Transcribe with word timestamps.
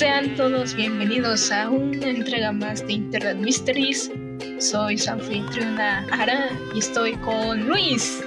Sean 0.00 0.34
todos 0.34 0.74
bienvenidos 0.74 1.52
a 1.52 1.68
una 1.68 2.08
entrega 2.08 2.52
más 2.52 2.86
de 2.86 2.94
Internet 2.94 3.36
Mysteries. 3.36 4.10
Soy 4.58 4.96
su 4.96 5.10
anfitriona 5.10 6.06
Ara 6.10 6.48
y 6.74 6.78
estoy 6.78 7.12
con 7.16 7.68
Luis. 7.68 8.24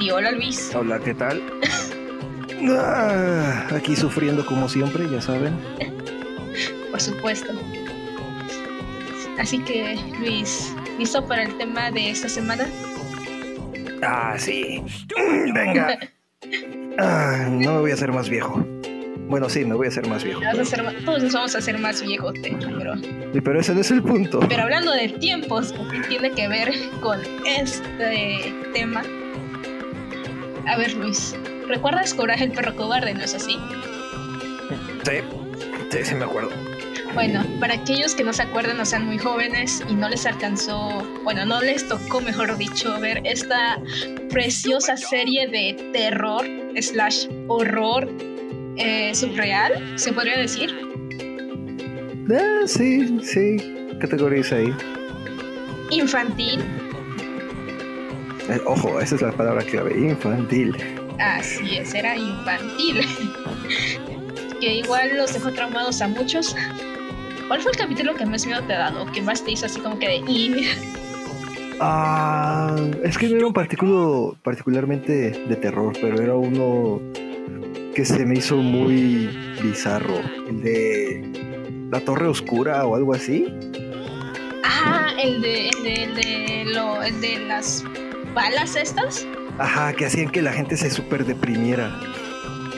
Y 0.00 0.08
hola 0.08 0.30
Luis. 0.30 0.74
Hola, 0.74 0.98
¿qué 0.98 1.12
tal? 1.12 1.42
Ah, 2.70 3.68
aquí 3.70 3.94
sufriendo 3.94 4.46
como 4.46 4.66
siempre, 4.66 5.06
ya 5.10 5.20
saben. 5.20 5.58
Por 6.90 7.00
supuesto. 7.02 7.52
Así 9.38 9.62
que, 9.64 9.94
Luis, 10.20 10.74
¿listo 10.98 11.22
para 11.28 11.42
el 11.42 11.58
tema 11.58 11.90
de 11.90 12.08
esta 12.08 12.30
semana? 12.30 12.66
Ah, 14.02 14.36
sí. 14.38 14.82
Venga. 15.52 15.98
Ah, 17.00 17.46
no 17.48 17.74
me 17.74 17.78
voy 17.78 17.90
a 17.92 17.94
hacer 17.94 18.10
más 18.10 18.28
viejo. 18.28 18.66
Bueno, 19.28 19.48
sí, 19.48 19.64
me 19.64 19.74
voy 19.74 19.86
a 19.86 19.90
hacer 19.90 20.06
más 20.08 20.24
viejo. 20.24 20.40
Ser 20.64 21.04
todos 21.04 21.22
nos 21.22 21.32
vamos 21.34 21.54
a 21.54 21.58
hacer 21.58 21.78
más 21.78 22.02
viejos, 22.02 22.32
de 22.34 22.48
hecho, 22.48 22.68
pero, 22.78 22.96
Sí, 22.96 23.40
Pero 23.44 23.60
ese 23.60 23.74
no 23.74 23.80
es 23.82 23.90
el 23.90 24.02
punto. 24.02 24.40
pero 24.48 24.62
hablando 24.62 24.90
de 24.92 25.08
tiempos, 25.10 25.74
que 25.90 26.00
tiene 26.08 26.30
que 26.32 26.48
ver 26.48 26.72
con 27.00 27.20
este 27.46 28.54
tema. 28.72 29.02
A 30.66 30.76
ver, 30.78 30.94
Luis, 30.94 31.36
¿recuerdas 31.66 32.14
Coraje 32.14 32.44
el 32.44 32.52
perro 32.52 32.74
cobarde, 32.74 33.12
no 33.14 33.22
es 33.22 33.34
así? 33.34 33.58
Sí, 35.04 35.18
sí, 35.90 35.98
sí 36.02 36.14
me 36.14 36.24
acuerdo. 36.24 36.50
Bueno, 37.14 37.44
para 37.58 37.74
aquellos 37.74 38.14
que 38.14 38.22
no 38.22 38.32
se 38.32 38.42
acuerdan 38.42 38.78
o 38.80 38.84
sean 38.84 39.06
muy 39.06 39.18
jóvenes 39.18 39.82
y 39.88 39.94
no 39.94 40.08
les 40.08 40.24
alcanzó, 40.26 41.02
bueno, 41.24 41.44
no 41.44 41.60
les 41.60 41.86
tocó, 41.88 42.20
mejor 42.20 42.56
dicho, 42.56 42.98
ver 43.00 43.20
esta 43.24 43.78
preciosa 44.30 44.96
serie 44.96 45.48
de 45.48 45.90
terror 45.92 46.46
slash 46.80 47.26
horror 47.48 48.08
eh, 48.78 49.14
subreal, 49.14 49.98
se 49.98 50.12
podría 50.12 50.38
decir. 50.38 50.74
Ah, 52.30 52.66
sí, 52.66 53.18
sí. 53.22 53.56
Categoriza 54.00 54.56
ahí. 54.56 54.72
Infantil, 55.90 56.60
Eh, 58.50 58.60
ojo, 58.66 59.00
esa 59.00 59.14
es 59.16 59.22
la 59.22 59.32
palabra 59.32 59.62
clave. 59.62 59.98
Infantil. 59.98 60.74
así 61.18 61.76
es, 61.78 61.94
era 61.94 62.16
infantil. 62.16 63.00
que 64.60 64.74
igual 64.76 65.16
los 65.16 65.32
dejó 65.34 65.52
traumados 65.52 66.00
a 66.00 66.08
muchos. 66.08 66.54
¿Cuál 67.48 67.60
fue 67.62 67.72
el 67.72 67.78
capítulo 67.78 68.14
que 68.14 68.26
más 68.26 68.46
miedo 68.46 68.62
te 68.64 68.74
ha 68.74 68.78
dado? 68.78 69.10
Que 69.12 69.22
más 69.22 69.42
te 69.42 69.52
hizo 69.52 69.66
así 69.66 69.80
como 69.80 69.98
que 69.98 70.08
de... 70.08 70.68
Ah, 71.80 72.76
es 73.04 73.16
que 73.16 73.28
no 73.28 73.36
era 73.36 73.46
un 73.46 73.52
particulo 73.52 74.36
particularmente 74.42 75.30
de 75.30 75.56
terror, 75.56 75.92
pero 76.00 76.20
era 76.20 76.34
uno 76.34 77.00
que 77.98 78.04
se 78.04 78.24
me 78.24 78.36
hizo 78.36 78.58
muy 78.58 79.26
bizarro. 79.60 80.20
El 80.48 80.62
de 80.62 81.88
la 81.90 81.98
Torre 81.98 82.28
Oscura 82.28 82.86
o 82.86 82.94
algo 82.94 83.12
así. 83.12 83.52
Ah, 84.62 85.10
el 85.20 85.42
de, 85.42 85.70
el 85.70 85.82
de, 85.82 86.04
el 86.04 86.14
de, 86.14 86.64
lo, 86.72 87.02
el 87.02 87.20
de 87.20 87.40
las 87.48 87.82
balas 88.36 88.76
estas. 88.76 89.26
Ajá, 89.58 89.92
que 89.94 90.06
hacían 90.06 90.30
que 90.30 90.42
la 90.42 90.52
gente 90.52 90.76
se 90.76 90.90
súper 90.90 91.24
deprimiera. 91.24 91.88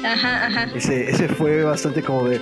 Ajá, 0.02 0.46
ajá. 0.46 0.70
Ese, 0.74 1.10
ese 1.10 1.28
fue 1.28 1.64
bastante 1.64 2.02
como 2.02 2.26
de. 2.26 2.40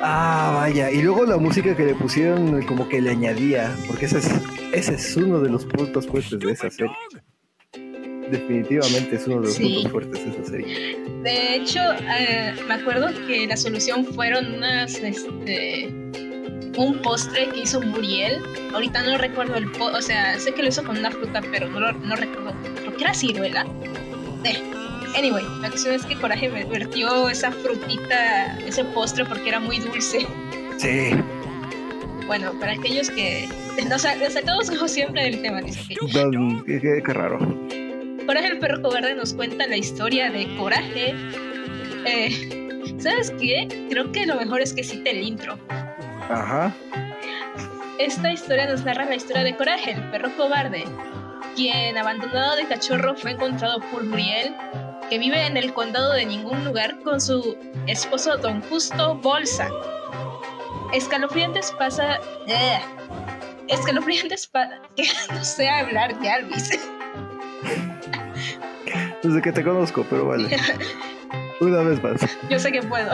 Ah, 0.00 0.52
vaya. 0.54 0.90
Y 0.90 1.02
luego 1.02 1.26
la 1.26 1.36
música 1.36 1.76
que 1.76 1.84
le 1.84 1.94
pusieron, 1.94 2.62
como 2.62 2.88
que 2.88 3.02
le 3.02 3.10
añadía. 3.10 3.76
Porque 3.86 4.06
ese 4.06 4.20
es, 4.20 4.30
ese 4.72 4.94
es 4.94 5.14
uno 5.18 5.40
de 5.40 5.50
los 5.50 5.66
puntos 5.66 6.06
fuertes 6.06 6.40
de 6.40 6.52
esa 6.52 6.70
serie. 6.70 6.96
Definitivamente 8.30 9.16
es 9.16 9.26
uno 9.26 9.36
de 9.36 9.42
los 9.46 9.54
Sí. 9.54 9.64
puntos 9.74 9.92
fuertes 9.92 10.24
de 10.24 10.30
esa 10.30 10.50
serie. 10.50 10.96
De 11.22 11.56
hecho, 11.56 11.80
eh, 12.18 12.54
me 12.66 12.74
acuerdo 12.74 13.08
que 13.26 13.46
la 13.46 13.56
solución 13.56 14.04
fueron 14.06 14.54
unas, 14.54 14.94
este, 14.96 15.88
un 16.76 17.00
postre 17.02 17.48
que 17.50 17.60
hizo 17.60 17.80
Muriel. 17.80 18.40
Ahorita 18.72 19.02
no 19.02 19.16
recuerdo 19.18 19.54
el 19.56 19.70
po 19.72 19.86
o 19.86 20.02
sea, 20.02 20.38
sé 20.38 20.52
que 20.52 20.62
lo 20.62 20.68
hizo 20.68 20.82
con 20.84 20.98
una 20.98 21.10
fruta, 21.10 21.40
pero 21.50 21.68
no, 21.68 21.80
lo- 21.80 21.92
no 21.92 22.16
recuerdo. 22.16 22.52
Creo 22.80 22.96
que 22.96 23.04
era 23.04 23.14
ciruela. 23.14 23.66
Eh, 24.44 24.60
Anyway, 25.16 25.44
la 25.60 25.68
cuestión 25.70 25.94
es 25.94 26.04
que 26.04 26.16
Coraje 26.16 26.48
me 26.48 26.64
vertió 26.64 27.28
esa 27.28 27.52
frutita, 27.52 28.58
ese 28.66 28.82
postre, 28.84 29.24
porque 29.24 29.48
era 29.48 29.60
muy 29.60 29.78
dulce. 29.78 30.26
Sí. 30.76 31.10
Bueno, 32.26 32.52
para 32.58 32.72
aquellos 32.72 33.10
que 33.10 33.48
nos, 33.88 34.02
sa- 34.02 34.16
nos 34.16 34.32
sacamos 34.32 34.68
como 34.70 34.88
siempre 34.88 35.22
del 35.22 35.40
tema, 35.40 35.60
dice 35.60 35.80
que 35.88 35.94
No, 36.34 36.64
qué, 36.64 36.80
qué- 36.80 37.00
qué 37.06 37.12
raro. 37.12 37.38
Coraje 38.26 38.46
el 38.46 38.58
perro 38.58 38.80
cobarde 38.80 39.14
nos 39.14 39.34
cuenta 39.34 39.66
la 39.66 39.76
historia 39.76 40.30
de 40.30 40.56
Coraje. 40.56 41.14
Eh, 42.06 42.74
¿Sabes 42.98 43.30
qué? 43.38 43.86
Creo 43.90 44.10
que 44.12 44.26
lo 44.26 44.36
mejor 44.36 44.60
es 44.60 44.72
que 44.72 44.82
cite 44.82 45.10
el 45.10 45.22
intro. 45.22 45.58
Ajá. 46.30 46.74
Esta 47.98 48.32
historia 48.32 48.66
nos 48.66 48.84
narra 48.84 49.04
la 49.04 49.14
historia 49.14 49.44
de 49.44 49.54
Coraje, 49.56 49.92
el 49.92 50.10
perro 50.10 50.34
cobarde, 50.36 50.84
quien 51.54 51.96
abandonado 51.96 52.56
de 52.56 52.66
cachorro 52.66 53.14
fue 53.14 53.32
encontrado 53.32 53.80
por 53.92 54.02
Muriel, 54.04 54.54
que 55.08 55.18
vive 55.18 55.46
en 55.46 55.56
el 55.56 55.72
condado 55.74 56.12
de 56.12 56.26
ningún 56.26 56.64
lugar 56.64 56.98
con 57.00 57.20
su 57.20 57.56
esposo 57.86 58.36
Don 58.38 58.62
Justo 58.62 59.14
Bolsa. 59.16 59.68
Escalofriantes 60.92 61.72
pasa... 61.72 62.18
¡Ugh! 62.46 63.66
Escalofriantes 63.68 64.46
pasa... 64.46 64.80
que 64.96 65.04
no 65.32 65.44
sé 65.44 65.68
hablar 65.68 66.20
ya, 66.22 66.40
Luis. 66.40 66.70
Desde 69.22 69.40
que 69.42 69.52
te 69.52 69.62
conozco, 69.64 70.04
pero 70.08 70.26
vale. 70.28 70.56
Una 71.60 71.78
vez 71.82 72.02
más. 72.02 72.20
Yo 72.50 72.58
sé 72.58 72.70
que 72.72 72.82
puedo. 72.82 73.12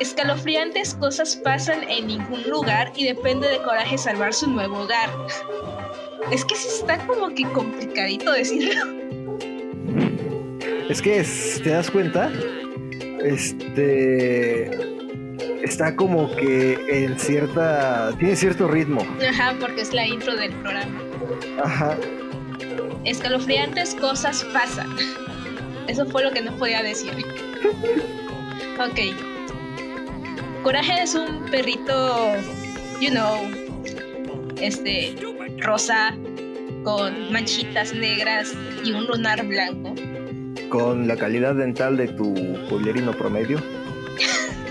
Escalofriantes 0.00 0.94
cosas 0.94 1.36
pasan 1.36 1.82
en 1.88 2.06
ningún 2.06 2.42
lugar 2.48 2.92
y 2.96 3.04
depende 3.06 3.48
de 3.48 3.58
coraje 3.58 3.98
salvar 3.98 4.32
su 4.34 4.48
nuevo 4.50 4.80
hogar. 4.80 5.10
Es 6.30 6.44
que 6.44 6.54
sí 6.56 6.68
está 6.68 6.98
como 7.06 7.34
que 7.34 7.44
complicadito 7.44 8.32
decirlo. 8.32 8.82
Es 10.88 11.02
que, 11.02 11.18
es- 11.20 11.60
¿te 11.62 11.70
das 11.70 11.90
cuenta? 11.90 12.30
Este. 13.22 14.70
Está 15.66 15.96
como 15.96 16.30
que 16.36 16.78
en 16.88 17.18
cierta. 17.18 18.12
Tiene 18.20 18.36
cierto 18.36 18.68
ritmo. 18.68 19.04
Ajá, 19.28 19.56
porque 19.58 19.80
es 19.80 19.92
la 19.92 20.06
intro 20.06 20.36
del 20.36 20.52
programa. 20.52 21.02
Ajá. 21.60 21.98
Escalofriantes 23.04 23.96
cosas 23.96 24.44
pasan. 24.52 24.88
Eso 25.88 26.06
fue 26.06 26.22
lo 26.22 26.30
que 26.30 26.40
no 26.40 26.52
podía 26.56 26.84
decir. 26.84 27.12
Ok. 28.78 29.16
Coraje 30.62 31.02
es 31.02 31.16
un 31.16 31.46
perrito, 31.50 32.36
you 33.00 33.10
know, 33.10 33.36
este, 34.60 35.16
rosa, 35.58 36.16
con 36.84 37.32
manchitas 37.32 37.92
negras 37.92 38.54
y 38.84 38.92
un 38.92 39.04
lunar 39.06 39.44
blanco. 39.44 39.96
Con 40.68 41.08
la 41.08 41.16
calidad 41.16 41.56
dental 41.56 41.96
de 41.96 42.06
tu 42.06 42.34
pueblerino 42.68 43.12
promedio. 43.12 43.60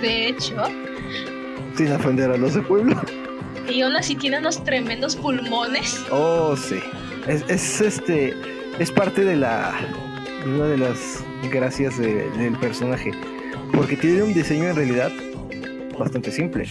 De 0.06 0.28
hecho, 0.30 0.56
Sin 1.76 1.92
ofender 1.92 2.30
a 2.32 2.38
los 2.38 2.54
de 2.54 2.62
pueblo. 2.62 2.96
y 3.70 3.82
aún 3.82 3.96
así 3.96 4.16
tiene 4.16 4.38
unos 4.40 4.64
tremendos 4.64 5.16
pulmones. 5.16 6.00
Oh, 6.12 6.56
sí. 6.56 6.80
Es, 7.28 7.44
es 7.50 7.82
este. 7.82 8.34
Es 8.80 8.92
parte 8.92 9.24
de 9.24 9.36
la. 9.36 9.74
de 10.44 10.52
Una 10.54 10.66
de 10.68 10.78
las 10.78 11.24
gracias 11.52 11.98
de- 11.98 12.30
del 12.38 12.56
personaje. 12.60 13.12
Porque 13.74 13.98
tiene 13.98 14.22
un 14.24 14.34
diseño 14.34 14.66
en 14.70 14.76
realidad 14.76 15.12
bastante 15.98 16.32
simple. 16.32 16.66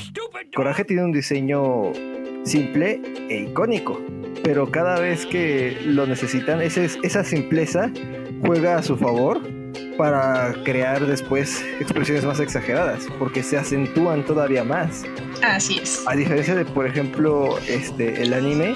Coraje 0.55 0.85
tiene 0.85 1.03
un 1.05 1.13
diseño 1.13 1.93
simple 2.45 3.01
e 3.29 3.49
icónico. 3.51 4.01
Pero 4.45 4.71
cada 4.71 5.01
vez 5.01 5.27
que 5.27 5.77
lo 5.87 6.07
necesitan, 6.07 6.61
ese 6.61 6.89
esa 7.03 7.25
simpleza 7.25 7.91
juega 8.47 8.77
a 8.77 8.83
su 8.83 8.97
favor 8.97 9.41
para 9.97 10.55
crear 10.65 11.07
después 11.07 11.65
expresiones 11.81 12.25
más 12.25 12.41
exageradas. 12.41 13.07
Porque 13.19 13.43
se 13.43 13.57
acentúan 13.57 14.25
todavía 14.25 14.65
más. 14.65 15.05
Así 15.43 15.79
es. 15.79 16.03
A 16.07 16.15
diferencia 16.15 16.55
de, 16.55 16.65
por 16.65 16.87
ejemplo, 16.87 17.59
este, 17.69 18.23
el 18.23 18.33
anime, 18.33 18.75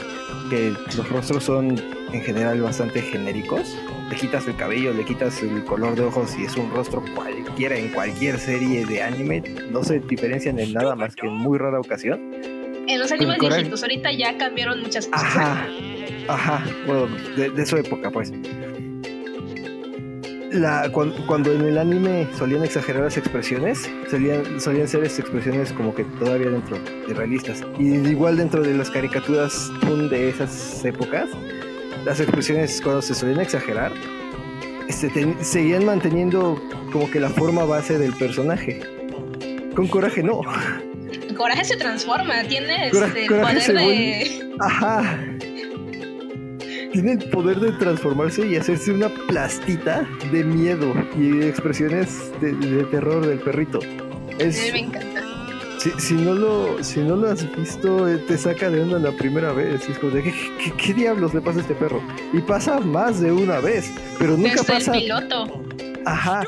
que 0.50 0.74
los 0.96 1.08
rostros 1.08 1.44
son 1.44 1.80
en 2.12 2.22
general 2.22 2.60
bastante 2.60 3.02
genéricos. 3.02 3.76
Le 4.08 4.16
quitas 4.16 4.46
el 4.46 4.56
cabello, 4.56 4.92
le 4.94 5.04
quitas 5.04 5.42
el 5.42 5.64
color 5.64 5.94
de 5.94 6.04
ojos 6.04 6.34
y 6.38 6.44
es 6.44 6.56
un 6.56 6.70
rostro 6.70 7.04
cualquiera 7.14 7.76
en 7.76 7.88
cualquier 7.88 8.38
serie 8.38 8.86
de 8.86 9.02
anime. 9.02 9.42
No 9.70 9.84
se 9.84 10.00
diferencian 10.00 10.58
en 10.58 10.72
nada 10.72 10.94
más 10.94 11.14
que 11.14 11.26
en 11.26 11.34
muy 11.34 11.58
rara 11.58 11.78
ocasión. 11.78 12.20
En 12.88 12.98
los 12.98 13.12
animes 13.12 13.38
viejitos, 13.38 13.82
ahorita 13.82 14.10
ya 14.12 14.38
cambiaron 14.38 14.80
muchas 14.80 15.06
cosas. 15.06 15.26
Ajá, 15.26 15.66
ajá, 16.28 16.64
bueno, 16.86 17.08
de, 17.36 17.50
de 17.50 17.66
su 17.66 17.76
época, 17.76 18.10
pues. 18.10 18.32
La, 20.52 20.88
cuan- 20.90 21.12
cuando, 21.26 21.52
en 21.52 21.60
el 21.62 21.76
anime 21.78 22.26
solían 22.38 22.64
exagerar 22.64 23.02
las 23.04 23.16
expresiones, 23.18 23.88
solían, 24.10 24.60
solían 24.60 24.88
ser 24.88 25.04
expresiones 25.04 25.72
como 25.72 25.94
que 25.94 26.04
todavía 26.18 26.48
dentro 26.50 26.78
de 27.06 27.12
realistas. 27.14 27.62
Y 27.78 27.94
igual 27.94 28.38
dentro 28.38 28.62
de 28.62 28.72
las 28.74 28.90
caricaturas 28.90 29.70
de 30.10 30.30
esas 30.30 30.84
épocas, 30.84 31.28
las 32.04 32.20
expresiones 32.20 32.80
cuando 32.80 33.02
se 33.02 33.14
solían 33.14 33.40
exagerar, 33.40 33.92
este, 34.88 35.34
seguían 35.42 35.84
manteniendo 35.84 36.60
como 36.92 37.10
que 37.10 37.20
la 37.20 37.28
forma 37.28 37.64
base 37.64 37.98
del 37.98 38.14
personaje. 38.14 38.80
Con 39.74 39.86
Coraje 39.88 40.22
no. 40.22 40.40
Coraje 41.36 41.64
se 41.64 41.76
transforma, 41.76 42.42
tiene 42.48 42.88
este, 42.88 43.22
el 43.24 43.28
poder 43.28 43.74
de... 43.74 44.54
Ajá. 44.60 45.18
Tiene 47.00 47.12
el 47.12 47.30
poder 47.30 47.60
de 47.60 47.70
transformarse 47.70 48.44
y 48.44 48.56
hacerse 48.56 48.90
una 48.90 49.08
plastita 49.08 50.04
de 50.32 50.42
miedo 50.42 50.92
y 51.16 51.44
expresiones 51.44 52.32
de, 52.40 52.82
terror 52.90 53.24
del 53.24 53.38
perrito. 53.38 53.78
Es... 54.40 54.72
me 54.72 54.80
encanta. 54.80 55.22
Si, 55.78 56.14
no 56.14 56.34
lo, 56.34 56.82
si 56.82 56.98
no 56.98 57.14
lo 57.14 57.30
has 57.30 57.56
visto, 57.56 58.08
eh, 58.08 58.18
te 58.26 58.36
saca 58.36 58.68
de 58.68 58.82
onda 58.82 58.98
la 58.98 59.12
primera 59.12 59.52
vez. 59.52 59.88
es 59.88 59.96
como 59.96 60.10
de, 60.10 60.34
¿qué, 60.76 60.92
diablos 60.92 61.32
le 61.34 61.40
pasa 61.40 61.58
a 61.58 61.62
este 61.62 61.76
perro? 61.76 62.02
Y 62.32 62.40
pasa 62.40 62.80
más 62.80 63.20
de 63.20 63.30
una 63.30 63.60
vez, 63.60 63.94
pero 64.18 64.36
nunca 64.36 64.64
pasa. 64.64 64.92
El 64.92 65.02
piloto. 65.02 65.62
Ajá. 66.04 66.42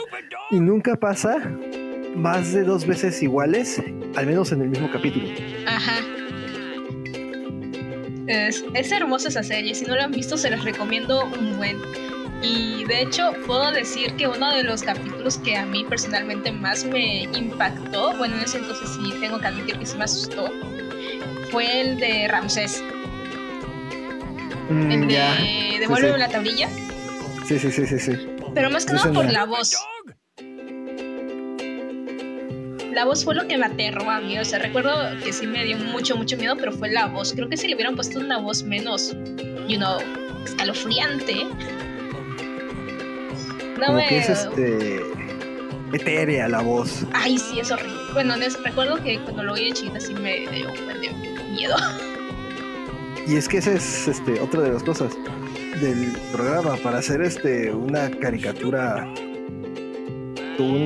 Y 0.51 0.59
nunca 0.59 0.97
pasa 0.97 1.37
más 2.17 2.53
de 2.53 2.65
dos 2.65 2.89
veces 2.89 3.23
iguales, 3.23 3.81
al 4.17 4.27
menos 4.27 4.51
en 4.51 4.63
el 4.63 4.71
mismo 4.71 4.91
capítulo. 4.91 5.29
Ajá. 5.69 6.01
Es, 8.31 8.65
es 8.75 8.93
hermosa 8.93 9.29
esa 9.29 9.43
serie. 9.43 9.75
Si 9.75 9.85
no 9.85 9.97
la 9.97 10.05
han 10.05 10.13
visto, 10.13 10.37
se 10.37 10.51
las 10.51 10.63
recomiendo 10.63 11.25
un 11.25 11.57
buen. 11.57 11.79
Y 12.43 12.85
de 12.85 13.03
hecho, 13.03 13.33
puedo 13.45 13.73
decir 13.73 14.15
que 14.15 14.29
uno 14.29 14.55
de 14.55 14.63
los 14.63 14.83
capítulos 14.83 15.37
que 15.39 15.57
a 15.57 15.67
mí 15.67 15.85
personalmente 15.85 16.53
más 16.53 16.85
me 16.85 17.25
impactó, 17.25 18.17
bueno, 18.17 18.37
en 18.37 18.43
ese 18.43 18.59
entonces 18.59 18.89
sí 18.95 19.13
tengo 19.21 19.41
que 19.41 19.49
admitir 19.49 19.79
que 19.79 19.85
sí 19.85 19.99
me 19.99 20.05
asustó, 20.05 20.49
fue 21.51 21.81
el 21.81 21.99
de 21.99 22.29
Ramsés. 22.29 22.83
Mm, 24.69 24.91
el 24.93 25.09
de 25.09 25.79
Devuelve 25.81 26.17
la 26.17 26.29
tablilla. 26.29 26.69
Sí, 27.49 27.59
sí, 27.59 27.73
sí, 27.73 27.85
sí, 27.85 27.99
sí. 27.99 28.13
Pero 28.55 28.71
más 28.71 28.87
que 28.87 28.93
nada 28.93 29.13
por 29.13 29.31
la 29.31 29.45
voz. 29.45 29.77
La 32.93 33.05
voz 33.05 33.25
fue 33.25 33.35
lo 33.35 33.47
que 33.47 33.57
me 33.57 33.67
aterró 33.67 34.09
a 34.11 34.21
mí. 34.21 34.39
O 34.39 34.45
sea, 34.45 34.59
recuerdo 34.59 34.93
que 35.23 35.33
sí 35.33 35.47
me 35.47 35.65
dio 35.65 35.79
mucho, 35.79 36.17
mucho 36.17 36.37
miedo, 36.37 36.57
pero 36.57 36.73
fue 36.73 36.91
la 36.91 37.07
voz. 37.07 37.33
Creo 37.33 37.49
que 37.49 37.57
si 37.57 37.69
le 37.69 37.75
hubieran 37.75 37.95
puesto 37.95 38.19
una 38.19 38.39
voz 38.39 38.63
menos, 38.63 39.15
you 39.69 39.77
know, 39.77 39.99
escalofriante, 40.45 41.47
como 43.87 43.99
que 44.09 44.19
es 44.19 44.29
este 44.29 45.01
etérea 45.93 46.49
la 46.49 46.61
voz. 46.61 47.05
Ay, 47.13 47.39
sí, 47.39 47.61
es 47.61 47.71
horrible. 47.71 47.99
Bueno, 48.13 48.35
recuerdo 48.65 49.03
que 49.03 49.19
cuando 49.21 49.43
lo 49.45 49.53
oí 49.55 49.67
de 49.67 49.73
chiquita 49.73 50.01
sí 50.01 50.15
me 50.15 50.41
dio 50.49 50.69
un 50.69 51.55
miedo. 51.55 51.77
Y 53.27 53.37
es 53.37 53.49
que 53.49 53.59
esa 53.59 53.73
es 53.73 54.09
este, 54.09 54.41
otra 54.41 54.63
de 54.63 54.73
las 54.73 54.83
cosas 54.83 55.17
del 55.81 56.13
programa. 56.33 56.77
Para 56.77 56.99
hacer 56.99 57.23
este 57.23 57.73
una 57.73 58.11
caricatura 58.11 59.07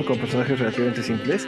con 0.07 0.17
personajes 0.17 0.57
relativamente 0.57 1.03
simples, 1.03 1.45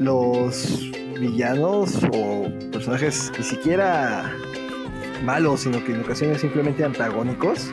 los 0.00 0.90
villanos 1.18 1.98
o 2.12 2.48
personajes 2.70 3.32
ni 3.36 3.44
siquiera 3.44 4.32
malos, 5.24 5.60
sino 5.60 5.84
que 5.84 5.92
en 5.92 6.00
ocasiones 6.00 6.40
simplemente 6.40 6.84
antagónicos, 6.84 7.70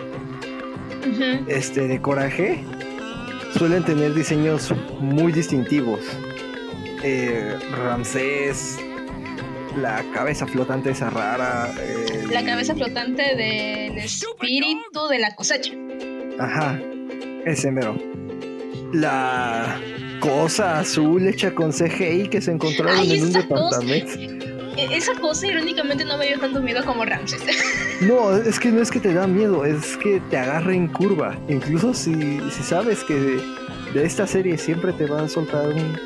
este 1.47 1.87
de 1.87 2.01
coraje, 2.01 2.63
suelen 3.57 3.83
tener 3.83 4.13
diseños 4.13 4.73
muy 4.99 5.31
distintivos. 5.31 5.99
Eh, 7.03 7.55
Ramsés, 7.71 8.77
la 9.77 10.03
cabeza 10.13 10.47
flotante 10.47 10.91
esa 10.91 11.09
rara. 11.09 11.71
La 12.31 12.43
cabeza 12.43 12.73
flotante 12.73 13.35
del 13.35 13.97
espíritu 13.99 15.07
de 15.09 15.19
la 15.19 15.35
cosecha. 15.35 15.73
Ajá, 16.39 16.79
ese 17.45 17.71
mero. 17.71 17.95
La 18.91 19.79
cosa 20.25 20.79
azul 20.79 21.27
hecha 21.27 21.53
con 21.53 21.71
CGI 21.71 22.29
que 22.29 22.41
se 22.41 22.51
encontraron 22.51 23.09
en 23.09 23.23
un 23.23 23.31
departamento. 23.31 24.11
E-, 24.77 24.95
esa 24.95 25.13
cosa 25.15 25.47
irónicamente 25.47 26.03
no 26.05 26.17
me 26.17 26.27
dio 26.27 26.39
tanto 26.39 26.61
miedo 26.61 26.83
como 26.85 27.05
Ramses. 27.05 27.41
No, 28.01 28.35
es 28.35 28.59
que 28.59 28.73
no 28.73 28.81
es 28.81 28.91
que 28.91 28.99
te 28.99 29.13
da 29.13 29.25
miedo, 29.25 29.63
es 29.63 29.95
que 29.95 30.21
te 30.29 30.37
agarra 30.37 30.75
en 30.75 30.89
curva. 30.89 31.37
Incluso 31.47 31.93
si, 31.93 32.41
si 32.51 32.61
sabes 32.61 33.05
que 33.05 33.39
de, 33.93 34.03
esta 34.03 34.27
serie 34.27 34.57
siempre 34.57 34.91
te 34.91 35.05
van 35.05 35.25
a 35.25 35.29
soltar 35.29 35.69
un 35.69 35.97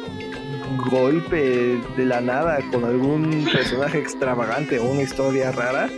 golpe 0.87 1.81
de 1.97 2.05
la 2.05 2.21
nada 2.21 2.59
con 2.71 2.85
algún 2.85 3.43
personaje 3.51 3.97
extravagante 3.99 4.77
o 4.77 4.83
una 4.83 5.01
historia 5.01 5.51
rara, 5.51 5.89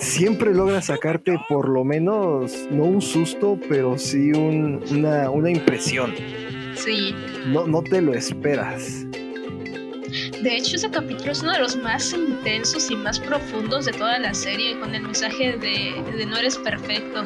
siempre 0.00 0.52
logra 0.52 0.82
sacarte 0.82 1.38
por 1.48 1.68
lo 1.68 1.84
menos, 1.84 2.66
no 2.72 2.82
un 2.82 3.00
susto, 3.00 3.60
pero 3.68 3.96
sí 3.96 4.32
una, 4.32 5.30
una 5.30 5.50
impresión. 5.50 6.12
Sí. 6.74 7.14
No, 7.46 7.66
no 7.66 7.82
te 7.82 8.00
lo 8.00 8.14
esperas. 8.14 9.04
De 10.42 10.56
hecho, 10.56 10.76
ese 10.76 10.90
capítulo 10.90 11.32
es 11.32 11.42
uno 11.42 11.52
de 11.52 11.60
los 11.60 11.76
más 11.76 12.12
intensos 12.12 12.90
y 12.90 12.96
más 12.96 13.18
profundos 13.18 13.86
de 13.86 13.92
toda 13.92 14.18
la 14.18 14.34
serie, 14.34 14.78
con 14.78 14.94
el 14.94 15.02
mensaje 15.02 15.56
de, 15.56 16.26
no 16.26 16.36
eres 16.36 16.58
perfecto. 16.58 17.24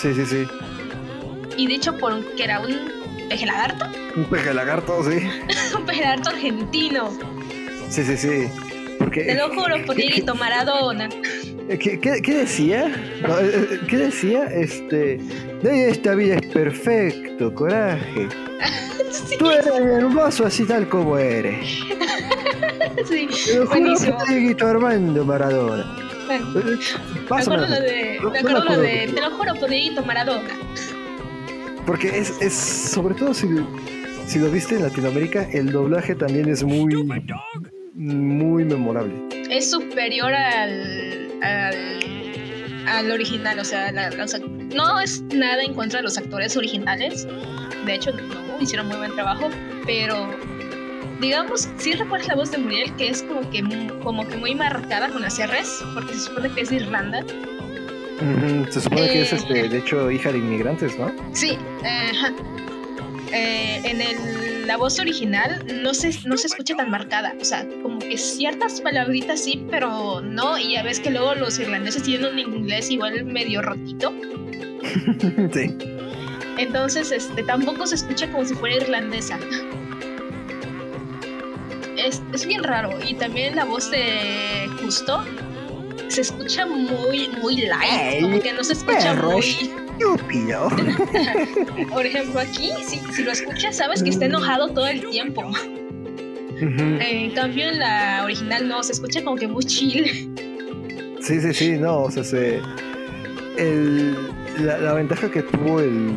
Sí, 0.00 0.14
sí, 0.14 0.26
sí. 0.26 0.46
Y 1.56 1.66
dicho 1.66 1.96
por 1.96 2.24
que 2.34 2.44
era 2.44 2.60
un 2.60 2.76
peje 3.28 3.46
lagarto. 3.46 3.86
Un 4.16 4.24
peje 4.24 4.52
lagarto, 4.52 5.04
sí. 5.04 5.18
un 5.78 5.86
peje 5.86 6.00
lagarto 6.02 6.30
argentino. 6.30 7.10
Sí, 7.88 8.04
sí, 8.04 8.16
sí. 8.16 8.48
Porque, 8.98 9.24
Te 9.24 9.34
lo 9.34 9.48
juro 9.54 9.84
por 9.86 9.96
Dieguito 9.96 10.34
Maradona. 10.34 11.08
¿Qué, 11.78 11.98
qué, 12.00 12.34
decía? 12.34 12.86
Eh, 12.86 13.68
eh, 13.72 13.80
¿Qué 13.88 13.96
decía? 13.96 14.44
Este. 14.46 15.18
Esta 15.62 16.14
vida 16.14 16.36
es 16.36 16.46
perfecto, 16.48 17.54
coraje. 17.54 18.28
Tú 19.38 19.50
eres 19.50 19.66
hermoso 19.66 20.46
así 20.46 20.64
tal 20.64 20.88
como 20.88 21.18
eres. 21.18 21.66
sí, 23.08 23.28
te 23.46 23.58
lo 23.58 23.66
buenísimo. 23.66 24.18
Juro 24.18 24.68
Armando 24.68 25.24
Maradona. 25.24 25.96
Bueno, 26.26 26.46
me 26.54 27.40
acuerdo 27.40 27.66
lo 27.66 27.80
de, 27.80 28.18
me 28.20 28.38
acuerdo 28.38 28.64
lo 28.64 28.80
de, 28.80 29.10
te 29.14 29.20
lo 29.20 29.30
juro 29.32 29.54
por 29.54 29.70
Dieguito 29.70 30.04
Maradona. 30.04 30.48
Porque 31.86 32.18
es, 32.18 32.40
es 32.40 32.52
sobre 32.52 33.14
todo 33.14 33.34
si, 33.34 33.48
si 34.26 34.38
lo 34.38 34.50
viste 34.50 34.76
en 34.76 34.82
Latinoamérica, 34.82 35.48
el 35.52 35.72
doblaje 35.72 36.14
también 36.14 36.48
es 36.48 36.62
muy, 36.62 36.94
muy 37.94 38.64
memorable. 38.64 39.14
Es 39.50 39.70
superior 39.70 40.32
al, 40.32 41.31
al, 41.42 42.86
al 42.86 43.10
original, 43.10 43.58
o 43.58 43.64
sea, 43.64 43.92
la, 43.92 44.10
no 44.10 45.00
es 45.00 45.22
nada 45.22 45.62
en 45.62 45.74
contra 45.74 45.98
de 45.98 46.04
los 46.04 46.16
actores 46.16 46.56
originales. 46.56 47.26
De 47.84 47.94
hecho, 47.94 48.12
no 48.12 48.60
hicieron 48.60 48.88
muy 48.88 48.96
buen 48.96 49.12
trabajo, 49.12 49.50
pero 49.84 50.30
digamos, 51.20 51.68
sí 51.78 51.92
recuerdas 51.92 52.28
la 52.28 52.34
voz 52.36 52.50
de 52.50 52.58
Muriel, 52.58 52.94
que 52.96 53.08
es 53.08 53.22
como 53.22 53.48
que, 53.50 53.62
como 54.02 54.26
que 54.26 54.36
muy 54.36 54.54
marcada 54.54 55.08
con 55.08 55.22
las 55.22 55.38
R's, 55.38 55.84
porque 55.94 56.14
se 56.14 56.20
supone 56.20 56.50
que 56.50 56.60
es 56.62 56.70
de 56.70 56.76
Irlanda. 56.76 57.24
se 58.70 58.80
supone 58.80 59.08
que 59.08 59.22
es, 59.22 59.32
este, 59.32 59.68
de 59.68 59.78
hecho, 59.78 60.10
hija 60.10 60.32
de 60.32 60.38
inmigrantes, 60.38 60.98
¿no? 60.98 61.12
Sí, 61.32 61.56
eh, 63.32 63.80
en 63.84 64.00
el, 64.00 64.51
la 64.66 64.76
voz 64.76 64.98
original 64.98 65.64
no 65.82 65.94
se, 65.94 66.12
no 66.26 66.36
se 66.36 66.46
escucha 66.46 66.76
tan 66.76 66.90
marcada, 66.90 67.34
o 67.40 67.44
sea, 67.44 67.66
como 67.82 67.98
que 67.98 68.16
ciertas 68.16 68.80
palabritas 68.80 69.40
sí, 69.40 69.64
pero 69.70 70.20
no, 70.20 70.58
y 70.58 70.72
ya 70.72 70.82
ves 70.82 71.00
que 71.00 71.10
luego 71.10 71.34
los 71.34 71.58
irlandeses 71.58 72.02
tienen 72.02 72.32
un 72.32 72.38
inglés 72.38 72.90
igual 72.90 73.24
medio 73.24 73.62
rotito. 73.62 74.12
sí. 75.52 75.76
Entonces, 76.58 77.10
este, 77.10 77.42
tampoco 77.42 77.86
se 77.86 77.96
escucha 77.96 78.30
como 78.30 78.44
si 78.44 78.54
fuera 78.54 78.76
irlandesa. 78.76 79.38
Es, 81.96 82.22
es 82.32 82.46
bien 82.46 82.62
raro. 82.62 82.90
Y 83.06 83.14
también 83.14 83.56
la 83.56 83.64
voz 83.64 83.90
de 83.90 84.68
Justo 84.82 85.24
se 86.08 86.20
escucha 86.20 86.66
muy, 86.66 87.28
muy 87.40 87.56
light. 87.56 88.22
como 88.22 88.40
que 88.40 88.52
no 88.52 88.62
se 88.62 88.74
escucha 88.74 89.14
muy. 89.14 89.72
Estúpido. 90.02 90.68
Por 91.90 92.06
ejemplo, 92.06 92.40
aquí, 92.40 92.70
si, 92.86 92.98
si 93.12 93.22
lo 93.22 93.32
escuchas, 93.32 93.76
sabes 93.76 94.02
que 94.02 94.10
está 94.10 94.26
enojado 94.26 94.68
todo 94.68 94.86
el 94.86 95.08
tiempo. 95.10 95.50
En 96.60 97.30
cambio, 97.32 97.68
en 97.68 97.78
la 97.78 98.22
original 98.24 98.68
no, 98.68 98.82
se 98.82 98.92
escucha 98.92 99.22
como 99.22 99.36
que 99.36 99.48
muy 99.48 99.64
chill. 99.64 100.30
Sí, 101.20 101.40
sí, 101.40 101.54
sí, 101.54 101.72
no, 101.72 102.02
o 102.02 102.10
sea, 102.10 102.24
se. 102.24 102.60
El, 103.56 104.16
la, 104.58 104.78
la 104.78 104.92
ventaja 104.94 105.30
que 105.30 105.42
tuvo 105.42 105.80
el 105.80 106.14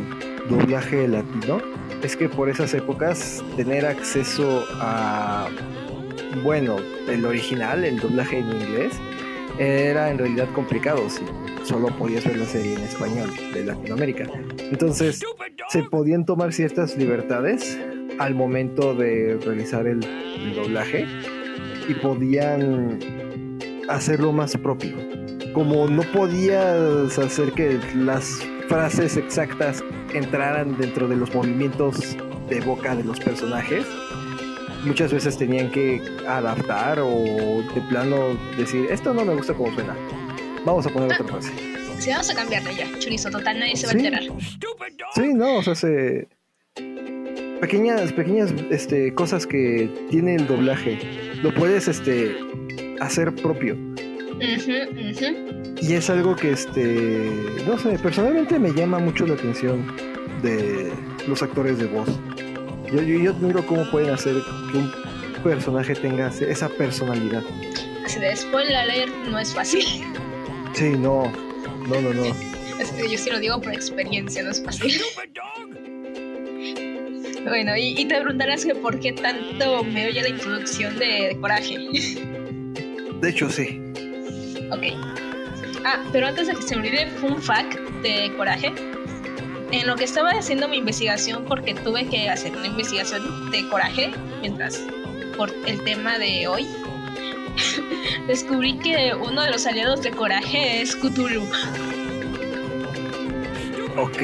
doblaje 0.50 1.08
latino 1.08 1.62
es 2.02 2.16
que 2.16 2.30
por 2.30 2.50
esas 2.50 2.74
épocas 2.74 3.44
tener 3.56 3.86
acceso 3.86 4.66
a, 4.80 5.50
bueno, 6.44 6.78
el 7.08 7.26
original, 7.26 7.84
el 7.84 8.00
doblaje 8.00 8.40
en 8.40 8.50
inglés, 8.52 8.94
era 9.58 10.10
en 10.10 10.18
realidad 10.18 10.48
complicado 10.54 11.10
si 11.10 11.24
solo 11.64 11.88
podías 11.98 12.26
ver 12.26 12.38
la 12.38 12.46
serie 12.46 12.74
en 12.74 12.82
español 12.82 13.30
de 13.54 13.64
Latinoamérica. 13.64 14.26
Entonces 14.60 15.22
se 15.70 15.84
podían 15.84 16.26
tomar 16.26 16.54
ciertas 16.54 16.98
libertades 16.98 17.78
al 18.20 18.36
momento 18.36 18.96
de 18.96 19.40
realizar 19.44 19.88
el, 19.88 20.02
doblaje 20.56 21.06
y 21.88 21.94
podían 21.96 23.00
hacerlo 23.90 24.32
más 24.32 24.56
propio. 24.58 24.96
Como 25.54 25.88
no 25.88 26.04
podías 26.14 27.18
hacer 27.18 27.52
que 27.54 27.80
las 27.96 28.40
frases 28.68 29.18
exactas 29.18 29.84
entraran 30.14 30.78
dentro 30.78 31.08
de 31.08 31.16
los 31.16 31.34
movimientos 31.34 32.16
de 32.50 32.62
boca 32.62 32.96
de 32.96 33.04
los 33.04 33.20
personajes. 33.20 33.86
Muchas 34.86 35.12
veces 35.12 35.38
tenían 35.38 35.72
que 35.72 36.02
adaptar 36.28 37.00
o 37.00 37.64
de 37.74 37.82
plano 37.90 38.38
decir, 38.58 38.86
esto 38.92 39.14
no 39.14 39.26
me 39.26 39.34
gusta 39.36 39.54
como 39.54 39.74
suena. 39.74 39.96
Vamos 40.66 40.86
a 40.86 40.90
poner 40.90 41.12
otra 41.14 41.26
frase. 41.26 41.52
Si 42.00 42.10
vamos 42.10 42.30
a 42.30 42.36
cambiarle 42.36 42.76
ya, 42.76 43.00
chorizo, 43.00 43.30
total, 43.30 43.60
nadie 43.60 43.76
se 43.76 43.88
va 43.88 43.94
a 43.94 43.96
enterar. 43.96 44.24
Sí, 45.16 45.34
no, 45.34 45.58
o 45.58 45.64
sea, 45.64 45.76
se... 45.76 46.28
Pequeñas, 47.62 48.14
pequeñas 48.14 48.54
este, 48.70 49.14
cosas 49.14 49.48
que 49.48 49.90
tiene 50.12 50.36
el 50.36 50.46
doblaje. 50.46 51.00
Lo 51.42 51.54
puedes 51.54 51.88
este, 51.88 52.36
hacer 53.00 53.34
propio. 53.34 53.78
Y 55.82 55.94
es 55.94 56.10
algo 56.10 56.36
que, 56.36 56.52
este, 56.52 57.32
no 57.66 57.78
sé, 57.80 57.98
personalmente 58.00 58.60
me 58.60 58.72
llama 58.74 59.00
mucho 59.00 59.26
la 59.26 59.36
atención 59.36 59.96
de 60.42 60.92
los 61.28 61.42
actores 61.42 61.80
de 61.80 61.86
voz. 61.86 62.10
Yo, 62.96 63.02
yo, 63.02 63.20
yo 63.20 63.32
admiro 63.32 63.66
cómo 63.66 63.84
pueden 63.92 64.12
hacer 64.12 64.36
que 64.72 64.78
un 64.78 64.90
personaje 65.44 65.96
tenga 65.96 66.30
esa 66.30 66.70
personalidad. 66.70 67.44
Así 68.06 68.20
de 68.20 68.34
spoiler 68.34 68.74
alert, 68.74 69.14
no 69.30 69.38
es 69.38 69.54
fácil. 69.54 69.84
Sí, 70.74 70.92
no, 70.92 71.30
no, 71.90 72.02
no, 72.02 72.14
no. 72.14 72.24
Es 72.80 72.92
que 72.92 73.10
yo 73.10 73.18
sí 73.18 73.30
lo 73.30 73.40
digo 73.40 73.60
por 73.60 73.74
experiencia, 73.74 74.44
no 74.44 74.52
es 74.52 74.64
fácil. 74.64 75.02
Bueno, 77.44 77.76
y, 77.76 78.06
te 78.06 78.16
preguntarás 78.22 78.66
que 78.66 78.74
por 78.76 78.98
qué 79.02 79.12
tanto 79.12 79.84
me 79.84 80.08
oye 80.08 80.22
la 80.22 80.30
introducción 80.30 80.98
de 80.98 81.38
Coraje. 81.42 81.78
De 83.20 83.30
hecho, 83.30 83.50
sí. 83.50 83.82
Ok. 84.72 84.84
Ah, 85.84 86.02
pero 86.14 86.28
antes 86.28 86.48
de 86.48 86.54
que 86.54 86.62
se 86.62 86.78
me 86.78 86.88
olvide, 86.88 87.08
fun 87.20 87.42
fact 87.42 87.78
de 88.02 88.32
Coraje. 88.38 88.74
En 89.72 89.88
lo 89.88 89.96
que 89.96 90.04
estaba 90.04 90.32
haciendo 90.32 90.68
mi 90.68 90.78
investigación, 90.78 91.46
porque 91.46 91.74
tuve 91.74 92.08
que 92.08 92.30
hacer 92.30 92.56
una 92.56 92.68
investigación 92.68 93.52
de 93.52 93.68
Coraje, 93.70 94.12
mientras 94.42 94.82
por 95.36 95.52
el 95.66 95.84
tema 95.84 96.18
de 96.18 96.48
hoy, 96.48 96.68
descubrí 98.28 98.78
que 98.78 99.14
uno 99.14 99.42
de 99.42 99.52
los 99.52 99.66
aliados 99.66 100.02
de 100.02 100.12
Coraje 100.12 100.82
es 100.82 100.96
Cthulhu. 100.96 101.44
Ok, 103.98 104.18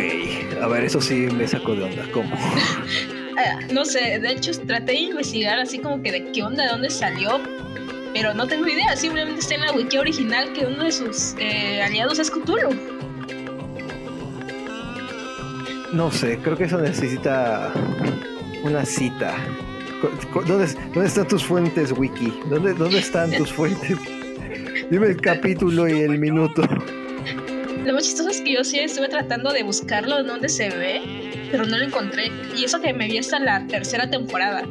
a 0.61 0.67
ver, 0.67 0.83
eso 0.83 0.99
sí 1.01 1.27
me 1.33 1.47
sacó 1.47 1.75
de 1.75 1.83
onda. 1.83 2.05
¿Cómo? 2.13 2.35
Ah, 3.37 3.59
no 3.71 3.85
sé, 3.85 4.19
de 4.19 4.33
hecho 4.33 4.51
traté 4.67 4.91
de 4.91 4.99
investigar 4.99 5.57
así 5.57 5.79
como 5.79 6.03
que 6.03 6.11
de 6.11 6.31
qué 6.31 6.43
onda, 6.43 6.65
de 6.65 6.69
dónde 6.69 6.89
salió, 6.89 7.39
pero 8.13 8.33
no 8.33 8.45
tengo 8.45 8.67
idea. 8.67 8.95
Simplemente 8.95 9.39
está 9.39 9.55
en 9.55 9.61
la 9.61 9.71
wiki 9.71 9.97
original 9.97 10.51
que 10.53 10.65
uno 10.65 10.83
de 10.83 10.91
sus 10.91 11.33
eh, 11.39 11.81
aliados 11.81 12.19
es 12.19 12.29
Cthulhu. 12.29 12.69
No 15.93 16.09
sé, 16.09 16.37
creo 16.37 16.57
que 16.57 16.65
eso 16.65 16.79
necesita 16.79 17.73
una 18.63 18.85
cita. 18.85 19.35
¿Dónde, 20.47 20.73
dónde 20.93 21.05
están 21.05 21.27
tus 21.27 21.43
fuentes, 21.43 21.91
Wiki? 21.91 22.33
¿Dónde, 22.49 22.73
¿Dónde 22.73 22.99
están 22.99 23.31
tus 23.31 23.51
fuentes? 23.51 23.97
Dime 24.89 25.07
el 25.07 25.21
capítulo 25.21 25.87
y 25.87 26.01
el 26.01 26.17
minuto. 26.17 26.63
Lo 27.85 27.93
más 27.93 28.03
chistoso 28.03 28.29
es 28.29 28.41
que 28.41 28.53
yo 28.53 28.63
sí 28.63 28.79
estuve 28.79 29.09
tratando 29.09 29.51
de 29.51 29.63
buscarlo 29.63 30.19
en 30.19 30.27
donde 30.27 30.49
se 30.49 30.69
ve, 30.69 31.49
pero 31.51 31.65
no 31.65 31.77
lo 31.77 31.83
encontré. 31.83 32.31
Y 32.55 32.63
eso 32.63 32.79
que 32.79 32.93
me 32.93 33.07
vi 33.07 33.17
hasta 33.17 33.39
la 33.39 33.65
tercera 33.67 34.09
temporada. 34.09 34.63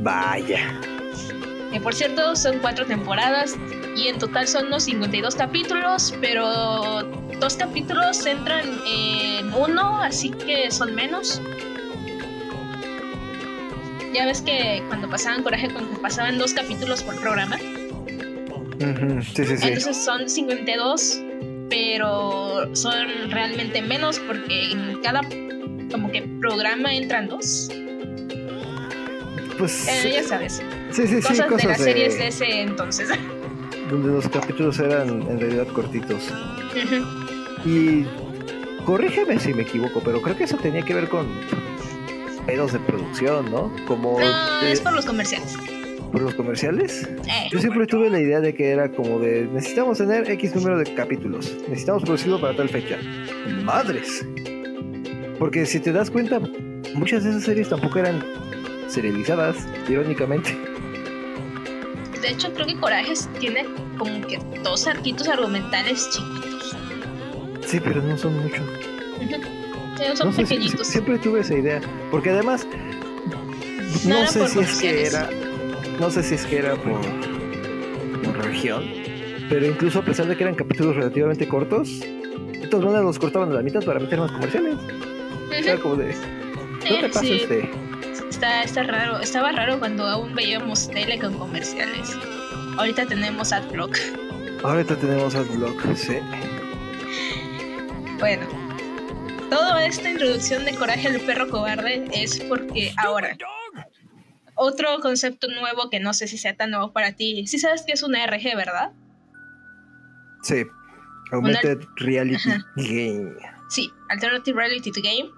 Vaya. 0.00 0.80
Y 1.72 1.80
por 1.80 1.94
cierto, 1.94 2.36
son 2.36 2.58
cuatro 2.60 2.84
temporadas 2.84 3.56
y 3.96 4.08
en 4.08 4.18
total 4.18 4.46
son 4.46 4.66
unos 4.66 4.84
52 4.84 5.34
capítulos, 5.34 6.14
pero 6.20 7.23
dos 7.40 7.56
capítulos 7.56 8.24
entran 8.26 8.64
en 8.86 9.52
uno, 9.52 10.02
así 10.02 10.30
que 10.30 10.70
son 10.70 10.94
menos. 10.94 11.40
Ya 14.14 14.26
ves 14.26 14.42
que 14.42 14.82
cuando 14.88 15.10
pasaban 15.10 15.42
Coraje, 15.42 15.68
cuando 15.70 16.00
pasaban 16.00 16.38
dos 16.38 16.54
capítulos 16.54 17.02
por 17.02 17.20
programa. 17.20 17.58
sí, 17.58 19.44
sí, 19.44 19.56
sí. 19.56 19.68
Entonces 19.68 19.96
son 19.96 20.28
52, 20.28 21.20
pero 21.68 22.74
son 22.74 22.94
realmente 23.30 23.82
menos 23.82 24.20
porque 24.20 24.70
en 24.70 25.00
cada 25.02 25.22
como 25.90 26.10
que 26.10 26.22
programa 26.40 26.94
entran 26.94 27.28
dos. 27.28 27.70
Pues. 29.58 29.88
Eh, 29.88 30.12
ya 30.14 30.22
sabes. 30.22 30.62
Sí, 30.90 31.06
sí, 31.06 31.16
cosas 31.16 31.36
sí. 31.36 31.42
Cosas 31.42 31.62
de 31.62 31.68
las 31.68 31.78
series 31.78 32.18
de 32.18 32.28
ese 32.28 32.60
entonces. 32.62 33.08
Donde 33.90 34.12
los 34.12 34.28
capítulos 34.28 34.78
eran 34.78 35.08
en 35.08 35.40
realidad 35.40 35.66
cortitos. 35.68 36.32
Y 37.64 38.04
corrígeme 38.84 39.38
si 39.38 39.54
me 39.54 39.62
equivoco, 39.62 40.00
pero 40.04 40.20
creo 40.20 40.36
que 40.36 40.44
eso 40.44 40.56
tenía 40.56 40.82
que 40.82 40.94
ver 40.94 41.08
con 41.08 41.26
pedos 42.46 42.72
de 42.72 42.78
producción, 42.80 43.50
¿no? 43.50 43.72
Como 43.86 44.18
no, 44.20 44.60
es 44.62 44.80
por 44.80 44.92
los 44.92 45.06
comerciales. 45.06 45.56
¿Por 46.12 46.22
los 46.22 46.34
comerciales? 46.34 47.08
Eh. 47.26 47.48
Yo 47.50 47.58
siempre 47.58 47.86
tuve 47.86 48.10
la 48.10 48.20
idea 48.20 48.40
de 48.40 48.54
que 48.54 48.70
era 48.70 48.90
como 48.90 49.18
de 49.18 49.48
necesitamos 49.52 49.98
tener 49.98 50.30
X 50.30 50.54
número 50.54 50.78
de 50.78 50.94
capítulos, 50.94 51.56
necesitamos 51.68 52.04
producirlo 52.04 52.40
para 52.40 52.54
tal 52.54 52.68
fecha. 52.68 52.98
¡Madres! 53.64 54.24
Porque 55.38 55.66
si 55.66 55.80
te 55.80 55.92
das 55.92 56.10
cuenta, 56.10 56.40
muchas 56.94 57.24
de 57.24 57.30
esas 57.30 57.44
series 57.44 57.68
tampoco 57.68 57.98
eran 57.98 58.22
serializadas, 58.88 59.56
irónicamente. 59.88 60.56
De 62.20 62.28
hecho, 62.30 62.52
creo 62.54 62.66
que 62.66 62.76
Corajes 62.78 63.28
tiene 63.38 63.66
como 63.98 64.26
que 64.26 64.38
dos 64.62 64.86
arquitos 64.86 65.28
argumentales 65.28 66.08
chiquitos. 66.10 66.53
Sí, 67.74 67.80
pero 67.82 68.00
no 68.02 68.16
son 68.16 68.40
muchos. 68.40 68.64
Sí, 69.18 70.04
son 70.14 70.32
pequeñitos. 70.32 70.86
siempre 70.86 71.18
tuve 71.18 71.40
esa 71.40 71.54
idea. 71.54 71.80
Porque 72.08 72.30
además, 72.30 72.68
no, 74.06 74.20
no 74.20 74.26
sé 74.28 74.46
si 74.46 74.60
es 74.60 74.80
que 74.80 75.06
era. 75.06 75.28
No 75.98 76.08
sé 76.08 76.22
si 76.22 76.36
es 76.36 76.46
que 76.46 76.58
era 76.58 76.76
por, 76.76 77.00
por 78.22 78.44
región. 78.44 78.84
Pero 79.48 79.66
incluso 79.66 79.98
a 79.98 80.04
pesar 80.04 80.26
de 80.26 80.36
que 80.36 80.44
eran 80.44 80.54
capítulos 80.54 80.94
relativamente 80.94 81.48
cortos, 81.48 81.98
de 81.98 82.68
todas 82.70 82.84
maneras 82.86 83.06
los 83.06 83.18
cortaban 83.18 83.50
a 83.50 83.54
la 83.54 83.62
mitad 83.62 83.82
para 83.82 83.98
meter 83.98 84.20
más 84.20 84.30
comerciales. 84.30 84.76
Era 85.50 85.76
como 85.76 85.96
de. 85.96 86.14
No 86.14 87.00
te 87.00 87.08
pases 87.08 87.42
sí. 87.42 87.46
de. 87.48 87.70
Está, 88.30 88.62
está 88.62 88.84
raro. 88.84 89.18
Estaba 89.18 89.50
raro 89.50 89.80
cuando 89.80 90.06
aún 90.06 90.32
veíamos 90.32 90.88
tele 90.90 91.18
con 91.18 91.36
comerciales. 91.36 92.16
Ahorita 92.78 93.04
tenemos 93.04 93.52
AdBlock. 93.52 93.98
Ahorita 94.62 94.94
tenemos 94.94 95.34
AdBlock, 95.34 95.96
sí. 95.96 96.18
Bueno, 98.18 98.46
toda 99.50 99.84
esta 99.84 100.10
introducción 100.10 100.64
de 100.64 100.74
Coraje 100.74 101.08
el 101.08 101.20
perro 101.20 101.48
cobarde 101.48 102.06
es 102.12 102.40
porque 102.40 102.92
ahora 102.96 103.36
otro 104.54 105.00
concepto 105.00 105.48
nuevo 105.48 105.90
que 105.90 106.00
no 106.00 106.14
sé 106.14 106.28
si 106.28 106.38
sea 106.38 106.56
tan 106.56 106.70
nuevo 106.70 106.92
para 106.92 107.12
ti. 107.12 107.46
Sí 107.46 107.58
sabes 107.58 107.82
que 107.82 107.92
es 107.92 108.02
una 108.02 108.24
RG, 108.26 108.56
¿verdad? 108.56 108.92
Sí. 110.42 110.64
Augmented 111.32 111.78
una... 111.78 111.92
Reality 111.96 112.50
Ajá. 112.50 112.66
Game. 112.76 113.36
Sí, 113.70 113.90
Alternative 114.08 114.56
Reality 114.56 114.90
Game. 115.02 115.30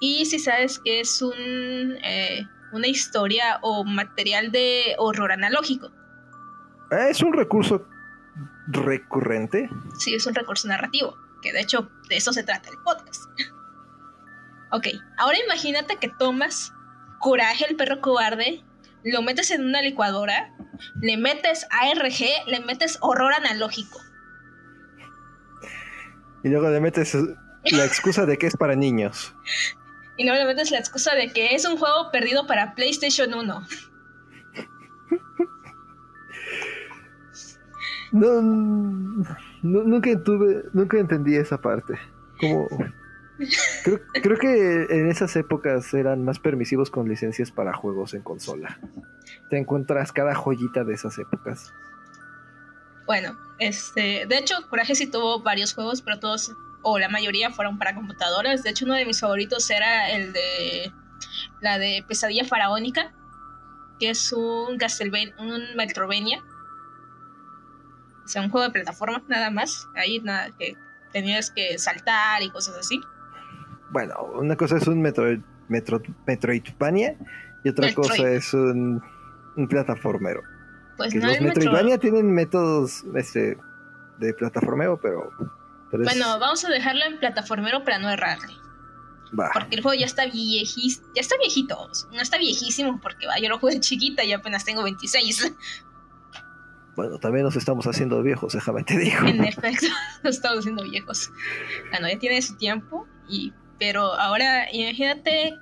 Y 0.00 0.26
si 0.26 0.38
sabes 0.38 0.78
que 0.78 1.00
es 1.00 1.20
un, 1.20 1.34
eh, 2.02 2.46
una 2.72 2.86
historia 2.86 3.58
o 3.62 3.84
material 3.84 4.52
de 4.52 4.94
horror 4.98 5.32
analógico. 5.32 5.90
Es 6.90 7.22
un 7.22 7.32
recurso 7.32 7.86
recurrente. 8.68 9.68
Sí, 9.98 10.14
es 10.14 10.26
un 10.26 10.34
recurso 10.34 10.68
narrativo. 10.68 11.16
Que 11.46 11.52
de 11.52 11.60
hecho 11.60 11.88
de 12.08 12.16
eso 12.16 12.32
se 12.32 12.42
trata 12.42 12.70
el 12.70 12.76
podcast. 12.78 13.22
ok, 14.72 14.88
ahora 15.16 15.38
imagínate 15.44 15.96
que 15.96 16.08
tomas 16.18 16.72
Coraje 17.20 17.66
el 17.68 17.76
perro 17.76 18.00
cobarde, 18.00 18.64
lo 19.04 19.22
metes 19.22 19.52
en 19.52 19.64
una 19.64 19.80
licuadora, 19.80 20.52
le 21.00 21.16
metes 21.16 21.68
ARG, 21.70 22.48
le 22.48 22.60
metes 22.66 22.98
horror 23.00 23.32
analógico. 23.32 24.00
Y 26.42 26.48
luego 26.48 26.68
le 26.68 26.80
metes 26.80 27.14
la 27.14 27.84
excusa 27.84 28.26
de 28.26 28.38
que 28.38 28.48
es 28.48 28.56
para 28.56 28.74
niños. 28.74 29.32
Y 30.18 30.24
luego 30.24 30.38
le 30.38 30.46
metes 30.46 30.70
la 30.70 30.78
excusa 30.78 31.14
de 31.14 31.30
que 31.30 31.54
es 31.54 31.66
un 31.66 31.76
juego 31.76 32.10
perdido 32.10 32.46
para 32.46 32.74
PlayStation 32.74 33.34
1. 33.34 33.66
No, 38.12 39.26
nunca 39.66 40.10
tuve, 40.22 40.64
nunca 40.72 40.98
entendí 40.98 41.36
esa 41.36 41.60
parte. 41.60 41.98
Como 42.40 42.68
creo, 43.84 44.00
creo 44.22 44.38
que 44.38 44.86
en 44.90 45.08
esas 45.08 45.36
épocas 45.36 45.92
eran 45.94 46.24
más 46.24 46.38
permisivos 46.38 46.90
con 46.90 47.08
licencias 47.08 47.50
para 47.50 47.74
juegos 47.74 48.14
en 48.14 48.22
consola. 48.22 48.78
Te 49.50 49.58
encuentras 49.58 50.12
cada 50.12 50.34
joyita 50.34 50.84
de 50.84 50.94
esas 50.94 51.18
épocas. 51.18 51.72
Bueno, 53.06 53.36
este, 53.58 54.26
de 54.26 54.38
hecho, 54.38 54.54
Coraje 54.68 54.94
sí 54.94 55.10
tuvo 55.10 55.42
varios 55.42 55.74
juegos, 55.74 56.02
pero 56.02 56.18
todos 56.18 56.52
o 56.82 56.98
la 56.98 57.08
mayoría 57.08 57.50
fueron 57.50 57.78
para 57.78 57.94
computadoras. 57.94 58.62
De 58.62 58.70
hecho, 58.70 58.84
uno 58.84 58.94
de 58.94 59.04
mis 59.04 59.20
favoritos 59.20 59.70
era 59.70 60.10
el 60.10 60.32
de 60.32 60.92
la 61.60 61.78
de 61.78 62.04
Pesadilla 62.06 62.44
Faraónica, 62.44 63.12
que 63.98 64.10
es 64.10 64.32
un 64.32 64.76
Castlevania, 64.78 65.34
un 65.38 65.62
Metroidvania. 65.76 66.42
O 68.26 68.28
sea, 68.28 68.42
un 68.42 68.50
juego 68.50 68.66
de 68.66 68.72
plataforma, 68.72 69.22
nada 69.28 69.50
más. 69.50 69.86
Ahí 69.94 70.18
nada 70.20 70.50
que 70.58 70.76
tenías 71.12 71.50
que 71.50 71.78
saltar 71.78 72.42
y 72.42 72.50
cosas 72.50 72.76
así. 72.76 73.00
Bueno, 73.90 74.14
una 74.34 74.56
cosa 74.56 74.78
es 74.78 74.88
un 74.88 75.00
Metro, 75.00 75.24
metro, 75.68 76.02
Metroidvania 76.26 77.16
y 77.62 77.68
otra 77.68 77.94
cosa 77.94 78.28
es 78.30 78.52
un, 78.52 79.00
un 79.56 79.68
plataformero. 79.68 80.42
Pues 80.96 81.14
no 81.14 81.28
los 81.28 81.40
Metroidvania 81.40 81.98
tienen 81.98 82.34
métodos 82.34 83.04
este, 83.14 83.56
de 84.18 84.34
plataformero, 84.34 84.98
pero, 85.00 85.30
Bueno, 85.92 86.40
vamos 86.40 86.64
a 86.64 86.68
dejarlo 86.68 87.04
en 87.04 87.20
plataformero 87.20 87.84
para 87.84 88.00
no 88.00 88.10
errarle. 88.10 88.54
Porque 89.52 89.76
el 89.76 89.82
juego 89.82 89.98
ya 89.98 90.06
está 90.06 90.26
viejísimo. 90.26 91.06
Ya 91.14 91.20
está 91.20 91.36
viejito. 91.38 91.90
No 92.12 92.20
está 92.20 92.38
viejísimo 92.38 93.00
porque 93.00 93.26
va, 93.26 93.38
yo 93.38 93.48
lo 93.48 93.58
jugué 93.58 93.80
chiquita 93.80 94.24
y 94.24 94.32
apenas 94.32 94.64
tengo 94.64 94.82
26. 94.82 95.54
Bueno, 96.96 97.18
también 97.18 97.44
nos 97.44 97.56
estamos 97.56 97.86
haciendo 97.86 98.22
viejos, 98.22 98.54
déjame 98.54 98.82
te 98.82 98.96
digo. 98.96 99.26
En 99.26 99.44
efecto, 99.44 99.86
nos 100.24 100.36
estamos 100.36 100.60
haciendo 100.60 100.82
viejos. 100.82 101.30
Bueno, 101.90 102.08
ya 102.08 102.18
tiene 102.18 102.40
su 102.40 102.56
tiempo, 102.56 103.06
y, 103.28 103.52
pero 103.78 104.14
ahora 104.14 104.66
imagínate, 104.72 105.58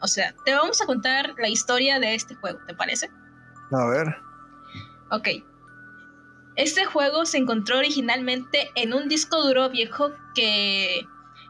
o 0.00 0.06
sea, 0.06 0.34
te 0.44 0.54
vamos 0.54 0.80
a 0.80 0.86
contar 0.86 1.34
la 1.36 1.48
historia 1.48 1.98
de 1.98 2.14
este 2.14 2.36
juego, 2.36 2.60
¿te 2.66 2.74
parece? 2.74 3.10
A 3.72 3.86
ver. 3.86 4.16
Ok. 5.10 5.28
Este 6.54 6.84
juego 6.84 7.26
se 7.26 7.38
encontró 7.38 7.78
originalmente 7.78 8.70
en 8.76 8.94
un 8.94 9.08
disco 9.08 9.42
duro 9.42 9.70
viejo 9.70 10.12
que 10.34 11.06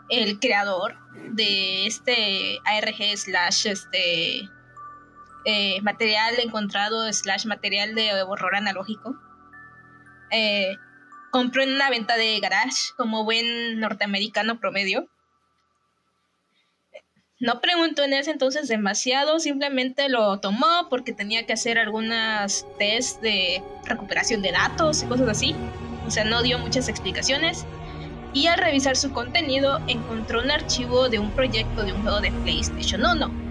el 0.08 0.38
creador 0.38 0.97
de 1.32 1.87
este 1.87 2.58
ARG 2.64 3.16
slash 3.16 3.66
este 3.66 4.49
eh, 5.45 5.80
material 5.83 6.35
encontrado 6.38 7.11
slash 7.12 7.47
material 7.47 7.95
de 7.95 8.23
horror 8.23 8.57
analógico 8.57 9.16
eh, 10.30 10.76
compró 11.30 11.62
en 11.62 11.75
una 11.75 11.90
venta 11.90 12.16
de 12.16 12.38
garage 12.40 12.92
como 12.97 13.25
buen 13.25 13.78
norteamericano 13.80 14.59
promedio 14.61 15.09
no 17.40 17.61
preguntó 17.61 18.02
en 18.02 18.14
ese 18.14 18.33
entonces 18.33 18.66
demasiado, 18.66 19.38
simplemente 19.38 20.09
lo 20.09 20.40
tomó 20.40 20.88
porque 20.90 21.12
tenía 21.12 21.47
que 21.47 21.52
hacer 21.52 21.78
algunas 21.78 22.66
test 22.78 23.21
de 23.23 23.62
recuperación 23.85 24.42
de 24.42 24.50
datos 24.50 25.04
y 25.04 25.07
cosas 25.07 25.28
así. 25.28 25.54
O 26.04 26.11
sea, 26.11 26.25
no 26.25 26.42
dio 26.42 26.59
muchas 26.59 26.88
explicaciones 26.88 27.64
y 28.33 28.49
al 28.49 28.59
revisar 28.59 28.97
su 28.97 29.12
contenido 29.12 29.78
encontró 29.87 30.42
un 30.42 30.50
archivo 30.50 31.09
de 31.09 31.21
un 31.21 31.30
proyecto 31.30 31.85
de 31.85 31.92
un 31.92 32.02
juego 32.02 32.21
de 32.21 32.33
PlayStation 32.33 33.04
1. 33.04 33.47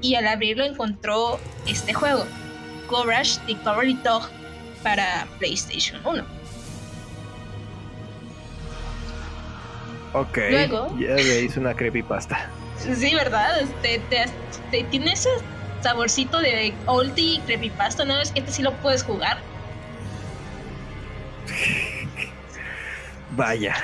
Y 0.00 0.14
al 0.14 0.26
abrirlo 0.26 0.64
encontró 0.64 1.40
este 1.66 1.94
juego, 1.94 2.24
Courage 2.88 3.40
the 3.46 3.56
Cowardly 3.64 3.94
Dog 3.94 4.28
para 4.82 5.26
PlayStation 5.38 6.00
1. 6.04 6.24
Ok. 10.12 10.38
Luego. 10.50 10.96
Ya 10.98 11.14
le 11.14 11.42
hice 11.42 11.60
una 11.60 11.74
creepypasta. 11.74 12.48
Sí, 12.78 13.14
¿verdad? 13.14 13.62
Te, 13.82 14.00
te, 14.70 14.84
tiene 14.84 15.12
ese 15.12 15.28
saborcito 15.82 16.40
de 16.40 16.74
oldie 16.86 17.40
creepypasta, 17.46 18.04
¿no? 18.04 18.20
Es 18.20 18.30
que 18.30 18.40
este 18.40 18.52
sí 18.52 18.62
lo 18.62 18.72
puedes 18.74 19.02
jugar. 19.02 19.38
Vaya. 23.32 23.74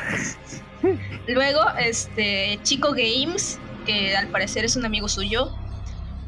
Luego, 1.27 1.61
este 1.79 2.59
Chico 2.63 2.93
Games, 2.93 3.59
que 3.87 4.17
al 4.17 4.29
parecer 4.29 4.65
es 4.65 4.77
un 4.77 4.85
amigo 4.85 5.09
suyo, 5.09 5.53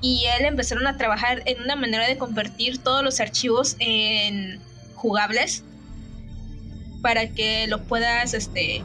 y 0.04 0.26
él 0.38 0.44
empezaron 0.44 0.86
a 0.86 0.98
trabajar 0.98 1.40
en 1.46 1.62
una 1.62 1.76
manera 1.76 2.06
de 2.06 2.18
convertir 2.18 2.76
todos 2.76 3.02
los 3.02 3.20
archivos 3.20 3.74
en 3.78 4.60
jugables 4.94 5.64
para 7.00 7.28
que 7.30 7.66
lo 7.68 7.82
puedas, 7.84 8.34
este, 8.34 8.82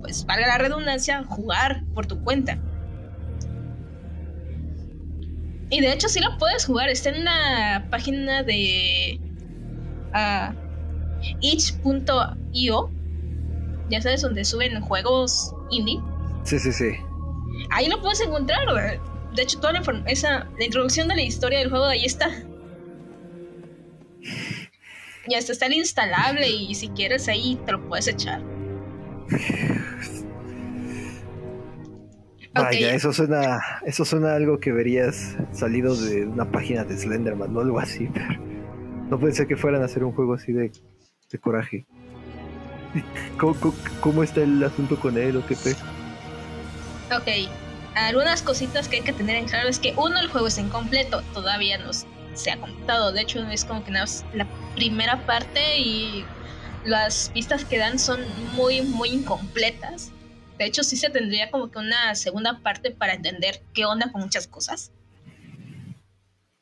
pues 0.00 0.24
valga 0.24 0.46
la 0.46 0.58
redundancia, 0.58 1.24
jugar 1.24 1.82
por 1.94 2.06
tu 2.06 2.22
cuenta. 2.22 2.60
Y 5.68 5.80
de 5.80 5.92
hecho 5.92 6.08
sí 6.08 6.20
lo 6.20 6.38
puedes 6.38 6.64
jugar, 6.64 6.90
está 6.90 7.08
en 7.08 7.22
una 7.22 7.88
página 7.90 8.44
de 8.44 9.18
uh, 10.14 10.54
itch.io 11.40 12.92
ya 13.90 14.00
sabes, 14.00 14.22
donde 14.22 14.44
suben 14.44 14.80
juegos 14.80 15.52
indie. 15.70 16.00
Sí, 16.44 16.60
sí, 16.60 16.72
sí. 16.72 16.92
Ahí 17.70 17.88
lo 17.88 18.00
puedes 18.00 18.20
encontrar. 18.20 18.60
De 19.36 19.42
hecho, 19.42 19.60
toda 19.60 19.74
la, 19.74 19.82
esa, 20.06 20.48
la 20.58 20.64
introducción 20.64 21.08
de 21.08 21.16
la 21.16 21.22
historia 21.22 21.58
del 21.58 21.68
juego 21.68 21.84
ahí 21.84 22.04
está. 22.04 22.30
Ya 25.28 25.38
está, 25.38 25.52
está 25.52 25.66
el 25.66 25.74
instalable 25.74 26.48
y 26.48 26.74
si 26.74 26.88
quieres 26.88 27.28
ahí 27.28 27.60
te 27.66 27.72
lo 27.72 27.86
puedes 27.86 28.08
echar. 28.08 28.42
Vaya, 32.54 32.94
eso 32.94 33.12
suena, 33.12 33.60
eso 33.84 34.06
suena 34.06 34.34
algo 34.34 34.58
que 34.58 34.72
verías 34.72 35.36
salido 35.52 35.94
de 35.94 36.24
una 36.24 36.50
página 36.50 36.84
de 36.84 36.96
Slenderman 36.96 37.54
o 37.54 37.60
algo 37.60 37.78
así, 37.78 38.08
pero 38.14 38.40
no 39.10 39.20
pensé 39.20 39.46
que 39.46 39.56
fueran 39.56 39.82
a 39.82 39.84
hacer 39.84 40.02
un 40.04 40.12
juego 40.12 40.32
así 40.34 40.52
de, 40.52 40.72
de 41.30 41.38
coraje. 41.38 41.86
¿Cómo, 44.00 44.22
está 44.22 44.42
el 44.42 44.64
asunto 44.64 44.98
con 44.98 45.18
él 45.18 45.36
o 45.36 45.46
qué 45.46 45.54
te? 45.56 45.72
Ok, 47.14 47.50
algunas 47.96 48.42
cositas 48.42 48.88
que 48.88 48.96
hay 48.96 49.02
que 49.02 49.12
tener 49.12 49.36
en 49.36 49.46
claro 49.46 49.68
es 49.68 49.78
que 49.78 49.94
uno, 49.96 50.18
el 50.18 50.28
juego 50.28 50.48
es 50.48 50.58
incompleto, 50.58 51.22
todavía 51.32 51.78
no 51.78 51.90
se 52.34 52.50
ha 52.50 52.58
completado, 52.58 53.12
de 53.12 53.22
hecho 53.22 53.40
es 53.50 53.64
como 53.64 53.84
que 53.84 53.90
nada 53.90 54.06
la 54.34 54.46
primera 54.74 55.24
parte 55.24 55.78
y 55.78 56.24
las 56.84 57.30
pistas 57.30 57.64
que 57.64 57.78
dan 57.78 57.98
son 57.98 58.20
muy, 58.52 58.82
muy 58.82 59.08
incompletas. 59.08 60.12
De 60.58 60.66
hecho, 60.66 60.84
sí 60.84 60.96
se 60.96 61.10
tendría 61.10 61.50
como 61.50 61.70
que 61.70 61.78
una 61.78 62.14
segunda 62.14 62.60
parte 62.60 62.90
para 62.90 63.14
entender 63.14 63.62
qué 63.74 63.84
onda 63.84 64.12
con 64.12 64.22
muchas 64.22 64.46
cosas. 64.46 64.92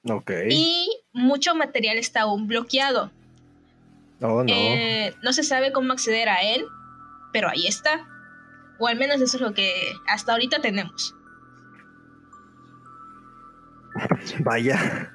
Ok. 0.09 0.31
Y 0.51 0.89
mucho 1.13 1.55
material 1.55 1.99
está 1.99 2.23
aún 2.23 2.47
bloqueado. 2.47 3.11
Oh, 4.21 4.43
no. 4.43 4.47
Eh, 4.49 5.15
no 5.23 5.33
se 5.33 5.43
sabe 5.43 5.73
cómo 5.73 5.93
acceder 5.93 6.29
a 6.29 6.43
él, 6.43 6.65
pero 7.33 7.49
ahí 7.49 7.67
está. 7.67 8.07
O 8.79 8.89
al 8.89 8.97
menos 8.97 9.21
eso 9.21 9.37
es 9.37 9.41
lo 9.41 9.55
que 9.55 9.93
hasta 10.09 10.33
ahorita 10.33 10.61
tenemos. 10.61 11.15
Vaya. 14.41 15.13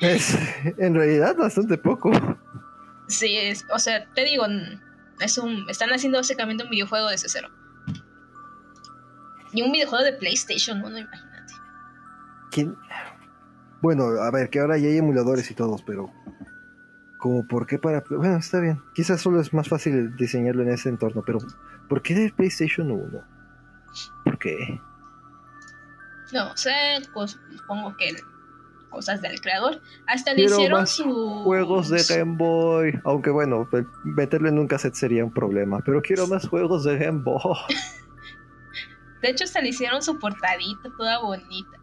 es 0.00 0.38
en 0.78 0.94
realidad 0.94 1.36
bastante 1.36 1.78
poco. 1.78 2.10
Sí, 3.08 3.36
es, 3.36 3.64
o 3.72 3.78
sea, 3.78 4.06
te 4.14 4.24
digo, 4.24 4.44
es 5.20 5.38
un, 5.38 5.68
están 5.70 5.90
haciendo 5.90 6.18
básicamente 6.18 6.64
un 6.64 6.70
videojuego 6.70 7.08
de 7.08 7.18
cero. 7.18 7.48
Y 9.52 9.62
un 9.62 9.72
videojuego 9.72 10.04
de 10.04 10.12
PlayStation 10.14 10.82
1, 10.84 10.98
imagínate. 10.98 11.54
¿Quién? 12.50 12.76
Bueno, 13.80 14.04
a 14.20 14.30
ver, 14.30 14.50
que 14.50 14.60
ahora 14.60 14.76
ya 14.78 14.88
hay 14.88 14.98
emuladores 14.98 15.50
y 15.50 15.54
todos, 15.54 15.82
pero 15.82 16.12
como 17.18 17.46
por 17.46 17.66
qué 17.66 17.78
para... 17.78 18.02
Bueno, 18.10 18.36
está 18.36 18.60
bien. 18.60 18.82
Quizás 18.94 19.20
solo 19.20 19.40
es 19.40 19.52
más 19.54 19.68
fácil 19.68 20.14
diseñarlo 20.16 20.62
en 20.62 20.70
ese 20.70 20.88
entorno, 20.88 21.22
pero 21.24 21.38
¿por 21.88 22.02
qué 22.02 22.14
de 22.14 22.32
PlayStation 22.32 22.90
1? 22.90 23.24
¿Por 24.24 24.38
qué? 24.38 24.80
No 26.32 26.56
sé, 26.56 26.72
pues, 27.12 27.38
supongo 27.56 27.96
que 27.96 28.16
cosas 28.90 29.20
del 29.20 29.40
creador. 29.40 29.80
Hasta 30.06 30.32
le 30.32 30.44
hicieron 30.44 30.86
su... 30.86 31.42
juegos 31.44 31.90
de 31.90 32.02
Game 32.08 32.36
Boy. 32.36 32.98
Aunque 33.04 33.30
bueno, 33.30 33.68
meterlo 34.04 34.48
en 34.48 34.58
un 34.58 34.66
cassette 34.66 34.94
sería 34.94 35.24
un 35.24 35.32
problema. 35.32 35.80
Pero 35.84 36.00
quiero 36.00 36.26
más 36.26 36.48
juegos 36.48 36.84
de 36.84 36.98
Game 36.98 37.22
Boy. 37.22 37.56
de 39.22 39.30
hecho, 39.30 39.44
hasta 39.44 39.60
le 39.60 39.68
hicieron 39.68 40.02
su 40.02 40.18
portadita 40.18 40.88
toda 40.96 41.18
bonita. 41.18 41.78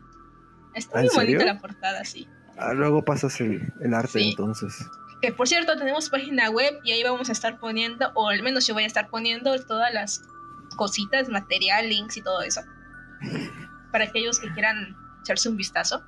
Está 0.73 1.01
muy 1.01 1.09
bonita 1.13 1.45
la 1.45 1.59
portada, 1.59 2.03
sí. 2.03 2.27
Ah, 2.57 2.73
luego 2.73 3.03
pasas 3.03 3.39
el, 3.41 3.71
arte 3.93 4.21
entonces. 4.29 4.85
Que 5.21 5.31
por 5.31 5.47
cierto, 5.47 5.75
tenemos 5.77 6.09
página 6.09 6.49
web 6.49 6.79
y 6.83 6.91
ahí 6.91 7.03
vamos 7.03 7.29
a 7.29 7.31
estar 7.31 7.59
poniendo, 7.59 8.11
o 8.15 8.29
al 8.29 8.43
menos 8.43 8.67
yo 8.67 8.73
voy 8.73 8.83
a 8.83 8.87
estar 8.87 9.09
poniendo 9.09 9.57
todas 9.63 9.93
las 9.93 10.23
cositas, 10.75 11.29
material, 11.29 11.89
links 11.89 12.17
y 12.17 12.21
todo 12.21 12.41
eso. 12.41 12.61
Para 13.93 14.05
aquellos 14.05 14.39
que 14.39 14.51
quieran 14.51 14.97
echarse 15.21 15.47
un 15.47 15.55
vistazo. 15.55 16.03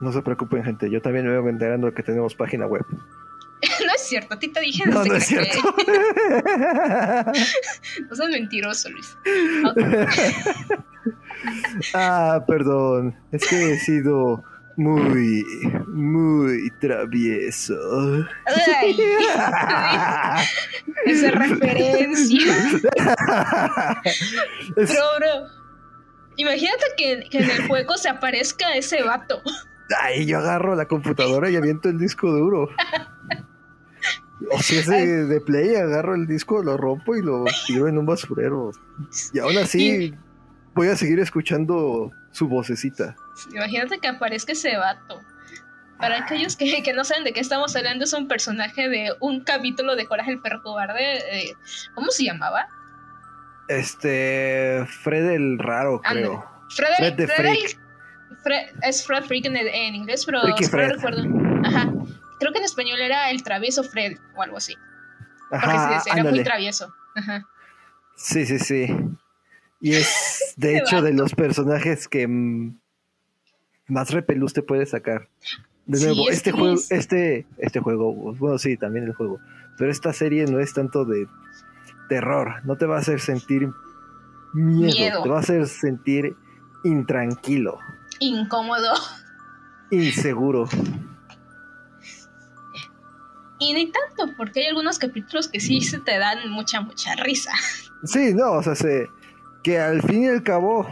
No 0.00 0.12
se 0.12 0.22
preocupen, 0.22 0.62
gente. 0.64 0.88
Yo 0.88 1.02
también 1.02 1.26
me 1.26 1.36
voy 1.38 1.50
enterando 1.50 1.92
que 1.92 2.04
tenemos 2.04 2.34
página 2.34 2.66
web. 2.66 2.86
no 3.86 3.94
es 3.94 4.02
cierto, 4.02 4.34
a 4.34 4.38
ti 4.38 4.48
te 4.48 4.60
dije 4.60 4.86
No, 4.86 5.04
no 5.04 5.16
es 5.16 5.26
cierto. 5.26 5.58
no 8.08 8.14
seas 8.14 8.30
mentiroso, 8.30 8.88
Luis. 8.88 9.18
ah, 11.94 12.44
perdón. 12.46 13.16
Es 13.32 13.44
que 13.48 13.72
he 13.72 13.78
sido 13.80 14.44
muy, 14.76 15.44
muy 15.88 16.70
travieso. 16.80 17.74
esa 21.04 21.30
referencia. 21.32 22.54
Bro, 24.76 25.18
bro. 25.18 25.59
Imagínate 26.40 26.84
que, 26.96 27.12
en 27.32 27.50
el 27.50 27.68
juego 27.68 27.98
se 27.98 28.08
aparezca 28.08 28.74
ese 28.74 29.02
vato. 29.02 29.42
Ay, 30.00 30.24
yo 30.24 30.38
agarro 30.38 30.74
la 30.74 30.86
computadora 30.86 31.50
y 31.50 31.56
aviento 31.56 31.90
el 31.90 31.98
disco 31.98 32.30
duro. 32.30 32.70
O 34.50 34.58
si 34.62 34.78
es 34.78 34.86
de, 34.86 35.26
de 35.26 35.40
play, 35.42 35.74
agarro 35.74 36.14
el 36.14 36.26
disco, 36.26 36.62
lo 36.62 36.78
rompo 36.78 37.14
y 37.14 37.20
lo 37.20 37.44
tiro 37.66 37.88
en 37.88 37.98
un 37.98 38.06
basurero. 38.06 38.70
Y 39.34 39.38
aún 39.38 39.58
así 39.58 40.14
voy 40.74 40.88
a 40.88 40.96
seguir 40.96 41.20
escuchando 41.20 42.10
su 42.30 42.48
vocecita. 42.48 43.14
Imagínate 43.52 43.98
que 43.98 44.08
aparezca 44.08 44.52
ese 44.52 44.78
vato. 44.78 45.20
Para 45.98 46.24
aquellos 46.24 46.56
que, 46.56 46.82
que 46.82 46.94
no 46.94 47.04
saben 47.04 47.24
de 47.24 47.34
qué 47.34 47.40
estamos 47.40 47.76
hablando, 47.76 48.04
es 48.04 48.14
un 48.14 48.28
personaje 48.28 48.88
de 48.88 49.12
un 49.20 49.44
capítulo 49.44 49.94
de 49.94 50.06
Coraje 50.06 50.30
el 50.30 50.40
perro 50.40 50.62
cobarde. 50.62 51.18
eh, 51.18 51.52
¿Cómo 51.94 52.10
se 52.10 52.24
llamaba? 52.24 52.66
Este. 53.70 54.84
Fred 55.02 55.30
el 55.30 55.58
raro, 55.58 56.00
creo. 56.02 56.44
Frederick, 56.70 56.98
Fred 56.98 57.12
de 57.14 57.26
Frederick- 57.28 57.78
Fre- 58.44 58.70
es 58.82 59.04
Fred 59.06 59.24
Freak 59.24 59.44
en, 59.46 59.56
en 59.56 59.94
inglés, 59.94 60.24
pero 60.24 60.40
Freaky 60.42 60.64
no 60.64 60.70
Fred. 60.70 60.90
recuerdo. 60.92 61.22
Ajá. 61.64 61.92
Creo 62.38 62.52
que 62.52 62.58
en 62.58 62.64
español 62.64 63.00
era 63.00 63.30
el 63.30 63.42
travieso 63.42 63.82
Fred 63.84 64.16
o 64.36 64.42
algo 64.42 64.56
así. 64.56 64.74
Porque 65.50 65.66
Ajá, 65.66 66.00
sí, 66.00 66.10
era 66.12 66.24
muy 66.30 66.42
travieso. 66.44 66.92
Ajá. 67.16 67.46
Sí, 68.16 68.46
sí, 68.46 68.58
sí. 68.58 68.86
Y 69.80 69.94
es, 69.94 70.54
de 70.56 70.78
hecho, 70.78 71.02
de 71.02 71.12
los 71.12 71.34
personajes 71.34 72.08
que 72.08 72.26
más 73.88 74.10
repelús 74.10 74.52
te 74.52 74.62
puede 74.62 74.86
sacar. 74.86 75.28
De 75.86 75.98
Sí, 75.98 76.04
nuevo, 76.06 76.28
es 76.30 76.36
este 76.36 76.52
juego, 76.52 76.74
es- 76.74 76.90
este, 76.92 77.46
este 77.58 77.80
juego, 77.80 78.12
bueno, 78.34 78.58
sí, 78.58 78.76
también 78.76 79.06
el 79.06 79.12
juego. 79.14 79.38
Pero 79.76 79.90
esta 79.90 80.12
serie 80.12 80.44
no 80.46 80.60
es 80.60 80.72
tanto 80.72 81.04
de 81.04 81.26
terror, 82.10 82.56
no 82.64 82.76
te 82.76 82.84
va 82.84 82.96
a 82.96 82.98
hacer 82.98 83.20
sentir 83.20 83.70
miedo, 84.52 84.92
Miedo. 84.92 85.22
te 85.22 85.28
va 85.30 85.36
a 85.36 85.40
hacer 85.40 85.66
sentir 85.66 86.36
intranquilo, 86.84 87.78
Incómodo. 88.18 88.92
inseguro. 89.90 90.68
Y 93.58 93.74
ni 93.74 93.92
tanto, 93.92 94.34
porque 94.36 94.60
hay 94.60 94.66
algunos 94.68 94.98
capítulos 94.98 95.48
que 95.48 95.60
sí 95.60 95.82
se 95.82 95.98
te 96.00 96.18
dan 96.18 96.50
mucha, 96.50 96.80
mucha 96.80 97.14
risa. 97.16 97.52
Sí, 98.04 98.32
no, 98.34 98.52
o 98.52 98.62
sea, 98.62 98.74
se- 98.74 99.06
que 99.62 99.78
al 99.78 100.00
fin 100.02 100.24
y 100.24 100.28
al 100.28 100.42
cabo, 100.42 100.86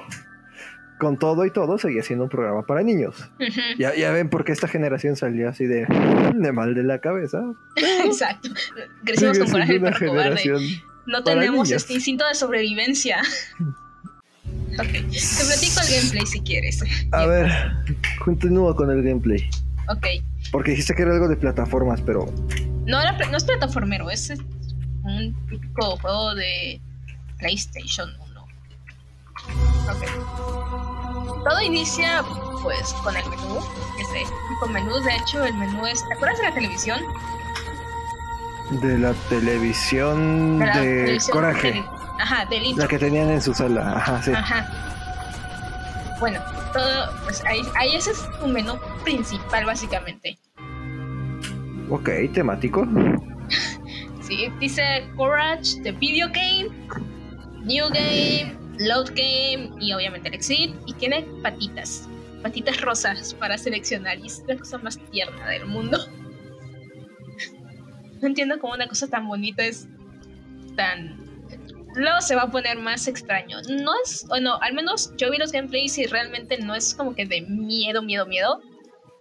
con 0.99 1.19
todo 1.19 1.47
y 1.47 1.51
todo, 1.51 1.79
seguía 1.79 2.03
siendo 2.03 2.25
un 2.25 2.31
programa 2.31 2.63
para 2.67 2.83
niños. 2.83 3.31
Ya, 3.79 3.95
ya 3.95 4.11
ven 4.13 4.29
por 4.29 4.45
qué 4.45 4.53
esta 4.53 4.69
generación 4.69 5.17
salió 5.17 5.49
así 5.49 5.65
de, 5.65 5.87
de 6.35 6.53
mal 6.53 6.75
de 6.75 6.83
la 6.83 6.99
cabeza. 7.01 7.41
Exacto. 8.05 8.51
Crecimos 9.05 9.39
con 9.39 9.51
coraje 9.51 9.81
cobarde. 10.07 10.83
No 11.09 11.25
para 11.25 11.41
tenemos 11.41 11.69
niños. 11.69 11.83
este 11.83 11.95
instinto 11.95 12.27
de 12.29 12.35
sobrevivencia. 12.35 13.21
ok, 14.79 14.87
te 14.87 15.01
platico 15.01 15.81
el 15.81 15.97
gameplay 15.97 16.27
si 16.27 16.41
quieres. 16.43 16.85
A 17.13 17.27
ver, 17.27 17.51
continúa 18.25 18.77
con 18.77 18.91
el 18.91 19.03
gameplay. 19.03 19.49
Ok. 19.89 20.07
Porque 20.53 20.73
dijiste 20.73 20.95
que 20.95 21.03
era 21.03 21.15
algo 21.15 21.29
de 21.29 21.37
plataformas, 21.37 22.01
pero 22.03 22.27
No, 22.85 23.01
era 23.01 23.13
no 23.13 23.37
es 23.37 23.45
plataformero, 23.45 24.11
es 24.11 24.31
un 25.03 25.35
típico 25.49 25.97
juego 25.97 26.35
de 26.35 26.81
PlayStation 27.39 28.11
1. 28.31 28.43
Ok. 29.91 31.45
Todo 31.45 31.61
inicia 31.63 32.23
pues 32.63 32.93
con 33.03 33.17
el 33.17 33.25
menú, 33.31 33.61
que 33.97 34.03
es 34.03 34.09
el 34.09 34.25
típico 34.25 34.69
menú. 34.71 34.95
De 35.01 35.17
hecho, 35.17 35.45
el 35.45 35.55
menú 35.55 35.87
es. 35.87 36.07
¿Te 36.07 36.15
acuerdas 36.15 36.39
de 36.39 36.45
la 36.45 36.55
televisión? 36.55 37.01
De 38.71 38.99
la 38.99 39.15
televisión 39.29 40.59
De 40.59 40.67
la 40.67 40.77
de 40.81 40.85
televisión 41.05 41.33
Coraje, 41.37 41.85
ajá, 42.21 42.45
del 42.47 42.65
intro. 42.65 42.85
la 42.85 42.89
que 42.89 42.99
tenían 42.99 43.31
en 43.31 43.41
su 43.41 43.55
sala. 43.55 43.97
Ajá, 43.97 44.23
sí. 44.23 44.33
Ajá. 44.33 46.17
Bueno, 46.21 46.41
todo, 46.73 47.11
pues 47.25 47.43
ahí, 47.47 47.63
ahí 47.77 47.95
ese 47.95 48.11
es 48.11 48.29
tu 48.41 48.49
menú 48.49 48.75
principal 49.05 49.65
básicamente. 49.65 50.39
Ok, 51.91 52.11
temático. 52.33 52.87
Sí, 54.21 54.53
dice 54.61 55.09
Courage, 55.17 55.81
The 55.83 55.93
Video 55.93 56.29
Game, 56.29 56.69
New 57.65 57.87
Game, 57.89 58.55
Load 58.79 59.07
Game 59.15 59.71
y 59.81 59.95
obviamente 59.95 60.29
el 60.29 60.35
Exit. 60.35 60.75
Y 60.85 60.93
tiene 60.93 61.23
patitas, 61.43 62.07
patitas 62.43 62.79
rosas 62.83 63.33
para 63.33 63.57
seleccionar. 63.57 64.19
Y 64.19 64.27
es 64.27 64.45
la 64.47 64.59
cosa 64.59 64.77
más 64.79 64.99
tierna 65.11 65.49
del 65.49 65.65
mundo. 65.65 65.97
No 68.21 68.29
entiendo 68.29 68.59
cómo 68.59 68.75
una 68.75 68.89
cosa 68.89 69.09
tan 69.09 69.27
bonita 69.29 69.65
es 69.65 69.89
tan... 70.77 71.27
Luego 71.95 72.21
se 72.21 72.37
va 72.37 72.43
a 72.43 72.51
poner 72.51 72.79
más 72.79 73.09
extraño. 73.09 73.59
No 73.69 73.93
es, 74.05 74.27
bueno, 74.29 74.59
al 74.61 74.75
menos 74.75 75.13
yo 75.17 75.31
vi 75.31 75.39
los 75.39 75.53
gameplays 75.53 75.99
y 75.99 76.07
realmente 76.07 76.59
no 76.59 76.75
es 76.75 76.95
como 76.95 77.15
que 77.15 77.27
de 77.27 77.41
miedo, 77.43 78.03
miedo, 78.03 78.27
miedo. 78.27 78.61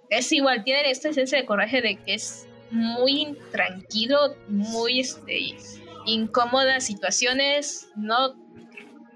Es 0.10 0.32
igual, 0.32 0.64
tiene 0.64 0.90
esta 0.90 1.10
esencia 1.10 1.38
de 1.38 1.46
coraje 1.46 1.82
de 1.82 1.96
que 1.98 2.14
es 2.14 2.48
muy 2.72 3.38
tranquilo, 3.52 4.36
muy 4.48 5.00
este, 5.00 5.56
incómodas 6.06 6.86
situaciones, 6.86 7.90
no 7.96 8.36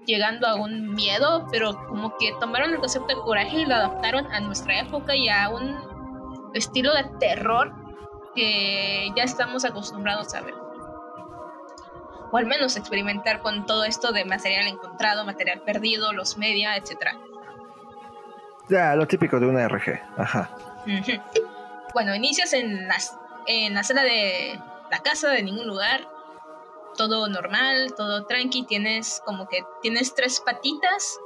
llegando 0.06 0.46
a 0.46 0.56
un 0.56 0.94
miedo, 0.94 1.46
pero 1.50 1.74
como 1.88 2.16
que 2.18 2.32
tomaron 2.40 2.72
el 2.72 2.78
concepto 2.78 3.08
de 3.08 3.22
coraje 3.22 3.60
y 3.60 3.66
lo 3.66 3.74
adaptaron 3.74 4.26
a 4.32 4.40
nuestra 4.40 4.80
época 4.80 5.14
y 5.14 5.28
a 5.28 5.48
un 5.50 5.76
estilo 6.54 6.92
de 6.94 7.04
terror 7.20 7.81
que 8.34 9.10
ya 9.16 9.24
estamos 9.24 9.64
acostumbrados 9.64 10.34
a 10.34 10.40
ver. 10.42 10.54
O 12.30 12.36
al 12.38 12.46
menos 12.46 12.76
experimentar 12.76 13.40
con 13.42 13.66
todo 13.66 13.84
esto 13.84 14.10
de 14.12 14.24
material 14.24 14.66
encontrado, 14.66 15.24
material 15.24 15.60
perdido, 15.60 16.12
los 16.14 16.38
media, 16.38 16.76
etc. 16.76 17.08
Ya, 18.70 18.94
lo 18.96 19.06
típico 19.06 19.38
de 19.38 19.46
una 19.46 19.68
RG. 19.68 20.00
Ajá. 20.16 20.50
Bueno, 21.92 22.14
inicias 22.14 22.54
en 22.54 22.88
la, 22.88 22.96
en 23.46 23.74
la 23.74 23.82
sala 23.82 24.02
de 24.02 24.58
la 24.90 24.98
casa 25.00 25.28
de 25.28 25.42
ningún 25.42 25.66
lugar. 25.66 26.08
Todo 26.96 27.28
normal, 27.28 27.92
todo 27.96 28.24
tranqui. 28.24 28.62
Tienes 28.64 29.22
como 29.26 29.46
que 29.46 29.62
tienes 29.82 30.14
tres 30.14 30.40
patitas. 30.40 31.18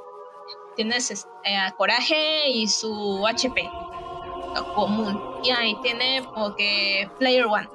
Tienes 0.75 1.11
es- 1.13 1.29
eh, 1.45 1.57
Coraje 1.77 2.49
y 2.51 2.67
su 2.67 3.25
HP. 3.27 3.71
Común. 4.75 5.21
Y 5.45 5.51
ahí 5.51 5.77
tiene 5.83 6.23
como 6.35 6.55
que 6.57 7.09
Player 7.19 7.47
One. 7.47 7.69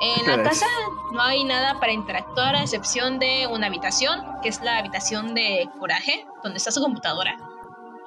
En 0.00 0.26
la 0.26 0.42
casa 0.42 0.66
no 1.12 1.22
hay 1.22 1.42
nada 1.44 1.80
para 1.80 1.90
interactuar 1.92 2.54
a 2.54 2.60
excepción 2.62 3.18
de 3.18 3.46
una 3.50 3.68
habitación, 3.68 4.20
que 4.42 4.50
es 4.50 4.60
la 4.60 4.76
habitación 4.78 5.34
de 5.34 5.68
Coraje, 5.80 6.26
donde 6.42 6.58
está 6.58 6.70
su 6.70 6.82
computadora. 6.82 7.36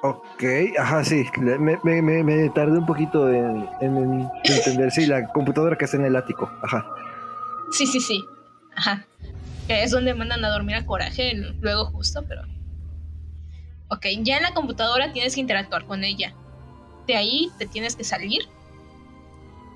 Ok, 0.02 0.44
ajá, 0.78 1.04
sí. 1.04 1.26
Me, 1.38 1.58
me, 1.82 2.00
me, 2.00 2.22
me 2.22 2.48
tardé 2.50 2.78
un 2.78 2.86
poquito 2.86 3.28
en, 3.28 3.68
en- 3.80 3.96
en 3.96 4.30
entender. 4.44 4.90
Sí, 4.92 5.06
la 5.06 5.26
computadora 5.32 5.76
que 5.76 5.84
está 5.84 5.96
en 5.96 6.04
el 6.04 6.16
ático. 6.16 6.48
Ajá. 6.62 6.86
Sí, 7.72 7.86
sí, 7.86 8.00
sí. 8.00 8.24
Ajá. 8.76 9.04
Que 9.66 9.82
es 9.82 9.90
donde 9.90 10.14
mandan 10.14 10.44
a 10.44 10.48
dormir 10.50 10.76
a 10.76 10.86
Coraje 10.86 11.34
luego 11.60 11.86
justo, 11.86 12.24
pero... 12.26 12.42
Ok, 13.88 14.06
ya 14.22 14.36
en 14.36 14.44
la 14.44 14.54
computadora 14.54 15.12
tienes 15.12 15.34
que 15.34 15.40
interactuar 15.40 15.84
con 15.84 16.04
ella. 16.04 16.32
De 17.10 17.16
ahí 17.16 17.50
te 17.58 17.66
tienes 17.66 17.96
que 17.96 18.04
salir. 18.04 18.48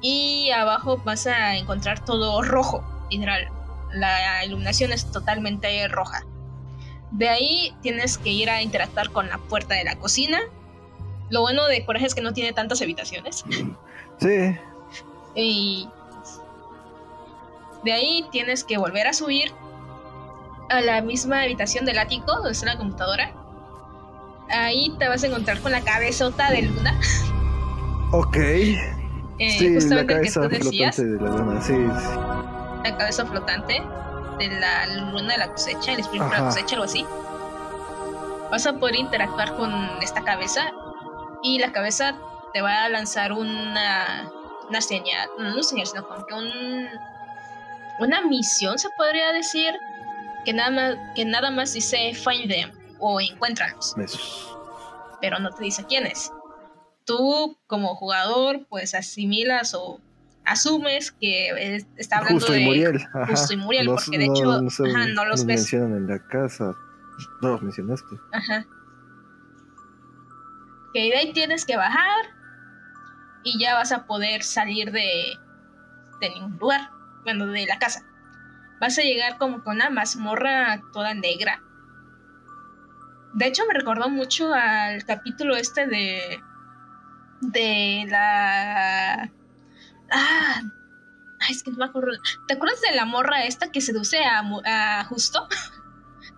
Y 0.00 0.52
abajo 0.52 0.98
vas 0.98 1.26
a 1.26 1.56
encontrar 1.56 2.04
todo 2.04 2.40
rojo, 2.42 2.84
literal. 3.10 3.48
La 3.92 4.44
iluminación 4.44 4.92
es 4.92 5.10
totalmente 5.10 5.88
roja. 5.88 6.24
De 7.10 7.28
ahí 7.28 7.74
tienes 7.82 8.18
que 8.18 8.30
ir 8.30 8.50
a 8.50 8.62
interactuar 8.62 9.10
con 9.10 9.28
la 9.28 9.38
puerta 9.38 9.74
de 9.74 9.82
la 9.82 9.96
cocina. 9.96 10.42
Lo 11.28 11.40
bueno 11.40 11.66
de 11.66 11.84
Coraje 11.84 12.06
es 12.06 12.14
que 12.14 12.20
no 12.20 12.32
tiene 12.32 12.52
tantas 12.52 12.80
habitaciones. 12.82 13.44
Sí. 14.20 14.56
Y 15.34 15.88
de 17.82 17.92
ahí 17.92 18.24
tienes 18.30 18.62
que 18.62 18.78
volver 18.78 19.08
a 19.08 19.12
subir 19.12 19.50
a 20.70 20.80
la 20.82 21.02
misma 21.02 21.42
habitación 21.42 21.84
del 21.84 21.98
ático 21.98 22.32
donde 22.32 22.52
está 22.52 22.66
la 22.66 22.78
computadora. 22.78 23.34
Ahí 24.50 24.94
te 24.98 25.08
vas 25.08 25.22
a 25.24 25.26
encontrar 25.26 25.60
con 25.60 25.72
la 25.72 25.80
cabezota 25.82 26.50
de 26.50 26.62
Luna. 26.62 26.98
Ok. 28.12 28.36
eh, 28.36 28.78
sí, 29.38 29.68
la 29.88 30.00
el 30.00 30.06
que 30.06 30.14
cabeza 30.14 30.42
tú 30.42 30.48
decías, 30.48 30.96
flotante 30.96 31.24
de 31.24 31.30
la 31.30 31.36
luna. 31.36 31.60
Sí, 31.62 31.72
sí. 31.72 32.84
la 32.84 32.96
cabeza 32.96 33.26
flotante 33.26 33.82
de 34.38 34.48
la 34.60 34.86
luna 34.86 35.32
de 35.32 35.38
la 35.38 35.48
cosecha, 35.50 35.92
el 35.92 36.00
espíritu 36.00 36.24
de 36.26 36.30
la 36.30 36.36
Ajá. 36.36 36.46
cosecha, 36.46 36.76
algo 36.76 36.84
así. 36.84 37.04
Vas 38.50 38.66
a 38.66 38.74
poder 38.74 38.96
interactuar 38.96 39.56
con 39.56 39.72
esta 40.02 40.22
cabeza 40.22 40.70
y 41.42 41.58
la 41.58 41.72
cabeza 41.72 42.16
te 42.52 42.62
va 42.62 42.84
a 42.84 42.88
lanzar 42.88 43.32
una, 43.32 44.30
una 44.68 44.80
señal, 44.80 45.28
no 45.38 45.52
una 45.54 45.62
señal, 45.62 45.86
sino 45.86 46.06
como 46.06 46.24
que 46.26 46.34
un, 46.34 46.88
una 47.98 48.20
misión, 48.22 48.78
se 48.78 48.90
podría 48.90 49.32
decir, 49.32 49.74
que 50.44 50.52
nada 50.52 50.70
más, 50.70 50.96
que 51.16 51.24
nada 51.24 51.50
más 51.50 51.72
dice 51.72 52.12
find 52.14 52.48
them 52.48 52.70
o 52.98 53.20
encuéntralos, 53.20 53.94
Me- 53.96 54.06
pero 55.20 55.38
no 55.38 55.50
te 55.50 55.64
dice 55.64 55.84
quiénes. 55.86 56.32
Tú 57.04 57.58
como 57.66 57.94
jugador 57.96 58.66
pues 58.68 58.94
asimilas 58.94 59.74
o 59.74 60.00
asumes 60.44 61.12
que 61.12 61.48
es- 61.76 61.86
está 61.96 62.18
hablando 62.18 62.38
Justo 62.40 62.52
de 62.52 62.60
y 62.60 62.64
Muriel. 62.64 63.06
Ajá. 63.14 63.26
Justo 63.26 63.52
y 63.54 63.56
Muriel, 63.56 63.86
Los- 63.86 64.04
porque 64.04 64.18
de 64.18 64.24
hecho 64.26 64.70
se- 64.70 64.90
ajá, 64.90 65.06
no 65.08 65.24
los 65.24 65.44
ves. 65.46 65.58
mencionan 65.58 65.96
en 65.96 66.06
la 66.08 66.18
casa. 66.28 66.72
No 67.42 67.48
los 67.50 67.62
mencionaste. 67.62 68.16
Ajá. 68.32 68.66
Que 70.92 71.00
de 71.10 71.16
ahí 71.16 71.32
tienes 71.32 71.64
que 71.64 71.76
bajar 71.76 72.26
y 73.42 73.58
ya 73.58 73.74
vas 73.74 73.92
a 73.92 74.06
poder 74.06 74.42
salir 74.42 74.92
de, 74.92 75.34
de 76.20 76.28
ningún 76.30 76.56
lugar, 76.58 76.88
bueno, 77.24 77.46
de 77.46 77.66
la 77.66 77.78
casa. 77.78 78.02
Vas 78.80 78.98
a 78.98 79.02
llegar 79.02 79.38
como 79.38 79.62
con 79.62 79.76
una 79.76 79.90
mazmorra 79.90 80.80
toda 80.92 81.14
negra. 81.14 81.60
De 83.34 83.46
hecho, 83.46 83.64
me 83.66 83.74
recordó 83.74 84.08
mucho 84.08 84.52
al 84.52 85.04
capítulo 85.04 85.56
este 85.56 85.86
de. 85.86 86.40
de 87.40 88.06
la. 88.08 89.30
Ah. 90.12 90.60
es 91.50 91.62
que 91.62 91.70
no 91.70 91.78
me 91.78 91.84
acuerdo. 91.86 92.12
¿Te 92.46 92.54
acuerdas 92.54 92.80
de 92.80 92.94
la 92.94 93.04
morra 93.04 93.44
esta 93.44 93.70
que 93.70 93.80
seduce 93.80 94.18
a, 94.24 94.42
a 94.64 95.04
Justo? 95.04 95.46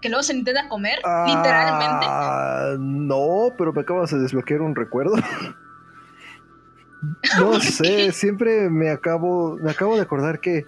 que 0.00 0.08
luego 0.08 0.22
se 0.22 0.34
intenta 0.34 0.68
comer, 0.68 0.98
literalmente. 0.98 2.06
Ah, 2.08 2.76
no, 2.78 3.52
pero 3.56 3.72
me 3.72 3.82
acabas 3.82 4.10
de 4.10 4.18
desbloquear 4.18 4.60
un 4.60 4.74
recuerdo. 4.74 5.14
no 7.38 7.60
sé, 7.60 8.12
siempre 8.12 8.68
me 8.70 8.90
acabo, 8.90 9.56
me 9.56 9.70
acabo 9.70 9.96
de 9.96 10.02
acordar 10.02 10.40
que 10.40 10.66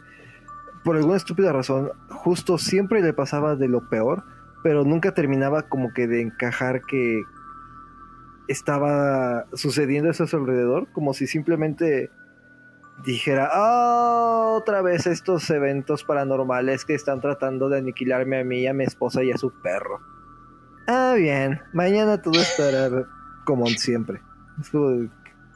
por 0.85 0.97
alguna 0.97 1.17
estúpida 1.17 1.53
razón, 1.53 1.91
justo 2.09 2.59
siempre 2.59 3.03
le 3.03 3.13
pasaba 3.13 3.57
de 3.57 3.69
lo 3.69 3.89
peor, 3.89 4.25
pero 4.63 4.85
nunca 4.85 5.15
terminaba 5.15 5.63
como 5.63 5.93
que 5.93 6.07
de 6.07 6.23
encajar 6.23 6.83
que 6.83 7.23
estaba 8.49 9.47
sucediendo 9.53 10.11
eso 10.11 10.25
a 10.25 10.27
su 10.27 10.37
alrededor, 10.37 10.91
como 10.93 11.15
si 11.15 11.27
simplemente 11.27 12.11
dijera, 13.05 13.49
ah, 13.53 14.55
otra 14.57 14.83
vez 14.83 15.07
estos 15.07 15.49
eventos 15.51 16.03
paranormales 16.05 16.85
que 16.85 16.95
están 16.95 17.21
tratando 17.21 17.69
de 17.69 17.79
aniquilarme 17.79 18.41
a 18.41 18.45
mí, 18.45 18.67
a 18.67 18.73
mi 18.73 18.85
esposa 18.85 19.23
y 19.23 19.31
a 19.31 19.37
su 19.37 19.53
perro. 19.63 20.01
Ah, 20.87 21.15
bien, 21.17 21.61
mañana 21.73 22.21
todo 22.21 22.41
estará 22.41 22.89
como 23.45 23.67
siempre. 23.67 24.21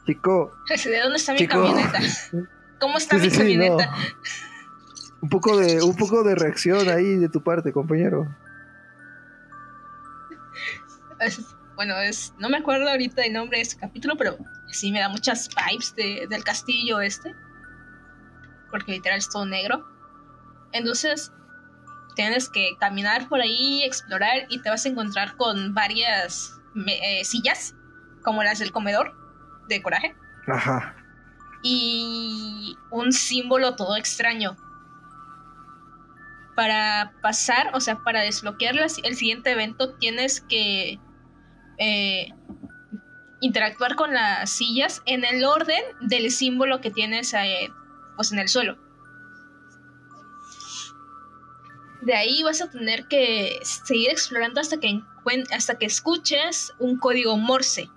chico. 0.05 0.51
¿De 0.85 0.99
dónde 0.99 1.17
está 1.17 1.33
mi 1.33 1.47
camioneta? 1.47 1.99
¿Cómo 2.79 2.97
está 2.97 3.17
mi 3.17 3.29
camioneta? 3.29 3.91
Un 5.21 5.29
poco 5.29 5.57
de, 5.57 5.81
un 5.81 5.95
poco 5.95 6.23
de 6.23 6.35
reacción 6.35 6.89
ahí 6.89 7.15
de 7.15 7.29
tu 7.29 7.41
parte, 7.41 7.71
compañero. 7.71 8.27
Bueno, 11.75 11.97
es, 11.99 12.33
no 12.37 12.49
me 12.49 12.57
acuerdo 12.57 12.89
ahorita 12.89 13.23
el 13.23 13.33
nombre 13.33 13.57
de 13.57 13.63
este 13.63 13.79
capítulo, 13.79 14.15
pero 14.15 14.37
sí 14.67 14.91
me 14.91 14.99
da 14.99 15.09
muchas 15.09 15.49
vibes 15.49 15.95
del 15.95 16.43
castillo 16.43 17.01
este. 17.01 17.33
Porque 18.69 18.93
literal 18.93 19.19
es 19.19 19.29
todo 19.29 19.45
negro. 19.45 19.85
Entonces, 20.71 21.31
tienes 22.15 22.49
que 22.49 22.75
caminar 22.79 23.27
por 23.27 23.41
ahí, 23.41 23.83
explorar 23.83 24.45
y 24.49 24.61
te 24.61 24.69
vas 24.69 24.85
a 24.85 24.89
encontrar 24.89 25.35
con 25.35 25.73
varias 25.73 26.59
eh, 26.87 27.23
sillas, 27.23 27.75
como 28.23 28.43
las 28.43 28.59
del 28.59 28.71
comedor 28.71 29.13
de 29.67 29.81
coraje. 29.81 30.15
Ajá. 30.47 30.95
Y 31.63 32.75
un 32.91 33.13
símbolo 33.13 33.75
todo 33.75 33.95
extraño. 33.95 34.57
Para 36.55 37.13
pasar, 37.21 37.71
o 37.73 37.79
sea, 37.79 37.97
para 37.99 38.21
desbloquear 38.21 38.75
el 38.77 39.15
siguiente 39.15 39.51
evento, 39.51 39.95
tienes 39.95 40.41
que 40.41 40.99
eh, 41.77 42.29
interactuar 43.41 43.95
con 43.95 44.13
las 44.13 44.49
sillas 44.49 45.01
en 45.05 45.25
el 45.25 45.43
orden 45.43 45.81
del 46.01 46.31
símbolo 46.31 46.81
que 46.81 46.91
tienes 46.91 47.33
eh, 47.33 47.69
pues 48.15 48.31
en 48.31 48.39
el 48.39 48.47
suelo. 48.47 48.77
De 52.01 52.15
ahí 52.15 52.43
vas 52.43 52.61
a 52.61 52.69
tener 52.69 53.07
que 53.07 53.59
seguir 53.63 54.09
explorando 54.09 54.59
hasta 54.59 54.77
que, 54.77 55.01
hasta 55.51 55.77
que 55.77 55.85
escuches 55.85 56.73
un 56.79 56.97
código 56.97 57.37
Morse 57.37 57.89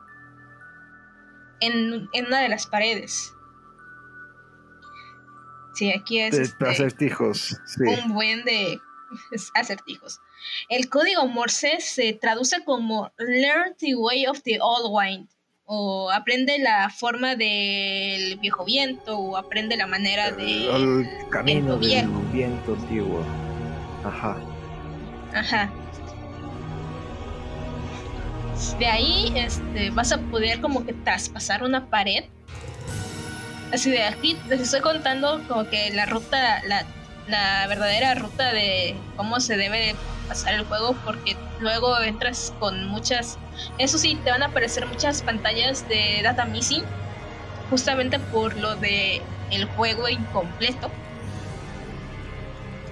en, 1.61 2.09
una 2.27 2.41
de 2.41 2.49
las 2.49 2.67
paredes. 2.67 3.35
Sí, 5.75 5.93
aquí 5.93 6.21
es. 6.21 6.35
Este, 6.35 6.67
acertijos. 6.67 7.61
Un 7.79 8.15
buen 8.15 8.45
de 8.45 8.81
acertijos. 9.55 10.21
El 10.69 10.89
código 10.89 11.27
Morse 11.27 11.81
se 11.81 12.13
traduce 12.13 12.65
como 12.65 13.11
Learn 13.19 13.75
the 13.79 13.95
way 13.95 14.27
of 14.27 14.41
the 14.43 14.59
old 14.61 14.91
wind 14.91 15.29
o 15.67 16.11
aprende 16.11 16.59
la 16.59 16.89
forma 16.91 17.35
del 17.35 18.39
viejo 18.39 18.65
viento 18.65 19.19
o 19.19 19.37
aprende 19.37 19.77
la 19.77 19.87
manera 19.87 20.31
de 20.31 20.71
el 20.75 21.09
camino 21.29 21.77
del 21.77 22.09
viento 22.33 22.75
antiguo. 22.75 23.25
Ajá. 24.05 24.37
Ajá. 25.35 25.71
De 28.79 28.87
ahí 28.87 29.33
este, 29.37 29.91
vas 29.91 30.13
a 30.13 30.19
poder 30.19 30.61
como 30.61 30.87
que 30.87 30.93
traspasar 30.93 31.63
una 31.63 31.91
pared. 31.91 32.25
Así 33.73 33.91
de 33.91 34.05
aquí 34.05 34.37
les 34.49 34.61
estoy 34.61 34.81
contando 34.81 35.43
como 35.49 35.69
que 35.69 35.91
la 35.91 36.07
ruta, 36.07 36.63
la, 36.65 36.87
la 37.27 37.67
verdadera 37.67 38.15
ruta 38.15 38.53
de 38.53 39.01
cómo 39.17 39.41
se 39.41 39.57
debe 39.57 39.97
pasar 40.29 40.55
el 40.55 40.67
juego 40.67 40.97
porque 41.05 41.37
luego 41.59 42.01
entras 42.01 42.53
con 42.59 42.87
muchas, 42.89 43.39
eso 43.79 43.99
sí, 43.99 44.21
te 44.25 44.31
van 44.31 44.43
a 44.43 44.47
aparecer 44.47 44.87
muchas 44.87 45.23
pantallas 45.23 45.87
de 45.89 46.21
data 46.23 46.45
missing, 46.45 46.85
justamente 47.69 48.19
por 48.19 48.57
lo 48.57 48.77
de 48.77 49.23
el 49.51 49.65
juego 49.67 50.09
incompleto. 50.09 50.93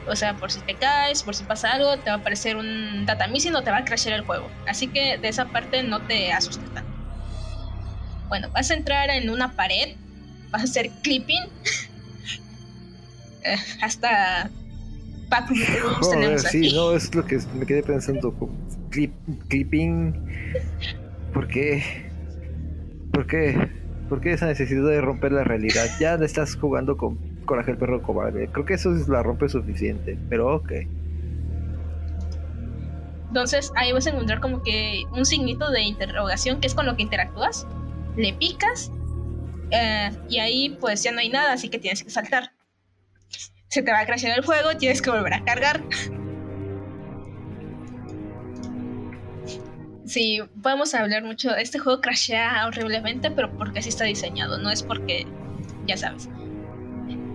O 0.06 0.16
sea, 0.16 0.36
por 0.36 0.52
si 0.52 0.60
te 0.60 0.76
caes, 0.76 1.22
por 1.22 1.34
si 1.34 1.44
pasa 1.44 1.72
algo, 1.72 1.98
te 1.98 2.10
va 2.10 2.16
a 2.16 2.20
aparecer 2.20 2.56
un 2.56 3.06
data 3.06 3.26
missing 3.26 3.54
o 3.54 3.62
te 3.62 3.70
va 3.70 3.78
a 3.78 3.84
crashear 3.84 4.14
el 4.14 4.26
juego. 4.26 4.50
Así 4.66 4.88
que 4.88 5.16
de 5.18 5.28
esa 5.28 5.50
parte 5.50 5.82
no 5.82 6.04
te 6.04 6.30
asustes 6.32 6.70
tanto. 6.72 6.90
Bueno, 8.28 8.50
vas 8.52 8.70
a 8.70 8.74
entrar 8.74 9.10
en 9.10 9.30
una 9.30 9.56
pared, 9.56 9.96
vas 10.50 10.62
a 10.62 10.64
hacer 10.64 10.90
clipping 11.02 11.42
eh, 13.44 13.56
hasta 13.82 14.50
sí, 16.50 16.72
no, 16.74 16.92
es 16.92 17.14
lo 17.14 17.24
que 17.24 17.38
me 17.54 17.66
quedé 17.66 17.82
pensando. 17.82 18.34
clipping. 19.48 20.14
¿Por 21.32 21.48
qué? 21.48 21.82
¿Por 23.12 23.26
qué? 23.26 23.68
¿Por 24.08 24.20
qué 24.20 24.32
esa 24.32 24.46
necesidad 24.46 24.86
de 24.86 25.00
romper 25.00 25.32
la 25.32 25.44
realidad? 25.44 25.86
Ya 25.98 26.14
estás 26.14 26.56
jugando 26.56 26.96
con 26.96 27.18
Coraje 27.46 27.72
el 27.72 27.78
perro 27.78 28.02
cobarde. 28.02 28.48
Creo 28.52 28.64
que 28.64 28.74
eso 28.74 28.94
es 28.94 29.08
la 29.08 29.22
rompe 29.22 29.48
suficiente, 29.48 30.18
pero 30.28 30.56
ok. 30.56 30.72
Entonces 33.28 33.72
ahí 33.74 33.92
vas 33.92 34.06
a 34.06 34.10
encontrar 34.10 34.40
como 34.40 34.62
que 34.62 35.02
un 35.12 35.26
signito 35.26 35.70
de 35.70 35.82
interrogación 35.82 36.60
que 36.60 36.68
es 36.68 36.74
con 36.74 36.86
lo 36.86 36.96
que 36.96 37.02
interactúas. 37.02 37.66
Le 38.16 38.32
picas 38.34 38.92
eh, 39.70 40.10
y 40.28 40.38
ahí 40.38 40.76
pues 40.80 41.02
ya 41.02 41.10
no 41.10 41.18
hay 41.18 41.30
nada, 41.30 41.52
así 41.52 41.68
que 41.68 41.78
tienes 41.78 42.04
que 42.04 42.10
saltar 42.10 42.52
se 43.74 43.82
te 43.82 43.90
va 43.90 43.98
a 43.98 44.06
crashear 44.06 44.38
el 44.38 44.44
juego, 44.44 44.76
tienes 44.76 45.02
que 45.02 45.10
volver 45.10 45.34
a 45.34 45.44
cargar. 45.44 45.82
Sí, 50.06 50.40
podemos 50.62 50.94
hablar 50.94 51.24
mucho. 51.24 51.56
Este 51.56 51.80
juego 51.80 52.00
crashea 52.00 52.68
horriblemente, 52.68 53.32
pero 53.32 53.50
porque 53.58 53.80
así 53.80 53.88
está 53.88 54.04
diseñado, 54.04 54.58
no 54.58 54.70
es 54.70 54.84
porque, 54.84 55.26
ya 55.88 55.96
sabes. 55.96 56.28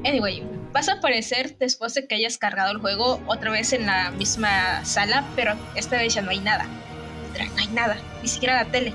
Anyway, 0.05 0.47
vas 0.71 0.87
a 0.87 0.93
aparecer 0.93 1.57
después 1.57 1.93
de 1.93 2.07
que 2.07 2.15
hayas 2.15 2.37
cargado 2.37 2.71
el 2.71 2.77
juego 2.77 3.21
otra 3.27 3.51
vez 3.51 3.73
en 3.73 3.85
la 3.85 4.11
misma 4.11 4.85
sala, 4.85 5.25
pero 5.35 5.55
esta 5.75 5.97
vez 5.97 6.13
ya 6.13 6.21
no 6.21 6.29
hay 6.29 6.39
nada. 6.39 6.67
No 7.37 7.57
hay 7.57 7.67
nada, 7.67 7.97
ni 8.21 8.29
siquiera 8.29 8.63
la 8.63 8.71
tele. 8.71 8.93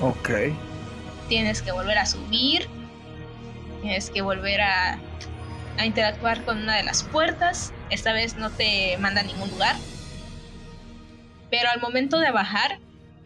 Ok. 0.00 0.30
Tienes 1.28 1.60
que 1.60 1.72
volver 1.72 1.98
a 1.98 2.06
subir, 2.06 2.68
tienes 3.80 4.10
que 4.10 4.22
volver 4.22 4.60
a 4.60 5.00
a 5.78 5.86
interactuar 5.86 6.44
con 6.44 6.58
una 6.58 6.76
de 6.76 6.84
las 6.84 7.02
puertas. 7.02 7.72
Esta 7.90 8.12
vez 8.12 8.36
no 8.36 8.50
te 8.50 8.96
manda 8.98 9.20
a 9.20 9.24
ningún 9.24 9.50
lugar. 9.50 9.76
Pero 11.50 11.68
al 11.70 11.80
momento 11.80 12.18
de 12.18 12.30
bajar, 12.30 12.78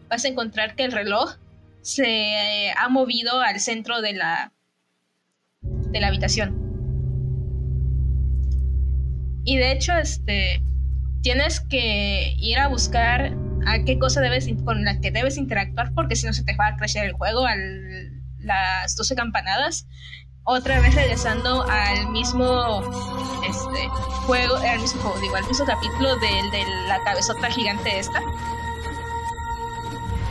vas 0.09 0.25
a 0.25 0.27
encontrar 0.27 0.75
que 0.75 0.83
el 0.83 0.91
reloj 0.91 1.37
se 1.81 2.71
ha 2.77 2.89
movido 2.89 3.39
al 3.39 3.59
centro 3.59 4.01
de 4.01 4.13
la, 4.13 4.51
de 5.61 6.01
la 6.01 6.07
habitación. 6.07 6.67
Y 9.45 9.55
de 9.57 9.71
hecho, 9.71 9.93
este, 9.93 10.61
tienes 11.21 11.61
que 11.61 12.35
ir 12.37 12.57
a 12.59 12.67
buscar 12.67 13.33
a 13.65 13.83
qué 13.85 13.97
cosa 13.97 14.21
debes 14.21 14.49
con 14.63 14.83
la 14.83 14.99
que 14.99 15.11
debes 15.11 15.37
interactuar 15.37 15.93
porque 15.93 16.15
si 16.15 16.25
no 16.25 16.33
se 16.33 16.43
te 16.43 16.55
va 16.55 16.67
a 16.67 16.77
crashear 16.77 17.05
el 17.05 17.13
juego 17.13 17.45
a 17.45 17.53
las 18.39 18.95
12 18.95 19.15
campanadas 19.15 19.87
otra 20.47 20.79
vez 20.79 20.95
regresando 20.95 21.63
al 21.69 22.07
mismo 22.07 22.81
este, 23.45 23.89
juego, 24.25 24.55
al 24.55 24.79
mismo 24.79 25.01
juego, 25.01 25.19
digo, 25.19 25.35
al 25.35 25.45
mismo 25.45 25.65
capítulo 25.65 26.15
del 26.15 26.51
de 26.51 26.63
la 26.87 27.03
cabezota 27.03 27.49
gigante 27.49 27.99
esta. 27.99 28.21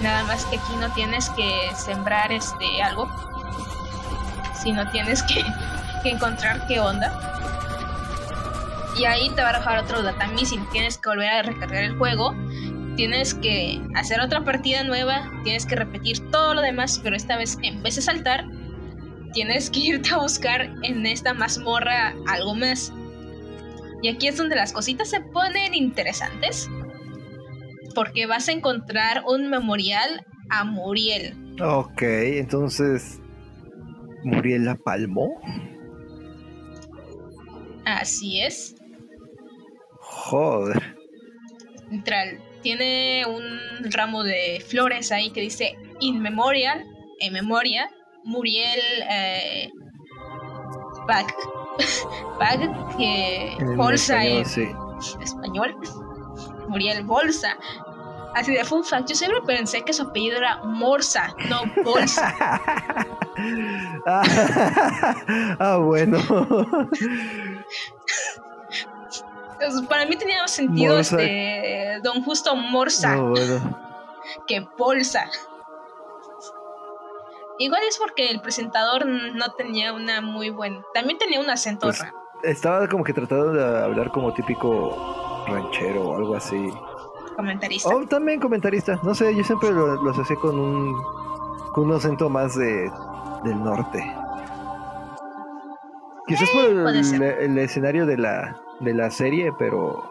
Nada 0.01 0.25
más 0.25 0.47
que 0.47 0.57
aquí 0.57 0.75
no 0.81 0.91
tienes 0.95 1.29
que 1.31 1.71
sembrar 1.75 2.33
este 2.33 2.83
algo, 2.83 3.07
sino 4.55 4.91
tienes 4.91 5.23
que, 5.23 5.45
que 6.03 6.11
encontrar 6.11 6.67
qué 6.67 6.81
onda. 6.81 7.13
Y 8.99 9.05
ahí 9.05 9.29
te 9.31 9.43
va 9.43 9.51
a 9.51 9.59
dejar 9.59 9.79
otro 9.79 10.03
data 10.03 10.29
missing. 10.29 10.65
Tienes 10.71 10.97
que 10.97 11.11
volver 11.11 11.29
a 11.29 11.43
recargar 11.43 11.83
el 11.83 11.99
juego. 11.99 12.35
Tienes 12.97 13.35
que 13.35 13.83
hacer 13.95 14.23
otra 14.23 14.43
partida 14.43 14.83
nueva. 14.83 15.31
Tienes 15.45 15.67
que 15.67 15.77
repetir 15.77 16.31
todo 16.31 16.55
lo 16.55 16.63
demás, 16.63 17.01
pero 17.03 17.15
esta 17.15 17.37
vez 17.37 17.59
en 17.63 17.83
vez 17.83 17.97
de 17.97 18.03
saltar, 18.03 18.47
tienes 19.37 19.69
que 19.69 19.81
irte 19.81 20.15
a 20.15 20.17
buscar 20.17 20.73
en 20.83 21.05
esta 21.05 21.35
mazmorra 21.35 22.15
algo 22.27 22.55
más. 22.55 22.91
Y 24.01 24.09
aquí 24.09 24.29
es 24.29 24.39
donde 24.39 24.57
las 24.57 24.73
cositas 24.73 25.11
se 25.11 25.21
ponen 25.21 25.75
interesantes. 25.75 26.71
Porque 27.95 28.25
vas 28.25 28.49
a 28.49 28.53
encontrar 28.53 29.25
un 29.29 29.51
memorial 29.51 30.25
a 30.49 30.65
Muriel. 30.65 31.37
Ok, 31.63 32.01
entonces. 32.01 33.21
¿Muriel 34.25 34.65
la 34.65 34.75
palmó? 34.75 35.39
Así 37.85 38.41
es. 38.41 38.75
Joder. 40.01 40.97
Tiene 42.63 43.25
un 43.27 43.93
ramo 43.93 44.25
de 44.25 44.65
flores 44.67 45.13
ahí 45.13 45.31
que 45.31 45.43
dice 45.43 45.77
In 46.01 46.23
Memorial, 46.23 46.87
en 47.21 47.35
memoria, 47.35 47.91
Muriel 48.27 48.81
eh, 49.09 49.71
Bag. 51.07 51.27
Bag, 52.39 52.97
que 52.97 53.57
bolsa 53.77 54.25
en 54.25 54.45
español. 55.21 55.77
Muriel 56.69 57.05
Bolsa. 57.05 57.57
Así 58.35 58.53
de 58.53 58.65
fun 58.65 58.85
fact, 58.85 59.09
yo 59.09 59.15
siempre 59.15 59.41
pensé 59.47 59.83
que 59.83 59.95
su 59.95 60.03
apellido 60.03 60.37
era 60.37 60.59
Morsa, 60.63 61.35
no 61.49 61.63
Bolsa. 61.83 62.35
ah, 64.07 65.79
bueno. 65.83 66.19
para 69.89 70.05
mí 70.05 70.17
tenía 70.17 70.43
más 70.43 70.51
sentido 70.51 70.99
este 70.99 71.99
Don 72.03 72.23
Justo 72.25 72.55
Morsa 72.57 73.17
que 74.47 74.61
Bolsa. 74.77 75.31
Igual 77.59 77.83
es 77.89 77.99
porque 77.99 78.31
el 78.31 78.41
presentador 78.41 79.07
no 79.07 79.53
tenía 79.57 79.93
una 79.93 80.21
muy 80.21 80.51
buena. 80.51 80.83
También 80.93 81.19
tenía 81.19 81.41
un 81.41 81.49
acento 81.49 81.87
pues, 81.87 82.01
raro. 82.01 82.17
Estaba 82.43 82.87
como 82.89 83.03
que 83.03 83.13
tratando 83.13 83.53
de 83.53 83.85
hablar 83.85 84.11
como 84.11 84.33
típico 84.35 85.45
ranchero 85.49 86.09
o 86.11 86.17
algo 86.17 86.37
así. 86.37 86.71
Comentarista. 87.35 87.89
Oh, 87.89 88.07
también 88.07 88.41
comentarista. 88.41 88.99
No 89.03 89.15
sé, 89.15 89.35
yo 89.35 89.43
siempre 89.43 89.71
los 89.71 90.19
hacía 90.19 90.37
con 90.37 90.59
un, 90.59 91.03
con 91.73 91.85
un 91.85 91.97
acento 91.97 92.29
más 92.29 92.57
de, 92.57 92.91
del 93.45 93.63
norte. 93.63 94.05
Quizás 96.27 96.51
por 96.51 96.65
eh, 96.65 97.45
el, 97.45 97.59
escenario 97.59 98.05
de 98.05 98.19
la, 98.19 98.57
de 98.81 98.95
la 98.95 99.11
serie, 99.11 99.53
pero. 99.59 100.03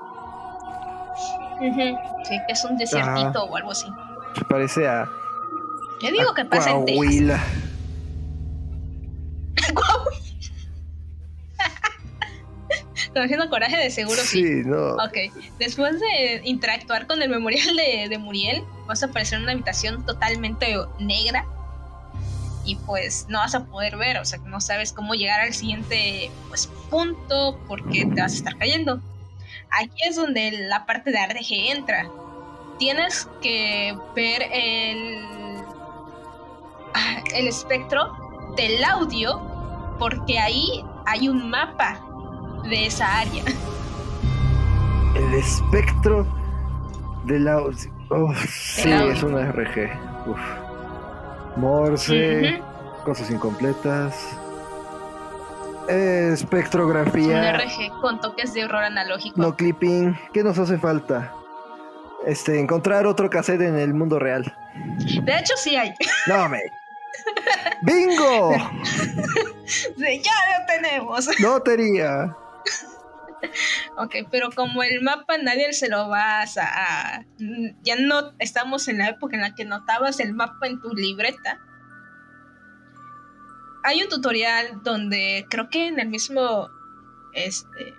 Sí, 1.60 2.38
que 2.48 2.54
es 2.54 2.66
un 2.66 2.78
desiertito 2.78 3.44
o 3.44 3.56
algo 3.56 3.72
así. 3.72 3.88
Parece 4.50 4.88
a 4.88 5.08
yo 6.02 6.12
digo 6.12 6.34
que 6.34 6.46
pasa 6.46 6.72
en 6.72 6.86
Texas. 6.86 7.42
Conociendo 13.14 13.50
coraje 13.50 13.78
de 13.78 13.90
seguro 13.90 14.22
sí. 14.22 14.44
Sí, 14.44 14.62
no. 14.66 14.96
Ok. 14.96 15.34
Después 15.60 16.00
de 16.00 16.42
interactuar 16.44 17.08
con 17.08 17.22
el 17.22 17.30
memorial 17.30 17.76
de, 17.76 18.08
de 18.10 18.18
Muriel, 18.18 18.64
vas 18.88 19.04
a 19.04 19.08
aparecer 19.08 19.38
en 19.38 19.44
una 19.44 19.54
habitación 19.54 20.06
totalmente 20.06 20.76
negra. 21.00 21.46
Y 22.66 22.78
pues 22.78 23.28
no 23.30 23.38
vas 23.38 23.54
a 23.54 23.66
poder 23.66 23.96
ver, 23.96 24.18
o 24.18 24.26
sea, 24.26 24.40
no 24.40 24.60
sabes 24.60 24.92
cómo 24.92 25.14
llegar 25.14 25.40
al 25.42 25.54
siguiente 25.54 26.32
pues, 26.50 26.68
punto 26.90 27.60
porque 27.68 28.06
te 28.06 28.22
vas 28.22 28.34
a 28.34 28.36
estar 28.36 28.58
cayendo. 28.58 29.02
Aquí 29.70 30.02
es 30.08 30.16
donde 30.16 30.52
la 30.52 30.86
parte 30.86 31.12
de 31.12 31.26
RDG 31.26 31.72
entra. 31.72 32.10
Tienes 32.80 33.28
que 33.42 33.96
ver 34.16 34.48
el 34.52 35.35
el 37.36 37.48
espectro 37.48 38.12
del 38.56 38.84
audio 38.84 39.42
porque 40.00 40.40
ahí 40.40 40.84
hay 41.06 41.30
un 41.30 41.50
mapa 41.50 42.00
de 42.70 42.88
esa 42.88 43.20
área. 43.20 43.44
El 45.16 45.34
espectro 45.34 46.26
del 47.24 47.48
audio. 47.48 47.92
sí, 48.48 48.90
es 48.90 49.24
una 49.24 49.52
RG. 49.52 49.90
Morse, 51.56 52.62
cosas 53.04 53.30
incompletas. 53.32 54.38
Espectrografía. 55.88 57.38
Una 57.38 57.54
RG 57.54 58.02
con 58.02 58.20
toques 58.20 58.54
de 58.54 58.66
horror 58.66 58.84
analógico. 58.84 59.40
No 59.40 59.56
clipping. 59.56 60.18
¿Qué 60.34 60.44
nos 60.44 60.58
hace 60.58 60.78
falta? 60.78 61.32
Este, 62.26 62.60
encontrar 62.60 63.06
otro 63.06 63.30
cassette 63.30 63.62
en 63.62 63.78
el 63.78 63.94
mundo 63.94 64.18
real. 64.18 64.52
De 65.24 65.38
hecho, 65.38 65.54
sí 65.58 65.76
hay. 65.76 65.94
No, 66.28 66.50
me. 66.50 66.60
¡Bingo! 67.84 68.52
ya 69.98 70.60
lo 70.60 70.66
tenemos. 70.68 71.40
Lotería. 71.40 72.36
Ok, 73.98 74.16
pero 74.32 74.50
como 74.52 74.84
el 74.84 75.02
mapa 75.02 75.38
nadie 75.38 75.72
se 75.74 75.90
lo 75.90 76.10
va 76.10 76.42
a, 76.42 77.26
Ya 77.84 77.96
no 77.98 78.34
estamos 78.40 78.88
en 78.88 78.98
la 79.00 79.10
época 79.10 79.36
en 79.36 79.42
la 79.42 79.56
que 79.56 79.66
notabas 79.66 80.20
el 80.20 80.34
mapa 80.34 80.68
en 80.68 80.82
tu 80.82 80.90
libreta. 80.94 81.60
Hay 83.84 84.02
un 84.02 84.10
tutorial 84.10 84.82
donde 84.84 85.46
creo 85.50 85.70
que 85.70 85.88
en 85.88 86.00
el 86.00 86.10
mismo 86.10 86.70
este, 87.34 87.94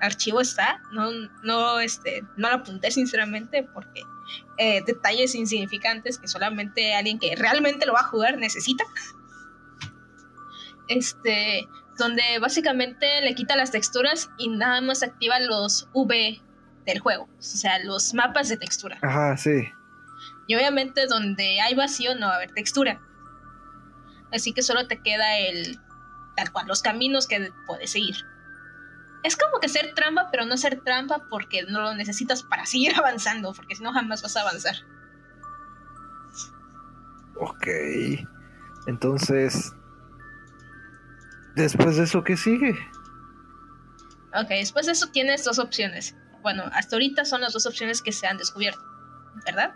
archivo 0.00 0.40
está. 0.40 0.80
No, 0.92 1.10
no, 1.42 1.80
este, 1.80 2.22
no 2.36 2.48
lo 2.48 2.56
apunté 2.56 2.90
sinceramente 2.90 3.62
porque 3.62 4.02
eh, 4.56 4.82
detalles 4.84 5.34
insignificantes 5.34 6.18
que 6.18 6.28
solamente 6.28 6.94
alguien 6.94 7.18
que 7.18 7.34
realmente 7.36 7.86
lo 7.86 7.92
va 7.92 8.00
a 8.00 8.04
jugar 8.04 8.38
necesita. 8.38 8.84
Este, 10.88 11.68
donde 11.98 12.22
básicamente 12.40 13.20
le 13.20 13.34
quita 13.34 13.56
las 13.56 13.70
texturas 13.70 14.30
y 14.38 14.48
nada 14.48 14.80
más 14.80 15.02
activa 15.02 15.38
los 15.40 15.88
V 15.92 16.40
del 16.86 16.98
juego, 17.00 17.24
o 17.24 17.42
sea, 17.42 17.78
los 17.84 18.14
mapas 18.14 18.48
de 18.48 18.56
textura. 18.56 18.98
Ajá, 19.02 19.36
sí. 19.36 19.68
Y 20.46 20.54
obviamente 20.54 21.06
donde 21.06 21.60
hay 21.60 21.74
vacío 21.74 22.14
no 22.14 22.26
va 22.26 22.34
a 22.34 22.36
haber 22.36 22.52
textura. 22.52 23.00
Así 24.32 24.52
que 24.52 24.62
solo 24.62 24.86
te 24.86 25.00
queda 25.02 25.38
el 25.38 25.78
tal 26.36 26.52
cual, 26.52 26.66
los 26.68 26.82
caminos 26.82 27.26
que 27.26 27.50
puedes 27.66 27.90
seguir 27.90 28.14
es 29.28 29.36
como 29.36 29.60
que 29.60 29.68
ser 29.68 29.94
trampa, 29.94 30.28
pero 30.30 30.44
no 30.44 30.56
ser 30.56 30.80
trampa 30.82 31.26
porque 31.30 31.64
no 31.64 31.80
lo 31.82 31.94
necesitas 31.94 32.42
para 32.42 32.66
seguir 32.66 32.94
avanzando, 32.98 33.52
porque 33.54 33.76
si 33.76 33.82
no 33.82 33.92
jamás 33.92 34.22
vas 34.22 34.36
a 34.36 34.42
avanzar. 34.42 34.74
Ok. 37.36 37.66
Entonces, 38.86 39.72
después 41.54 41.96
de 41.96 42.04
eso, 42.04 42.24
¿qué 42.24 42.36
sigue? 42.36 42.76
Ok, 44.34 44.48
después 44.48 44.86
de 44.86 44.92
eso 44.92 45.08
tienes 45.08 45.44
dos 45.44 45.58
opciones. 45.58 46.16
Bueno, 46.42 46.64
hasta 46.72 46.96
ahorita 46.96 47.24
son 47.24 47.40
las 47.40 47.52
dos 47.52 47.66
opciones 47.66 48.02
que 48.02 48.12
se 48.12 48.26
han 48.26 48.38
descubierto, 48.38 48.80
¿verdad? 49.44 49.74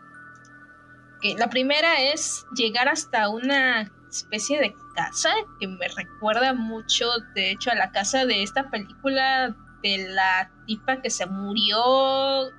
Okay, 1.19 1.35
la 1.37 1.51
primera 1.51 2.01
es 2.01 2.47
llegar 2.55 2.89
hasta 2.89 3.29
una 3.29 3.93
especie 4.19 4.61
de 4.61 4.75
casa 4.95 5.31
que 5.59 5.69
me 5.69 5.89
recuerda 5.89 6.55
mucho, 6.55 7.07
de 7.35 7.51
hecho, 7.51 7.71
a 7.71 7.75
la 7.75 7.91
casa 7.91 8.25
de 8.27 8.43
esta 8.43 8.71
película 8.71 9.57
de 9.83 10.09
la 10.09 10.51
tipa 10.67 11.03
que 11.03 11.11
se 11.11 11.27
murió 11.27 12.53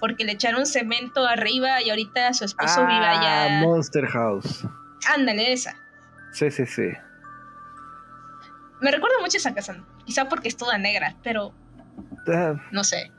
porque 0.00 0.24
le 0.24 0.32
echaron 0.32 0.66
cemento 0.66 1.26
arriba 1.26 1.82
y 1.82 1.90
ahorita 1.90 2.32
su 2.32 2.46
esposo 2.46 2.86
vive 2.86 3.04
ah, 3.04 3.20
allá. 3.46 3.66
Monster 3.66 4.06
House. 4.06 4.66
Ándale, 5.14 5.52
esa. 5.52 5.76
Sí, 6.32 6.50
sí, 6.50 6.64
sí. 6.64 6.88
Me 8.80 8.90
recuerda 8.90 9.16
mucho 9.20 9.36
esa 9.36 9.54
casa, 9.54 9.84
quizá 10.06 10.28
porque 10.28 10.48
es 10.48 10.56
toda 10.56 10.78
negra, 10.78 11.16
pero 11.22 11.54
ah. 12.28 12.54
no 12.72 12.82
sé. 12.82 13.12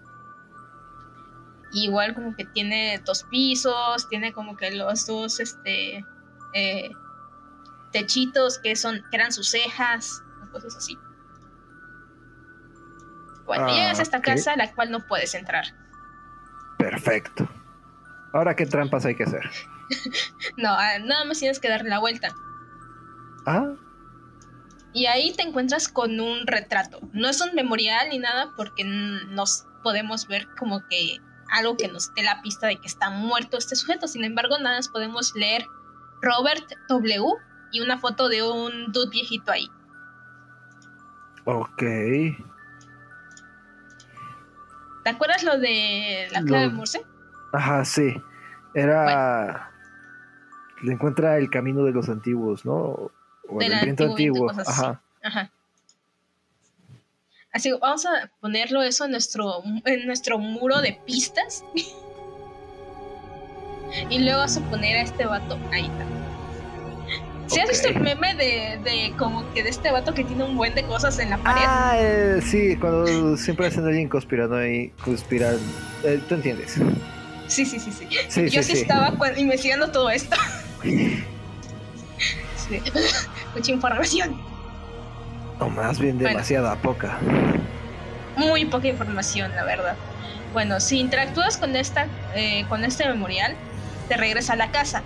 Igual 1.73 2.15
como 2.15 2.35
que 2.35 2.45
tiene 2.45 2.99
dos 3.05 3.23
pisos, 3.29 4.09
tiene 4.09 4.33
como 4.33 4.57
que 4.57 4.71
los 4.71 5.05
dos, 5.05 5.39
este, 5.39 6.03
eh, 6.53 6.89
techitos 7.91 8.59
que 8.59 8.75
son 8.75 9.03
que 9.09 9.17
eran 9.17 9.31
sus 9.31 9.49
cejas, 9.49 10.23
cosas 10.51 10.75
así. 10.75 10.97
Bueno, 13.45 13.65
ah, 13.65 13.73
llegas 13.73 13.99
a 13.99 14.03
esta 14.03 14.21
casa 14.21 14.53
a 14.53 14.57
la 14.57 14.71
cual 14.73 14.91
no 14.91 15.05
puedes 15.07 15.33
entrar. 15.33 15.65
Perfecto. 16.77 17.49
Ahora, 18.33 18.55
¿qué 18.55 18.65
trampas 18.65 19.05
hay 19.05 19.15
que 19.15 19.23
hacer? 19.23 19.49
no, 20.57 20.69
ah, 20.69 20.99
nada 20.99 21.25
más 21.25 21.39
tienes 21.39 21.59
que 21.59 21.69
darle 21.69 21.89
la 21.89 21.99
vuelta. 21.99 22.33
Ah. 23.45 23.73
Y 24.93 25.05
ahí 25.05 25.33
te 25.35 25.43
encuentras 25.43 25.87
con 25.87 26.19
un 26.19 26.47
retrato. 26.47 26.99
No 27.13 27.29
es 27.29 27.41
un 27.41 27.53
memorial 27.55 28.09
ni 28.09 28.19
nada 28.19 28.51
porque 28.55 28.83
nos 28.83 29.65
podemos 29.83 30.27
ver 30.27 30.47
como 30.57 30.85
que 30.87 31.17
algo 31.51 31.75
que 31.75 31.87
nos 31.87 32.13
dé 32.13 32.23
la 32.23 32.41
pista 32.41 32.67
de 32.67 32.77
que 32.77 32.87
está 32.87 33.09
muerto 33.09 33.57
este 33.57 33.75
sujeto. 33.75 34.07
Sin 34.07 34.23
embargo, 34.23 34.57
nada 34.59 34.77
más 34.77 34.89
podemos 34.89 35.33
leer 35.35 35.65
Robert 36.21 36.65
W 36.89 37.25
y 37.71 37.81
una 37.81 37.97
foto 37.97 38.29
de 38.29 38.43
un 38.43 38.91
dude 38.91 39.09
viejito 39.09 39.51
ahí. 39.51 39.69
Ok. 41.45 41.81
¿Te 45.03 45.09
acuerdas 45.09 45.43
lo 45.43 45.57
de 45.57 46.27
la 46.31 46.43
clave 46.43 46.65
de 46.65 46.69
Morse? 46.69 47.01
Ajá, 47.53 47.83
sí. 47.85 48.21
Era. 48.73 49.71
Le 50.83 50.93
encuentra 50.93 51.37
el 51.37 51.49
camino 51.49 51.83
de 51.83 51.91
los 51.91 52.09
antiguos, 52.09 52.65
¿no? 52.65 53.11
O 53.49 53.59
del 53.59 53.73
viento 53.83 54.05
antiguo. 54.05 54.51
Ajá. 54.51 55.01
Ajá. 55.23 55.51
Así 57.53 57.71
vamos 57.71 58.05
a 58.05 58.31
ponerlo 58.39 58.81
eso 58.81 59.05
en 59.05 59.11
nuestro, 59.11 59.61
en 59.85 60.05
nuestro 60.05 60.37
muro 60.37 60.79
de 60.79 60.99
pistas. 61.05 61.65
y 64.09 64.19
luego 64.19 64.39
vas 64.39 64.57
a 64.57 64.61
poner 64.69 64.97
a 64.97 65.01
este 65.01 65.25
vato 65.25 65.59
ahí 65.71 65.87
también. 65.89 66.20
¿Sí 67.51 67.59
has 67.59 67.69
visto 67.69 67.89
el 67.89 67.99
meme 67.99 68.33
de, 68.35 68.79
de, 68.83 69.13
como 69.17 69.51
que 69.53 69.61
de 69.63 69.69
este 69.69 69.91
vato 69.91 70.13
que 70.13 70.23
tiene 70.23 70.43
un 70.43 70.55
buen 70.55 70.73
de 70.73 70.83
cosas 70.83 71.19
en 71.19 71.31
la 71.31 71.37
pared? 71.37 71.61
Ah, 71.65 71.95
eh, 71.97 72.39
sí, 72.41 72.77
cuando 72.77 73.35
siempre 73.35 73.67
hacen 73.67 73.85
alguien 73.85 74.07
conspirando 74.07 74.55
ahí, 74.55 74.93
conspirar. 75.03 75.55
Eh, 76.03 76.21
¿Tú 76.29 76.35
entiendes? 76.35 76.77
Sí, 77.47 77.65
sí, 77.65 77.79
sí, 77.79 77.91
sí. 77.91 78.07
Yo 78.49 78.63
sí, 78.63 78.73
estaba 78.73 79.13
investigando 79.35 79.91
todo 79.91 80.09
esto. 80.09 80.37
Mucha 83.55 83.71
información. 83.71 84.41
O 85.59 85.67
más 85.69 85.99
bien 85.99 86.17
demasiada 86.17 86.75
poca. 86.77 87.19
Muy 88.37 88.63
poca 88.65 88.87
información, 88.87 89.51
la 89.55 89.65
verdad. 89.65 89.95
Bueno, 90.53 90.79
si 90.79 90.99
interactúas 90.99 91.57
con 91.57 91.75
esta, 91.75 92.07
eh, 92.33 92.65
con 92.69 92.85
este 92.85 93.05
memorial, 93.07 93.55
te 94.07 94.15
regresa 94.15 94.53
a 94.53 94.55
la 94.55 94.71
casa. 94.71 95.03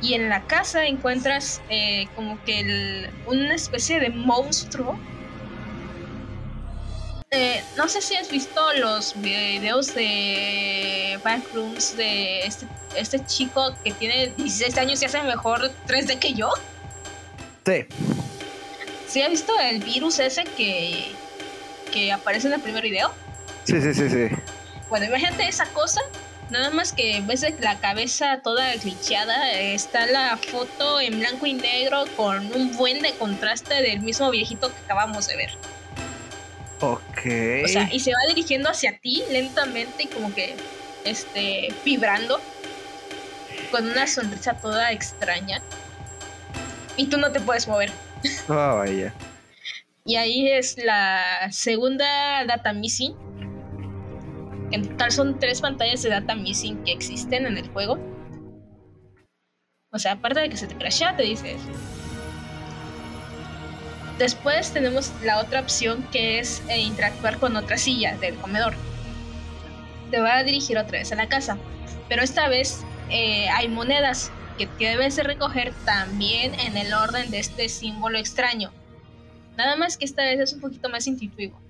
Y 0.00 0.14
en 0.14 0.28
la 0.28 0.42
casa 0.42 0.86
encuentras 0.86 1.60
eh, 1.70 2.06
como 2.14 2.42
que 2.44 3.10
una 3.26 3.54
especie 3.54 3.98
de 3.98 4.10
monstruo. 4.10 4.98
Eh, 7.30 7.62
no 7.76 7.88
sé 7.88 8.00
si 8.00 8.14
has 8.14 8.30
visto 8.30 8.60
los 8.74 9.20
videos 9.20 9.94
de 9.94 11.18
Backrooms 11.24 11.96
de 11.96 12.46
este, 12.46 12.66
este 12.96 13.24
chico 13.26 13.74
que 13.82 13.92
tiene 13.92 14.32
16 14.36 14.78
años 14.78 15.02
y 15.02 15.06
hace 15.06 15.22
mejor 15.22 15.72
3D 15.86 16.18
que 16.18 16.34
yo. 16.34 16.50
Sí. 17.64 17.86
¿Sí 19.08 19.22
has 19.22 19.30
visto 19.30 19.52
el 19.58 19.82
virus 19.82 20.18
ese 20.18 20.44
que, 20.44 21.12
que 21.92 22.12
aparece 22.12 22.46
en 22.48 22.54
el 22.54 22.60
primer 22.60 22.82
video? 22.82 23.12
Sí, 23.64 23.80
sí, 23.80 23.94
sí, 23.94 24.08
sí. 24.08 24.28
Bueno, 24.88 25.06
imagínate 25.06 25.48
esa 25.48 25.66
cosa, 25.66 26.00
nada 26.50 26.70
más 26.70 26.92
que 26.92 27.20
de 27.20 27.56
la 27.60 27.78
cabeza 27.78 28.40
toda 28.42 28.74
glitchada, 28.76 29.52
está 29.52 30.06
la 30.06 30.36
foto 30.36 31.00
en 31.00 31.18
blanco 31.20 31.46
y 31.46 31.54
negro 31.54 32.04
con 32.16 32.52
un 32.54 32.76
buen 32.76 33.02
de 33.02 33.12
contraste 33.14 33.74
del 33.82 34.00
mismo 34.00 34.30
viejito 34.30 34.68
que 34.68 34.78
acabamos 34.84 35.26
de 35.26 35.36
ver. 35.36 35.50
Ok. 36.80 37.64
O 37.64 37.68
sea, 37.68 37.88
y 37.92 38.00
se 38.00 38.10
va 38.10 38.18
dirigiendo 38.28 38.68
hacia 38.68 38.98
ti 38.98 39.22
lentamente 39.30 40.04
y 40.04 40.06
como 40.06 40.34
que, 40.34 40.56
este, 41.04 41.68
vibrando, 41.84 42.40
con 43.70 43.88
una 43.88 44.06
sonrisa 44.06 44.54
toda 44.54 44.92
extraña. 44.92 45.62
Y 46.96 47.06
tú 47.06 47.18
no 47.18 47.32
te 47.32 47.40
puedes 47.40 47.66
mover. 47.66 47.90
Ah, 48.48 48.74
vaya. 48.78 49.12
Y 50.04 50.16
ahí 50.16 50.48
es 50.48 50.76
la 50.78 51.48
segunda 51.50 52.44
data 52.44 52.72
missing. 52.72 53.14
En 54.70 54.88
total 54.88 55.12
son 55.12 55.38
tres 55.38 55.60
pantallas 55.60 56.02
de 56.02 56.10
data 56.10 56.34
missing 56.34 56.82
que 56.84 56.92
existen 56.92 57.46
en 57.46 57.56
el 57.56 57.68
juego. 57.68 57.98
O 59.92 59.98
sea, 59.98 60.12
aparte 60.12 60.40
de 60.40 60.50
que 60.50 60.56
se 60.56 60.66
te 60.66 60.76
crashea, 60.76 61.16
te 61.16 61.22
dice 61.22 61.52
eso. 61.52 61.68
Después 64.18 64.72
tenemos 64.72 65.12
la 65.22 65.38
otra 65.40 65.60
opción 65.60 66.02
que 66.10 66.38
es 66.38 66.62
eh, 66.68 66.80
interactuar 66.80 67.38
con 67.38 67.54
otra 67.56 67.76
silla 67.76 68.16
del 68.16 68.34
comedor. 68.36 68.74
Te 70.10 70.20
va 70.20 70.38
a 70.38 70.44
dirigir 70.44 70.78
otra 70.78 70.98
vez 70.98 71.12
a 71.12 71.16
la 71.16 71.28
casa. 71.28 71.58
Pero 72.08 72.22
esta 72.22 72.48
vez 72.48 72.82
eh, 73.10 73.48
hay 73.50 73.68
monedas 73.68 74.32
que, 74.56 74.68
debes 74.78 75.16
de 75.16 75.22
recoger 75.22 75.72
también 75.84 76.54
en 76.60 76.76
el 76.76 76.94
orden 76.94 77.30
de 77.30 77.38
este 77.38 77.68
símbolo 77.68 78.18
extraño. 78.18 78.72
Nada 79.56 79.76
más 79.76 79.96
que 79.96 80.04
esta 80.04 80.22
vez 80.22 80.40
es 80.40 80.52
un 80.52 80.60
poquito 80.60 80.88
más 80.88 81.06
intuitivo. 81.06 81.60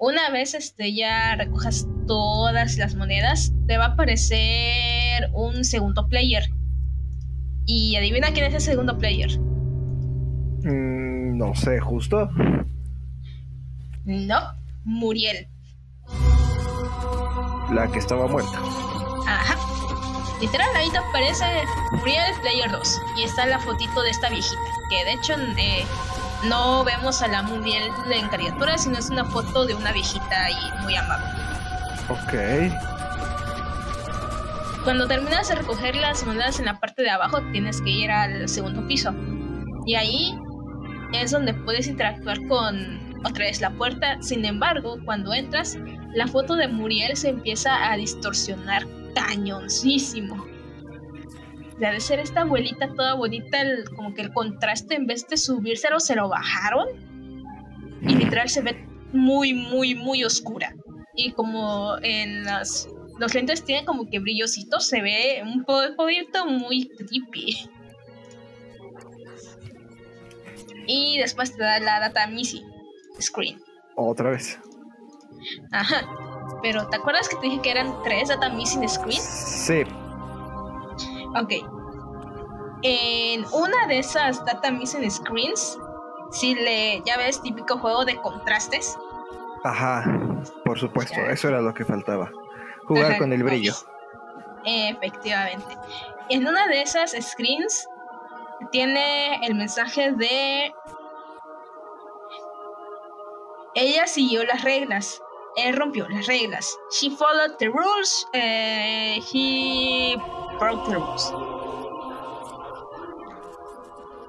Una 0.00 0.30
vez 0.30 0.54
este, 0.54 0.94
ya 0.94 1.36
recojas 1.36 1.86
todas 2.06 2.78
las 2.78 2.94
monedas, 2.94 3.52
te 3.66 3.76
va 3.76 3.84
a 3.84 3.88
aparecer 3.88 5.28
un 5.34 5.62
segundo 5.62 6.08
player. 6.08 6.42
Y 7.66 7.94
adivina 7.96 8.32
quién 8.32 8.46
es 8.46 8.54
el 8.54 8.60
segundo 8.62 8.96
player. 8.96 9.38
Mm, 9.38 11.36
no 11.36 11.54
sé, 11.54 11.80
justo. 11.80 12.30
No, 14.04 14.40
Muriel. 14.84 15.46
La 17.70 17.86
que 17.92 17.98
estaba 17.98 18.26
muerta. 18.26 18.58
Ajá. 19.26 19.54
Literal, 20.40 20.74
ahí 20.76 20.90
te 20.90 20.96
aparece 20.96 21.44
Muriel 21.92 22.32
Player 22.40 22.70
2 22.70 23.00
y 23.18 23.24
está 23.24 23.44
la 23.44 23.58
fotito 23.58 24.00
de 24.00 24.08
esta 24.08 24.30
viejita, 24.30 24.58
que 24.88 25.04
de 25.04 25.12
hecho 25.12 25.34
eh, 25.58 25.84
no 26.44 26.84
vemos 26.84 27.22
a 27.22 27.28
la 27.28 27.42
Muriel 27.42 27.90
en 28.10 28.28
caricatura, 28.28 28.78
sino 28.78 28.98
es 28.98 29.10
una 29.10 29.24
foto 29.24 29.66
de 29.66 29.74
una 29.74 29.92
viejita 29.92 30.44
ahí 30.44 30.56
muy 30.82 30.96
amable. 30.96 31.26
Ok. 32.08 32.34
Cuando 34.84 35.06
terminas 35.06 35.48
de 35.48 35.56
recoger 35.56 35.94
las 35.96 36.24
monedas 36.24 36.58
en 36.58 36.64
la 36.64 36.80
parte 36.80 37.02
de 37.02 37.10
abajo, 37.10 37.42
tienes 37.52 37.82
que 37.82 37.90
ir 37.90 38.10
al 38.10 38.48
segundo 38.48 38.86
piso. 38.86 39.14
Y 39.86 39.94
ahí 39.94 40.38
es 41.12 41.30
donde 41.30 41.52
puedes 41.52 41.86
interactuar 41.86 42.38
con 42.48 42.98
otra 43.24 43.44
vez 43.44 43.60
la 43.60 43.70
puerta. 43.70 44.16
Sin 44.22 44.44
embargo, 44.44 44.96
cuando 45.04 45.34
entras, 45.34 45.76
la 46.14 46.26
foto 46.26 46.56
de 46.56 46.68
Muriel 46.68 47.16
se 47.16 47.28
empieza 47.28 47.90
a 47.90 47.96
distorsionar 47.96 48.86
cañoncísimo. 49.14 50.49
De 51.80 51.98
ser 51.98 52.20
esta 52.20 52.42
abuelita 52.42 52.92
toda 52.94 53.14
bonita, 53.14 53.58
como 53.96 54.14
que 54.14 54.22
el 54.22 54.32
contraste 54.32 54.94
en 54.94 55.06
vez 55.06 55.26
de 55.28 55.36
subírselo 55.36 55.98
se 55.98 56.14
lo 56.14 56.28
bajaron. 56.28 56.88
Y 58.02 58.14
literal 58.14 58.48
se 58.48 58.60
ve 58.60 58.86
muy, 59.12 59.54
muy, 59.54 59.94
muy 59.94 60.24
oscura. 60.24 60.74
Y 61.14 61.32
como 61.32 61.96
en 62.02 62.44
las, 62.44 62.88
los 63.18 63.34
lentes 63.34 63.64
tienen 63.64 63.86
como 63.86 64.08
que 64.08 64.18
brillositos, 64.18 64.86
se 64.86 65.00
ve 65.00 65.42
un 65.42 65.64
poquito 65.64 66.46
muy 66.46 66.88
creepy. 66.88 67.70
Y 70.86 71.18
después 71.18 71.56
te 71.56 71.62
da 71.62 71.80
la 71.80 71.98
data 72.00 72.26
Missy 72.26 72.62
Screen. 73.20 73.60
Otra 73.96 74.30
vez. 74.30 74.58
Ajá. 75.72 76.06
Pero 76.62 76.88
¿te 76.88 76.96
acuerdas 76.96 77.28
que 77.28 77.36
te 77.36 77.46
dije 77.46 77.62
que 77.62 77.70
eran 77.70 78.02
tres 78.02 78.28
data 78.28 78.50
missing 78.50 78.88
screens? 78.88 79.22
Sí. 79.22 79.82
Ok. 81.36 81.52
En 82.82 83.44
una 83.52 83.86
de 83.86 83.98
esas 83.98 84.44
data 84.44 84.70
missing 84.70 85.10
screens, 85.10 85.78
si 86.30 86.54
le, 86.54 87.02
ya 87.04 87.16
ves, 87.18 87.42
típico 87.42 87.78
juego 87.78 88.04
de 88.04 88.16
contrastes. 88.16 88.98
Ajá, 89.64 90.04
por 90.64 90.78
supuesto, 90.78 91.20
eso 91.28 91.48
era 91.48 91.60
lo 91.60 91.74
que 91.74 91.84
faltaba. 91.84 92.30
Jugar 92.86 93.18
con 93.18 93.32
el 93.32 93.42
brillo. 93.42 93.74
Efectivamente. 94.64 95.76
En 96.30 96.46
una 96.46 96.66
de 96.66 96.82
esas 96.82 97.14
screens 97.20 97.86
tiene 98.72 99.44
el 99.46 99.54
mensaje 99.54 100.12
de... 100.12 100.72
Ella 103.74 104.06
siguió 104.06 104.44
las 104.44 104.64
reglas 104.64 105.22
él 105.60 105.76
rompió 105.76 106.08
las 106.08 106.26
reglas. 106.26 106.78
She 106.90 107.10
followed 107.10 107.56
the 107.58 107.68
rules. 107.68 108.26
Eh, 108.32 109.20
he 109.32 110.16
broke 110.58 110.88
the 110.88 110.96
rules. 110.96 111.32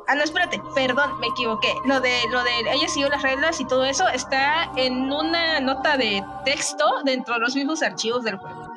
Ah, 0.07 0.15
no, 0.15 0.23
espérate, 0.23 0.61
perdón, 0.75 1.19
me 1.19 1.27
equivoqué. 1.27 1.73
Lo 1.85 2.01
de, 2.01 2.19
lo 2.31 2.43
de 2.43 2.59
ella 2.73 2.87
siguió 2.89 3.07
las 3.07 3.21
reglas 3.21 3.61
y 3.61 3.65
todo 3.65 3.85
eso 3.85 4.07
está 4.09 4.69
en 4.75 5.11
una 5.11 5.61
nota 5.61 5.95
de 5.95 6.21
texto 6.43 6.85
dentro 7.05 7.35
de 7.35 7.39
los 7.39 7.55
mismos 7.55 7.81
archivos 7.81 8.23
del 8.23 8.37
juego. 8.37 8.67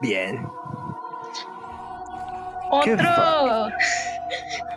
Bien. 0.00 0.48
Otro 2.70 3.68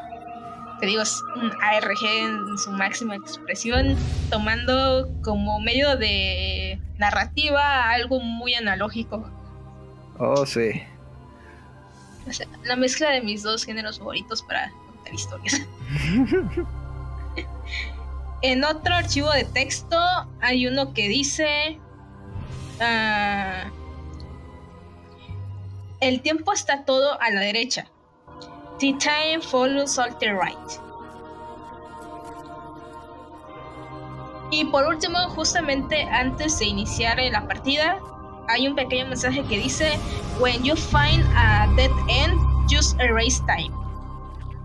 te 0.81 0.87
digo, 0.87 1.03
es 1.03 1.23
un 1.35 1.51
ARG 1.61 2.03
en 2.03 2.57
su 2.57 2.71
máxima 2.71 3.15
expresión, 3.15 3.95
tomando 4.31 5.07
como 5.21 5.59
medio 5.59 5.95
de 5.95 6.81
narrativa 6.97 7.91
algo 7.91 8.19
muy 8.19 8.55
analógico. 8.55 9.29
Oh, 10.17 10.43
sí. 10.43 10.81
O 12.27 12.33
sea, 12.33 12.47
la 12.63 12.75
mezcla 12.75 13.11
de 13.11 13.21
mis 13.21 13.43
dos 13.43 13.63
géneros 13.63 13.99
favoritos 13.99 14.41
para 14.41 14.71
contar 14.87 15.13
historias. 15.13 15.61
en 18.41 18.63
otro 18.63 18.95
archivo 18.95 19.29
de 19.29 19.45
texto 19.45 19.97
hay 20.41 20.65
uno 20.65 20.93
que 20.95 21.07
dice... 21.07 21.79
Ah, 22.79 23.65
el 25.99 26.21
tiempo 26.21 26.51
está 26.51 26.85
todo 26.85 27.21
a 27.21 27.29
la 27.29 27.41
derecha. 27.41 27.85
The 28.81 28.93
time 28.93 29.41
follows 29.41 29.99
all 29.99 30.09
the 30.17 30.33
right. 30.33 30.57
Y 34.49 34.65
por 34.65 34.87
último, 34.87 35.19
justamente 35.35 36.01
antes 36.01 36.57
de 36.57 36.65
iniciar 36.65 37.19
la 37.31 37.47
partida, 37.47 37.99
hay 38.49 38.67
un 38.67 38.73
pequeño 38.75 39.05
mensaje 39.05 39.43
que 39.43 39.59
dice: 39.59 39.99
When 40.39 40.63
you 40.63 40.75
find 40.75 41.23
a 41.35 41.67
dead 41.75 41.91
end, 42.09 42.41
just 42.67 42.99
erase 42.99 43.39
time. 43.45 43.71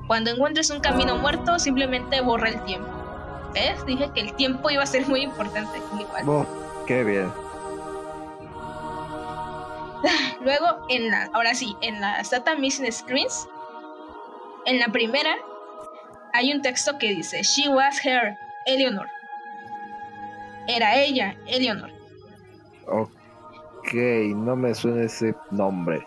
Cuando 0.07 0.31
encuentres 0.31 0.71
un 0.71 0.81
camino 0.81 1.19
muerto, 1.19 1.59
simplemente 1.59 2.23
borra 2.23 2.49
el 2.49 2.65
tiempo. 2.65 2.89
¿Ves? 3.53 3.85
Dije 3.85 4.11
que 4.15 4.23
el 4.23 4.33
tiempo 4.37 4.71
iba 4.71 4.83
a 4.83 4.87
ser 4.87 5.07
muy 5.07 5.25
importante. 5.25 5.79
Igual. 6.01 6.27
Oh, 6.27 6.47
qué 6.87 7.05
bien. 7.05 7.31
Luego, 10.41 10.87
en 10.89 11.11
la, 11.11 11.29
ahora 11.35 11.55
sí, 11.55 11.77
en 11.83 12.01
las 12.01 12.31
Data 12.31 12.55
Missing 12.55 12.91
Screens, 12.91 13.47
en 14.67 14.81
la 14.81 14.89
primera, 14.89 15.35
hay 16.33 16.53
un 16.53 16.61
texto 16.61 16.99
que 16.99 17.15
dice, 17.15 17.43
She 17.43 17.69
was 17.69 18.05
her, 18.05 18.37
Eleanor. 18.67 19.09
Era 20.69 20.97
ella, 20.97 21.37
Eleanor. 21.47 21.91
Ok, 22.87 23.95
no 24.35 24.57
me 24.57 24.75
suena 24.75 25.05
ese 25.05 25.35
nombre. 25.51 26.05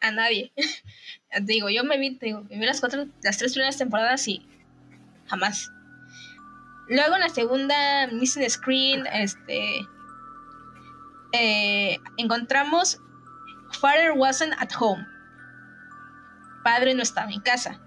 A 0.00 0.10
nadie. 0.10 0.52
digo, 1.42 1.70
yo 1.70 1.84
me 1.84 1.96
vi, 1.98 2.18
digo, 2.20 2.42
me 2.50 2.58
vi 2.58 2.66
las 2.66 2.80
cuatro, 2.80 3.06
las 3.22 3.38
tres 3.38 3.52
primeras 3.52 3.78
temporadas 3.78 4.26
y 4.28 4.46
jamás. 5.26 5.70
Luego 6.88 7.14
en 7.14 7.20
la 7.20 7.28
segunda 7.30 8.08
Missing 8.08 8.50
Screen, 8.50 9.06
este, 9.06 9.80
eh, 11.32 11.98
encontramos 12.18 13.00
Father 13.80 14.12
wasn't 14.12 14.52
at 14.60 14.70
home. 14.78 15.06
Padre 16.64 16.94
no 16.94 17.02
estaba 17.02 17.30
en 17.30 17.40
casa. 17.40 17.80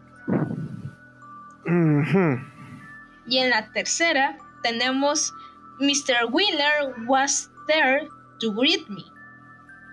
Y 3.26 3.40
en 3.40 3.50
la 3.50 3.70
tercera 3.74 4.38
tenemos 4.64 5.34
Mr. 5.80 6.32
Wheeler 6.32 6.96
was 7.06 7.52
there 7.68 8.08
to 8.40 8.54
greet 8.54 8.88
me. 8.88 9.04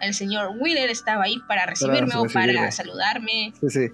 El 0.00 0.14
señor 0.14 0.52
Wheeler 0.58 0.90
estaba 0.90 1.24
ahí 1.24 1.40
para 1.48 1.66
recibirme, 1.66 2.14
o 2.14 2.26
para 2.32 2.70
saludarme. 2.70 3.52
Sí, 3.60 3.70
sí. 3.70 3.88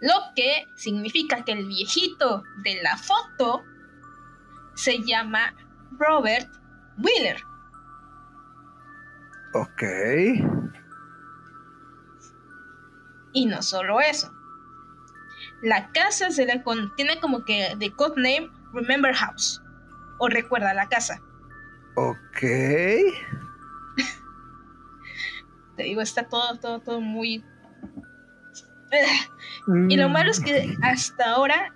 Lo 0.00 0.14
que 0.34 0.64
significa 0.76 1.44
que 1.44 1.52
el 1.52 1.66
viejito 1.66 2.42
de 2.64 2.82
la 2.82 2.96
foto 2.96 3.62
se 4.74 4.98
llama 5.04 5.54
Robert 5.98 6.48
Wheeler. 6.98 7.42
Ok. 9.54 10.57
Y 13.32 13.46
no 13.46 13.62
solo 13.62 14.00
eso. 14.00 14.32
La 15.62 15.90
casa 15.92 16.30
se 16.30 16.46
le 16.46 16.62
contiene 16.62 17.18
como 17.20 17.44
que 17.44 17.74
de 17.76 17.92
codename 17.92 18.50
Remember 18.72 19.14
House. 19.14 19.62
O 20.18 20.28
recuerda 20.28 20.74
la 20.74 20.88
casa. 20.88 21.20
Ok. 21.96 22.40
Te 25.76 25.82
digo, 25.82 26.00
está 26.00 26.28
todo, 26.28 26.58
todo, 26.58 26.80
todo 26.80 27.00
muy. 27.00 27.44
Y 29.88 29.96
lo 29.96 30.08
malo 30.08 30.30
es 30.30 30.40
que 30.40 30.66
mm. 30.66 30.84
hasta 30.84 31.30
ahora 31.30 31.74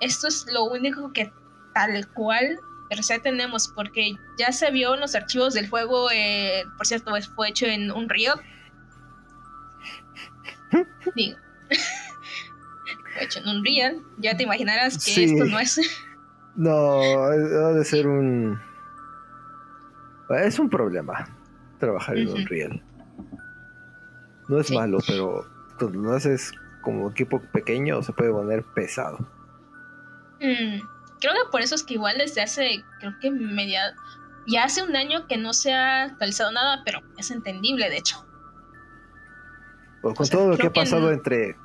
esto 0.00 0.28
es 0.28 0.46
lo 0.50 0.64
único 0.64 1.12
que 1.12 1.30
tal 1.74 2.08
cual 2.14 2.58
pero 2.90 3.02
ya 3.02 3.20
tenemos, 3.20 3.68
porque 3.68 4.16
ya 4.36 4.50
se 4.50 4.68
vio 4.72 4.94
en 4.94 5.00
los 5.00 5.14
archivos 5.14 5.54
del 5.54 5.70
juego, 5.70 6.10
eh, 6.10 6.64
por 6.76 6.88
cierto, 6.88 7.12
fue 7.36 7.48
hecho 7.48 7.66
en 7.66 7.92
un 7.92 8.08
río. 8.08 8.34
Digo, 11.14 11.38
hecho 13.20 13.40
en 13.40 13.48
un 13.48 13.64
río. 13.64 14.02
Ya 14.18 14.36
te 14.36 14.44
imaginarás 14.44 15.04
que 15.04 15.24
esto 15.24 15.44
no 15.44 15.58
es. 15.58 15.80
no, 16.56 17.28
debe 17.30 17.84
ser 17.84 18.06
un. 18.06 18.60
Es 20.44 20.58
un 20.58 20.70
problema 20.70 21.28
trabajar 21.78 22.16
en 22.16 22.28
un 22.28 22.46
riel. 22.46 22.82
No 24.48 24.60
es 24.60 24.70
malo, 24.70 24.98
pero 25.06 25.44
cuando 25.78 26.00
lo 26.00 26.12
haces 26.12 26.52
como 26.82 27.10
equipo 27.10 27.40
pequeño 27.52 28.02
se 28.02 28.12
puede 28.12 28.30
poner 28.30 28.62
pesado. 28.74 29.18
Mm 30.40 30.80
creo 31.20 31.34
que 31.34 31.50
por 31.50 31.60
eso 31.60 31.74
es 31.74 31.84
que 31.84 31.94
igual 31.94 32.18
desde 32.18 32.40
hace, 32.40 32.84
creo 32.98 33.14
que 33.20 33.30
media, 33.30 33.94
ya 34.46 34.64
hace 34.64 34.82
un 34.82 34.96
año 34.96 35.26
que 35.28 35.36
no 35.36 35.52
se 35.52 35.72
ha 35.72 36.04
actualizado 36.04 36.50
nada, 36.50 36.82
pero 36.84 37.00
es 37.18 37.30
entendible 37.30 37.88
de 37.88 37.98
hecho. 37.98 38.26
Pues 40.02 40.16
con 40.16 40.28
todo 40.28 40.48
lo 40.50 40.58
que 40.58 40.68
ha 40.68 40.72
pasado 40.72 41.10
entre 41.10 41.56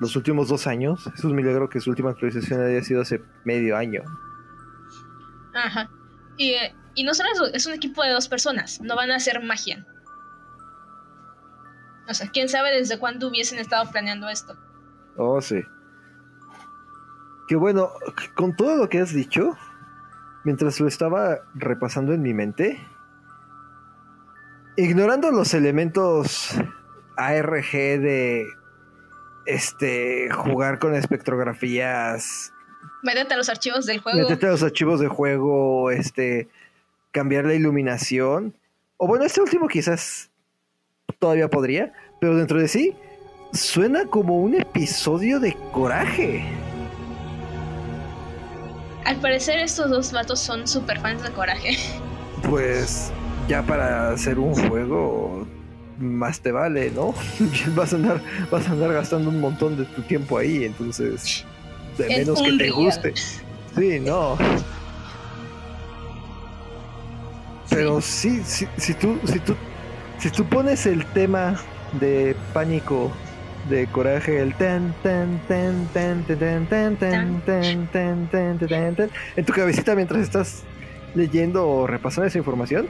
los 0.00 0.14
últimos 0.16 0.48
dos 0.48 0.66
años, 0.66 1.08
es 1.14 1.24
un 1.24 1.34
milagro 1.34 1.68
que 1.68 1.80
su 1.80 1.90
última 1.90 2.10
actualización 2.10 2.60
haya 2.60 2.82
sido 2.82 3.02
hace 3.02 3.22
medio 3.44 3.76
año. 3.76 4.02
Ajá. 5.54 5.90
Y, 6.36 6.54
y 6.94 7.04
no 7.04 7.14
solo 7.14 7.30
eso, 7.32 7.46
es 7.46 7.66
un 7.66 7.72
equipo 7.72 8.02
de 8.02 8.10
dos 8.10 8.28
personas, 8.28 8.80
no 8.80 8.94
van 8.96 9.10
a 9.10 9.16
hacer 9.16 9.42
magia. 9.42 9.86
O 12.08 12.14
sea, 12.14 12.28
quién 12.30 12.48
sabe 12.48 12.70
desde 12.74 12.98
cuándo 12.98 13.28
hubiesen 13.28 13.58
estado 13.58 13.90
planeando 13.90 14.28
esto. 14.28 14.56
Oh, 15.16 15.40
sí. 15.40 15.62
Que 17.48 17.56
bueno, 17.56 17.90
con 18.34 18.56
todo 18.56 18.76
lo 18.76 18.88
que 18.88 19.00
has 19.00 19.12
dicho, 19.12 19.56
mientras 20.44 20.80
lo 20.80 20.86
estaba 20.86 21.38
repasando 21.54 22.12
en 22.12 22.22
mi 22.22 22.34
mente, 22.34 22.80
ignorando 24.76 25.30
los 25.30 25.52
elementos 25.54 26.50
ARG 27.18 27.72
de 27.72 28.46
este 29.46 30.30
jugar 30.30 30.78
con 30.78 30.94
espectrografías. 30.94 32.52
Métete 33.02 33.34
a 33.34 33.36
los 33.36 33.48
archivos 33.48 33.86
del 33.86 34.00
juego. 34.00 34.18
Métete 34.18 34.46
a 34.46 34.50
los 34.50 34.62
archivos 34.62 35.00
del 35.00 35.08
juego, 35.08 35.90
este 35.90 36.48
cambiar 37.12 37.44
la 37.44 37.54
iluminación. 37.54 38.54
O 38.96 39.06
bueno, 39.06 39.24
este 39.24 39.40
último 39.40 39.68
quizás 39.68 40.30
todavía 41.18 41.48
podría, 41.48 41.92
pero 42.20 42.36
dentro 42.36 42.60
de 42.60 42.68
sí 42.68 42.94
suena 43.52 44.04
como 44.06 44.38
un 44.38 44.54
episodio 44.54 45.40
de 45.40 45.54
coraje. 45.72 46.44
Al 49.04 49.16
parecer 49.16 49.58
estos 49.58 49.90
dos 49.90 50.12
vatos 50.12 50.38
son 50.38 50.68
super 50.68 51.00
fans 51.00 51.22
de 51.22 51.30
Coraje. 51.30 51.76
Pues 52.48 53.10
ya 53.48 53.62
para 53.62 54.10
hacer 54.10 54.38
un 54.38 54.54
juego 54.68 55.46
más 55.98 56.40
te 56.40 56.52
vale, 56.52 56.90
¿no? 56.90 57.14
vas 57.74 57.92
a 57.92 57.96
andar 57.96 58.22
vas 58.50 58.68
a 58.68 58.72
andar 58.72 58.92
gastando 58.92 59.30
un 59.30 59.40
montón 59.40 59.76
de 59.76 59.84
tu 59.84 60.02
tiempo 60.02 60.38
ahí, 60.38 60.64
entonces 60.64 61.44
de 61.96 62.08
menos 62.08 62.40
que 62.40 62.52
te 62.52 62.70
guste. 62.70 63.14
Sí, 63.76 64.00
no. 64.00 64.36
Pero 67.70 68.00
sí, 68.00 68.42
sí, 68.44 68.66
si 68.76 68.94
tú 68.94 69.18
si 69.24 69.38
tú 69.40 69.54
si 70.18 70.30
tú 70.30 70.44
pones 70.44 70.86
el 70.86 71.04
tema 71.06 71.60
de 72.00 72.34
pánico 72.52 73.10
de 73.68 73.86
coraje 73.86 74.40
el 74.40 74.54
ten 74.54 74.94
ten 75.02 75.40
ten 75.46 75.86
ten 75.92 76.24
ten 76.24 76.66
ten 76.66 76.66
ten 76.66 76.96
ten 77.06 77.42
ten 77.44 77.88
ten 77.92 78.28
ten 78.28 78.58
ten 78.58 78.94
ten 78.94 79.10
en 79.36 79.44
tu 79.44 79.52
cabecita 79.52 79.94
mientras 79.94 80.22
estás 80.22 80.62
leyendo 81.14 81.68
o 81.68 81.86
repasando 81.86 82.26
esa 82.26 82.38
información 82.38 82.86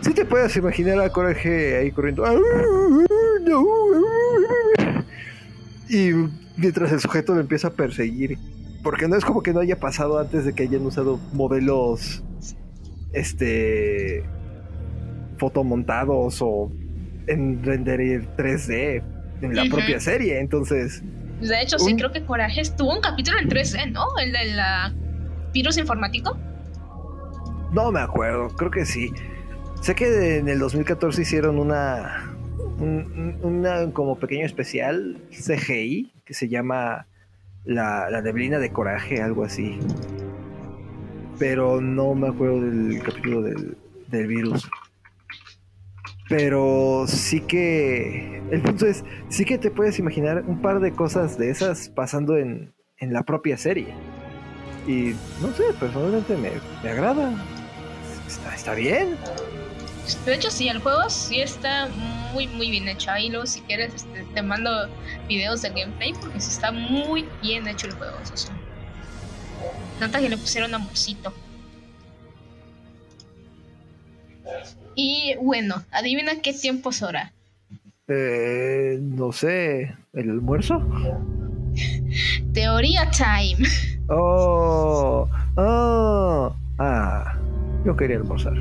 si 0.00 0.14
te 0.14 0.24
puedes 0.24 0.56
imaginar 0.56 1.00
a 1.00 1.10
coraje 1.10 1.78
ahí 1.78 1.90
corriendo 1.90 2.24
y 5.88 6.12
mientras 6.56 6.92
el 6.92 7.00
sujeto 7.00 7.34
lo 7.34 7.40
empieza 7.40 7.68
a 7.68 7.72
perseguir 7.72 8.38
porque 8.82 9.08
no 9.08 9.16
es 9.16 9.24
como 9.24 9.42
que 9.42 9.52
no 9.52 9.60
haya 9.60 9.78
pasado 9.78 10.18
antes 10.18 10.44
de 10.44 10.54
que 10.54 10.62
hayan 10.64 10.86
usado 10.86 11.18
modelos 11.32 12.22
este 13.12 14.24
fotomontados 15.38 16.40
o 16.42 16.70
en 17.26 17.62
render 17.62 18.00
3D 18.36 19.02
en 19.42 19.56
la 19.56 19.64
propia 19.70 19.98
serie, 20.00 20.38
entonces... 20.38 21.02
De 21.40 21.62
hecho, 21.62 21.78
sí, 21.78 21.96
creo 21.96 22.12
que 22.12 22.22
Coraje 22.24 22.62
tuvo 22.76 22.94
un 22.94 23.00
capítulo 23.00 23.38
en 23.38 23.48
3D, 23.48 23.90
¿no? 23.90 24.04
El 24.22 24.32
de 24.32 24.44
la 24.54 24.92
virus 25.54 25.78
informático. 25.78 26.36
No 27.72 27.90
me 27.90 28.00
acuerdo, 28.00 28.48
creo 28.48 28.70
que 28.70 28.84
sí. 28.84 29.10
Sé 29.80 29.94
que 29.94 30.36
en 30.36 30.48
el 30.48 30.58
2014 30.58 31.22
hicieron 31.22 31.58
una, 31.58 32.34
una 33.42 33.90
como 33.92 34.18
pequeño 34.18 34.44
especial 34.44 35.18
CGI 35.30 36.12
que 36.24 36.34
se 36.34 36.48
llama 36.48 37.06
la, 37.64 38.10
la 38.10 38.20
neblina 38.20 38.58
de 38.58 38.70
coraje, 38.72 39.22
algo 39.22 39.44
así. 39.44 39.78
Pero 41.38 41.80
no 41.80 42.14
me 42.14 42.28
acuerdo 42.28 42.60
del 42.60 43.02
capítulo 43.02 43.42
del, 43.42 43.78
del 44.08 44.26
virus. 44.26 44.68
Pero 46.28 47.06
sí 47.08 47.40
que. 47.40 48.40
El 48.52 48.62
punto 48.62 48.86
es, 48.86 49.04
sí 49.28 49.44
que 49.44 49.58
te 49.58 49.70
puedes 49.70 49.98
imaginar 49.98 50.44
un 50.46 50.62
par 50.62 50.80
de 50.80 50.92
cosas 50.92 51.38
de 51.38 51.50
esas 51.50 51.88
pasando 51.88 52.36
en, 52.36 52.72
la 53.00 53.24
propia 53.24 53.56
serie. 53.56 53.94
Y 54.86 55.14
no 55.40 55.52
sé, 55.54 55.64
personalmente 55.78 56.36
me, 56.36 56.50
me 56.84 56.90
agrada. 56.90 57.32
Está, 58.54 58.74
bien. 58.74 59.16
De 60.24 60.34
hecho, 60.34 60.50
sí, 60.50 60.68
el 60.68 60.80
juego 60.80 61.08
sí 61.08 61.40
está 61.40 61.88
muy, 62.32 62.46
muy 62.48 62.70
bien 62.70 62.88
hecho. 62.88 63.10
Ahí 63.10 63.28
luego, 63.28 63.46
si 63.46 63.60
quieres, 63.62 63.94
este, 63.94 64.24
te 64.34 64.42
mando 64.42 64.88
videos 65.28 65.62
del 65.62 65.74
gameplay 65.74 66.12
porque 66.14 66.40
sí 66.40 66.50
está 66.50 66.72
muy 66.72 67.26
bien 67.42 67.66
hecho 67.68 67.86
el 67.86 67.94
juego. 67.94 68.16
Eso 68.22 68.48
Nota 70.00 70.20
que 70.20 70.28
le 70.28 70.36
pusieron 70.36 70.74
amorcito. 70.74 71.32
Y 74.94 75.34
bueno, 75.40 75.82
adivina 75.90 76.40
qué 76.42 76.52
tiempo 76.52 76.90
es 76.90 77.02
hora. 77.02 77.32
Eh, 78.08 78.98
no 79.00 79.30
sé, 79.32 79.94
¿el 80.14 80.30
almuerzo? 80.30 80.82
Teoría 82.52 83.10
time. 83.10 83.68
Oh, 84.08 85.28
oh, 85.56 86.56
ah, 86.78 87.38
yo 87.84 87.96
quería 87.96 88.16
almorzar. 88.16 88.54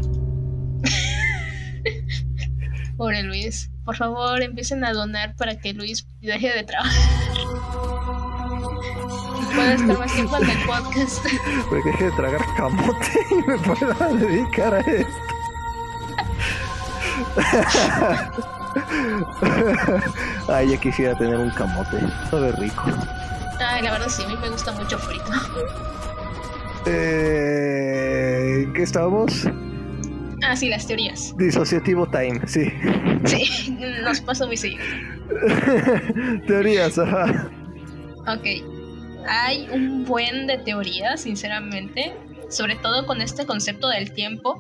Pobre 3.00 3.24
Luis. 3.24 3.72
Por 3.86 3.96
favor, 3.96 4.44
empiecen 4.44 4.84
a 4.84 4.92
donar 4.92 5.34
para 5.38 5.58
que 5.58 5.74
Luis 5.74 6.06
deje 6.20 6.50
de 6.50 6.66
trabajar. 6.66 6.92
Pueda 9.56 9.74
estar 9.74 9.98
más 9.98 10.14
tiempo 10.14 10.36
en 10.36 10.50
el 10.50 10.58
podcast. 10.66 11.24
Para 11.70 11.82
que 11.82 11.92
deje 11.92 12.04
de 12.04 12.12
tragar 12.12 12.42
camote 12.58 13.08
y 13.32 13.36
me 13.50 13.58
pueda 13.58 14.10
dedicar 14.10 14.74
a 14.76 14.82
esto. 14.82 15.14
Ay, 20.50 20.72
ya 20.72 20.78
quisiera 20.78 21.18
tener 21.18 21.38
un 21.38 21.52
camote. 21.52 22.02
Sabe 22.30 22.52
rico. 22.52 22.84
Ay, 23.60 23.82
la 23.82 23.94
verdad 23.94 24.10
sí, 24.10 24.24
a 24.24 24.28
mí 24.28 24.36
me 24.42 24.50
gusta 24.50 24.74
mucho 24.74 25.00
frito. 25.00 25.32
Eh, 26.86 28.70
¿Qué 28.76 28.84
estábamos? 28.84 29.48
Ah, 30.44 30.56
sí, 30.56 30.70
las 30.70 30.88
teorías. 30.88 31.36
Disociativo 31.38 32.08
time, 32.10 32.40
sí. 32.48 32.66
Sí, 33.26 33.72
nos 34.04 34.22
pasa 34.22 34.46
muy 34.46 34.58
seguido. 34.58 34.84
Teorías, 36.48 36.98
ajá. 36.98 37.50
Ok. 38.28 38.46
Hay 39.28 39.68
un 39.72 40.06
buen 40.06 40.48
de 40.48 40.58
teorías, 40.60 41.22
sinceramente. 41.22 42.14
Sobre 42.50 42.76
todo 42.76 43.06
con 43.06 43.22
este 43.22 43.46
concepto 43.46 43.90
del 43.90 44.12
tiempo. 44.14 44.60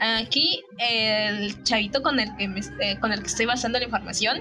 Aquí 0.00 0.62
el 0.78 1.62
chavito 1.62 2.02
con 2.02 2.18
el 2.20 2.34
que, 2.36 2.48
me- 2.48 2.60
eh, 2.80 2.98
con 3.00 3.12
el 3.12 3.20
que 3.20 3.26
estoy 3.26 3.46
basando 3.46 3.78
la 3.78 3.84
información 3.84 4.40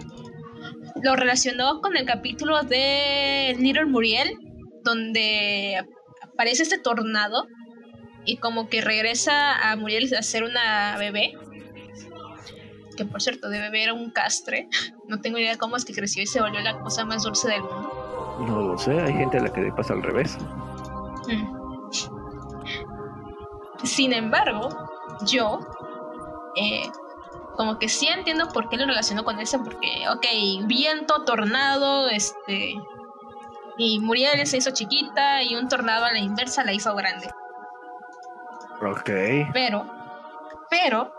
lo 1.03 1.15
relacionó 1.15 1.79
con 1.81 1.95
el 1.95 2.05
capítulo 2.05 2.63
de 2.63 3.55
Little 3.59 3.85
Muriel, 3.85 4.31
donde 4.83 5.79
aparece 6.23 6.63
este 6.63 6.79
tornado 6.79 7.45
y 8.28 8.38
como 8.38 8.67
que 8.67 8.82
regresa 8.82 9.71
a 9.71 9.75
Muriel 9.78 10.13
a 10.13 10.21
ser 10.21 10.43
una 10.43 10.97
bebé. 10.97 11.34
Que 12.97 13.05
por 13.05 13.21
cierto, 13.21 13.49
de 13.49 13.59
bebé 13.59 13.84
era 13.84 13.93
un 13.93 14.11
castre. 14.11 14.69
No 15.07 15.21
tengo 15.21 15.38
idea 15.38 15.57
cómo 15.57 15.78
es 15.78 15.86
que 15.86 15.93
creció 15.93 16.21
y 16.21 16.28
se 16.28 16.41
volvió 16.41 16.59
la 16.59 16.80
cosa 16.80 17.05
más 17.05 17.23
dulce 17.23 17.47
del 17.47 17.61
mundo. 17.61 18.45
No 18.45 18.61
lo 18.61 18.78
sé, 18.78 18.99
hay 18.99 19.13
gente 19.13 19.38
a 19.38 19.41
la 19.43 19.53
que 19.53 19.61
le 19.61 19.71
pasa 19.71 19.93
al 19.93 20.03
revés. 20.03 20.38
Mm. 21.30 21.89
Sin 23.86 24.11
embargo, 24.11 24.67
yo 25.25 25.61
eh, 26.57 26.89
como 27.55 27.80
que 27.80 27.88
sí 27.88 28.09
entiendo 28.09 28.49
por 28.49 28.67
qué 28.67 28.75
lo 28.75 28.86
relaciono 28.86 29.23
con 29.23 29.39
eso, 29.39 29.63
porque, 29.63 30.09
ok, 30.09 30.65
viento, 30.65 31.23
tornado, 31.23 32.09
este... 32.09 32.73
Y 33.78 33.99
Muriel 34.01 34.45
se 34.45 34.57
hizo 34.57 34.71
chiquita 34.71 35.41
y 35.41 35.55
un 35.55 35.69
tornado 35.69 36.03
a 36.03 36.11
la 36.11 36.19
inversa 36.19 36.65
la 36.65 36.73
hizo 36.73 36.93
grande. 36.95 37.30
Ok. 38.82 39.09
Pero, 39.53 39.86
pero, 40.69 41.11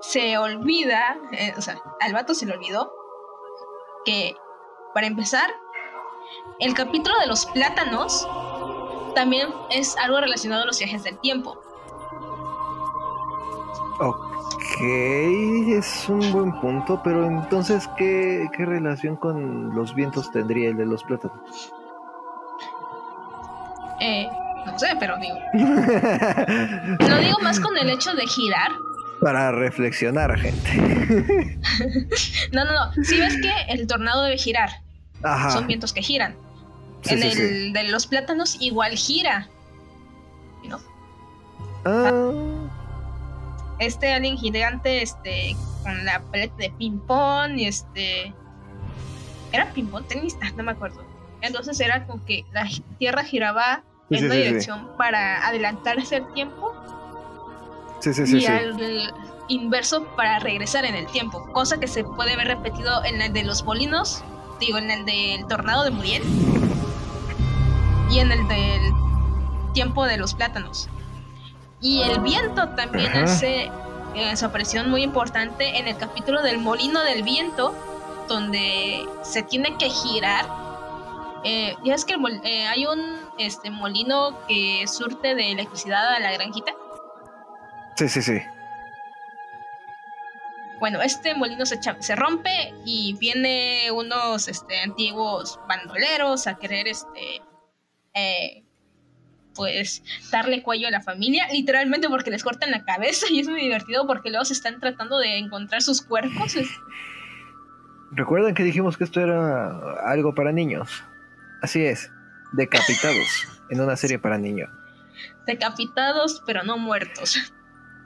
se 0.00 0.38
olvida, 0.38 1.18
eh, 1.32 1.52
o 1.56 1.60
sea, 1.60 1.80
al 2.00 2.12
vato 2.12 2.34
se 2.34 2.46
le 2.46 2.54
olvidó 2.54 2.92
que, 4.04 4.36
para 4.94 5.06
empezar, 5.06 5.50
el 6.60 6.74
capítulo 6.74 7.18
de 7.20 7.26
los 7.26 7.46
plátanos 7.46 8.28
también 9.14 9.48
es 9.70 9.96
algo 9.96 10.20
relacionado 10.20 10.62
a 10.62 10.66
los 10.66 10.78
viajes 10.78 11.02
del 11.02 11.18
tiempo. 11.18 11.60
Ok, 13.98 14.80
es 15.68 16.08
un 16.08 16.32
buen 16.32 16.60
punto, 16.60 17.00
pero 17.02 17.26
entonces, 17.26 17.88
¿qué, 17.96 18.46
qué 18.56 18.66
relación 18.66 19.16
con 19.16 19.74
los 19.74 19.94
vientos 19.94 20.30
tendría 20.30 20.68
el 20.68 20.76
de 20.76 20.86
los 20.86 21.02
plátanos? 21.02 21.72
Eh, 24.00 24.28
no 24.66 24.78
sé, 24.78 24.88
pero 24.98 25.16
digo. 25.18 25.38
Lo 27.08 27.18
digo 27.18 27.38
más 27.42 27.60
con 27.60 27.76
el 27.78 27.90
hecho 27.90 28.14
de 28.14 28.26
girar. 28.26 28.72
Para 29.20 29.52
reflexionar, 29.52 30.38
gente. 30.38 31.58
No, 32.52 32.64
no, 32.64 32.72
no. 32.72 33.04
Si 33.04 33.18
ves 33.18 33.36
que 33.40 33.52
el 33.72 33.86
tornado 33.86 34.22
debe 34.22 34.38
girar, 34.38 34.70
Ajá. 35.22 35.50
son 35.50 35.66
vientos 35.66 35.92
que 35.92 36.02
giran. 36.02 36.34
Sí, 37.02 37.14
en 37.14 37.20
sí, 37.22 37.28
el 37.28 37.34
sí. 37.36 37.72
de 37.72 37.84
los 37.84 38.06
plátanos 38.06 38.56
igual 38.60 38.92
gira. 38.96 39.48
¿no? 40.68 40.80
Ah, 41.84 42.32
este 43.78 44.12
alien 44.12 44.36
gigante, 44.36 45.02
este, 45.02 45.54
con 45.82 46.04
la 46.04 46.20
paleta 46.20 46.56
de 46.56 46.70
ping 46.78 46.98
pong 47.06 47.56
y 47.56 47.66
este. 47.66 48.32
¿Era 49.52 49.66
ping 49.72 49.86
pong? 49.86 50.06
Tenis, 50.06 50.36
Ah, 50.42 50.50
no 50.56 50.62
me 50.64 50.72
acuerdo. 50.72 51.04
Entonces 51.42 51.78
era 51.80 52.06
como 52.06 52.24
que 52.24 52.44
la 52.52 52.66
Tierra 52.98 53.22
giraba 53.22 53.84
Sí, 54.08 54.16
en 54.16 54.24
una 54.26 54.34
sí, 54.34 54.40
dirección 54.42 54.88
para 54.96 55.46
adelantarse 55.46 56.16
el 56.16 56.32
tiempo 56.32 56.72
sí, 58.00 58.14
sí, 58.14 58.26
sí, 58.26 58.38
y 58.38 58.46
al 58.46 58.76
inverso 59.48 60.04
para 60.16 60.38
regresar 60.38 60.84
en 60.84 60.94
el 60.94 61.06
tiempo. 61.06 61.44
Cosa 61.52 61.78
que 61.78 61.88
se 61.88 62.04
puede 62.04 62.36
ver 62.36 62.48
repetido 62.48 63.04
en 63.04 63.20
el 63.22 63.32
de 63.32 63.44
los 63.44 63.64
molinos, 63.64 64.22
digo, 64.60 64.78
en 64.78 64.90
el 64.90 65.04
del 65.04 65.46
tornado 65.46 65.84
de 65.84 65.90
Muriel 65.90 66.22
y 68.10 68.18
en 68.18 68.32
el 68.32 68.46
del 68.48 68.92
tiempo 69.72 70.04
de 70.04 70.16
los 70.16 70.34
plátanos. 70.34 70.88
Y 71.80 72.02
el 72.02 72.20
viento 72.20 72.68
también 72.70 73.10
Ajá. 73.10 73.24
hace 73.24 73.70
eh, 74.14 74.36
su 74.36 74.46
aparición 74.46 74.90
muy 74.90 75.02
importante 75.02 75.78
en 75.78 75.88
el 75.88 75.96
capítulo 75.96 76.42
del 76.42 76.58
molino 76.58 77.02
del 77.02 77.22
viento, 77.22 77.74
donde 78.28 79.04
se 79.22 79.42
tiene 79.42 79.76
que 79.76 79.90
girar. 79.90 80.46
Eh, 81.44 81.76
ya 81.84 81.94
es 81.94 82.04
que 82.04 82.14
el 82.14 82.40
eh, 82.42 82.66
hay 82.66 82.86
un 82.86 83.25
este, 83.38 83.70
molino 83.70 84.38
que 84.46 84.84
surte 84.86 85.34
de 85.34 85.52
electricidad 85.52 86.14
a 86.14 86.20
la 86.20 86.32
granjita. 86.32 86.72
Sí, 87.96 88.08
sí, 88.08 88.22
sí. 88.22 88.40
Bueno, 90.78 91.00
este 91.00 91.34
molino 91.34 91.64
se, 91.64 91.78
se 91.82 92.16
rompe 92.16 92.74
y 92.84 93.16
viene 93.18 93.90
unos 93.90 94.48
este, 94.48 94.80
antiguos 94.80 95.58
bandoleros 95.66 96.46
a 96.46 96.56
querer 96.58 96.86
este 96.86 97.40
eh, 98.12 98.62
pues 99.54 100.02
darle 100.30 100.62
cuello 100.62 100.86
a 100.86 100.90
la 100.90 101.00
familia, 101.00 101.46
literalmente 101.50 102.08
porque 102.08 102.30
les 102.30 102.44
cortan 102.44 102.70
la 102.70 102.84
cabeza 102.84 103.26
y 103.30 103.40
es 103.40 103.48
muy 103.48 103.62
divertido 103.62 104.06
porque 104.06 104.30
luego 104.30 104.44
se 104.44 104.52
están 104.52 104.78
tratando 104.80 105.18
de 105.18 105.38
encontrar 105.38 105.82
sus 105.82 106.02
cuerpos. 106.02 106.56
¿Recuerdan 108.12 108.54
que 108.54 108.62
dijimos 108.62 108.96
que 108.96 109.04
esto 109.04 109.20
era 109.20 109.70
algo 110.06 110.34
para 110.34 110.52
niños? 110.52 111.02
Así 111.62 111.84
es, 111.84 112.10
decapitados 112.56 113.26
en 113.70 113.80
una 113.80 113.96
serie 113.96 114.18
para 114.18 114.38
niños. 114.38 114.68
decapitados 115.46 116.42
pero 116.46 116.62
no 116.64 116.76
muertos. 116.78 117.52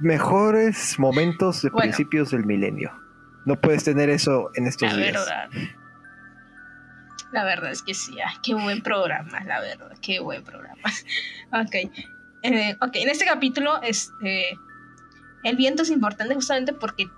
Mejores 0.01 0.99
momentos 0.99 1.63
de 1.63 1.71
Bueno. 1.71 1.83
principios 1.85 2.31
del 2.31 2.45
milenio. 2.47 2.93
No 3.47 3.59
puedes 3.61 3.85
tener 3.85 4.11
eso 4.11 4.51
en 4.55 4.67
estos 4.67 4.91
La 4.93 4.97
días. 4.97 5.13
verdad. 5.27 5.51
La 7.33 7.45
verdad 7.45 7.71
es 7.71 7.83
que 7.83 7.95
sí, 7.95 8.17
ay, 8.21 8.35
qué 8.43 8.55
buen 8.55 8.83
programa, 8.83 9.43
la 9.45 9.61
verdad, 9.61 9.93
qué 10.03 10.21
buen 10.21 10.43
programa. 10.45 10.83
ok. 11.53 11.75
Eh, 12.43 12.77
ok, 12.81 12.91
en 12.97 13.09
este 13.09 13.25
capítulo, 13.25 13.81
este, 13.83 14.59
el 15.45 15.57
viento 15.57 15.83
es 15.83 15.91
importante 15.91 16.35
justamente 16.35 16.73
porque 16.73 17.09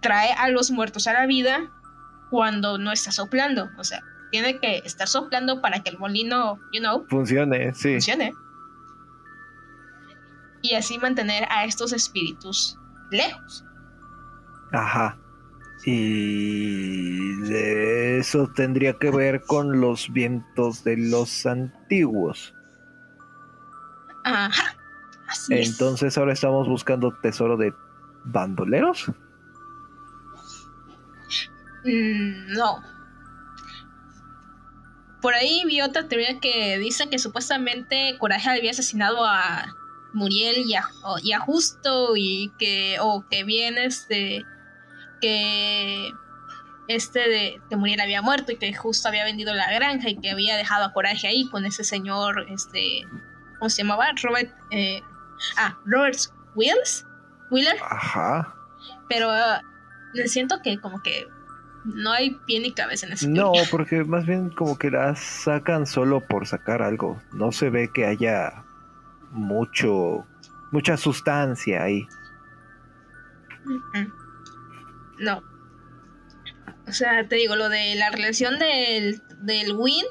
trae 0.00 0.32
a 0.32 0.48
los 0.48 0.70
muertos 0.70 1.06
a 1.06 1.12
la 1.14 1.26
vida 1.26 1.60
cuando 2.30 2.76
no 2.78 2.92
está 2.92 3.10
soplando. 3.12 3.70
O 3.78 3.84
sea, 3.84 4.02
tiene 4.42 4.60
que 4.60 4.82
estar 4.84 5.08
soplando 5.08 5.62
para 5.62 5.82
que 5.82 5.88
el 5.88 5.98
molino, 5.98 6.58
you 6.70 6.80
know, 6.80 7.06
Funcione, 7.08 7.72
sí. 7.74 7.94
funcione. 7.94 8.34
Y 10.60 10.74
así 10.74 10.98
mantener 10.98 11.46
a 11.50 11.64
estos 11.64 11.94
espíritus 11.94 12.78
lejos. 13.10 13.64
Ajá. 14.72 15.16
Y 15.86 17.34
de 17.48 18.18
eso 18.18 18.46
tendría 18.54 18.98
que 18.98 19.10
ver 19.10 19.42
con 19.46 19.80
los 19.80 20.12
vientos 20.12 20.84
de 20.84 20.98
los 20.98 21.46
antiguos. 21.46 22.54
Ajá. 24.24 24.76
Así 25.28 25.54
es. 25.54 25.70
Entonces 25.70 26.18
ahora 26.18 26.34
estamos 26.34 26.68
buscando 26.68 27.16
tesoro 27.22 27.56
de 27.56 27.72
bandoleros. 28.24 29.06
Mm, 31.84 32.52
no. 32.52 32.95
Por 35.26 35.34
ahí 35.34 35.64
vi 35.66 35.80
otra 35.80 36.06
teoría 36.06 36.38
que 36.38 36.78
dice 36.78 37.10
que 37.10 37.18
supuestamente 37.18 38.16
Coraje 38.20 38.48
había 38.48 38.70
asesinado 38.70 39.24
a 39.24 39.66
Muriel 40.12 40.58
y 40.68 40.76
a, 40.76 40.84
o- 41.02 41.18
y 41.20 41.32
a 41.32 41.40
Justo 41.40 42.12
y 42.16 42.52
que 42.60 42.98
o 43.00 43.24
que 43.28 43.42
bien 43.42 43.76
este 43.76 44.44
que 45.20 46.12
este 46.86 47.18
de, 47.18 47.60
de 47.68 47.76
Muriel 47.76 47.98
había 48.00 48.22
muerto 48.22 48.52
y 48.52 48.56
que 48.56 48.72
Justo 48.72 49.08
había 49.08 49.24
vendido 49.24 49.52
la 49.52 49.68
granja 49.72 50.08
y 50.10 50.16
que 50.20 50.30
había 50.30 50.56
dejado 50.56 50.84
a 50.84 50.92
Coraje 50.92 51.26
ahí 51.26 51.48
con 51.50 51.66
ese 51.66 51.82
señor 51.82 52.46
este 52.48 53.04
¿cómo 53.58 53.68
se 53.68 53.82
llamaba? 53.82 54.06
Robert 54.22 54.54
eh, 54.70 55.02
ah 55.56 55.76
Robert 55.86 56.18
Wills 56.54 57.04
Wheeler 57.50 57.76
Ajá. 57.82 58.54
pero 59.08 59.28
ah, 59.32 59.60
siento 60.26 60.62
que 60.62 60.78
como 60.78 61.02
que 61.02 61.26
no 61.94 62.12
hay 62.12 62.34
pie 62.46 62.60
ni 62.60 62.72
cabeza 62.72 63.06
en 63.06 63.12
ese 63.12 63.28
No, 63.28 63.52
porque 63.70 64.04
más 64.04 64.26
bien 64.26 64.50
como 64.50 64.78
que 64.78 64.90
las 64.90 65.20
sacan 65.20 65.86
solo 65.86 66.20
por 66.20 66.46
sacar 66.46 66.82
algo. 66.82 67.20
No 67.32 67.52
se 67.52 67.70
ve 67.70 67.90
que 67.92 68.06
haya 68.06 68.64
mucho, 69.30 70.26
mucha 70.72 70.96
sustancia 70.96 71.82
ahí. 71.82 72.06
No. 75.18 75.42
O 76.88 76.92
sea, 76.92 77.26
te 77.28 77.36
digo, 77.36 77.56
lo 77.56 77.68
de 77.68 77.94
la 77.96 78.10
relación 78.10 78.58
del, 78.58 79.22
del 79.42 79.72
Wind 79.72 80.06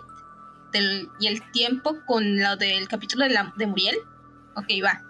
y 1.20 1.28
el 1.28 1.52
tiempo 1.52 1.98
con 2.06 2.38
lo 2.38 2.58
del 2.58 2.88
capítulo 2.88 3.26
de, 3.26 3.32
la, 3.32 3.54
de 3.58 3.68
Muriel. 3.68 3.96
Ok, 4.56 4.68
va. 4.84 5.02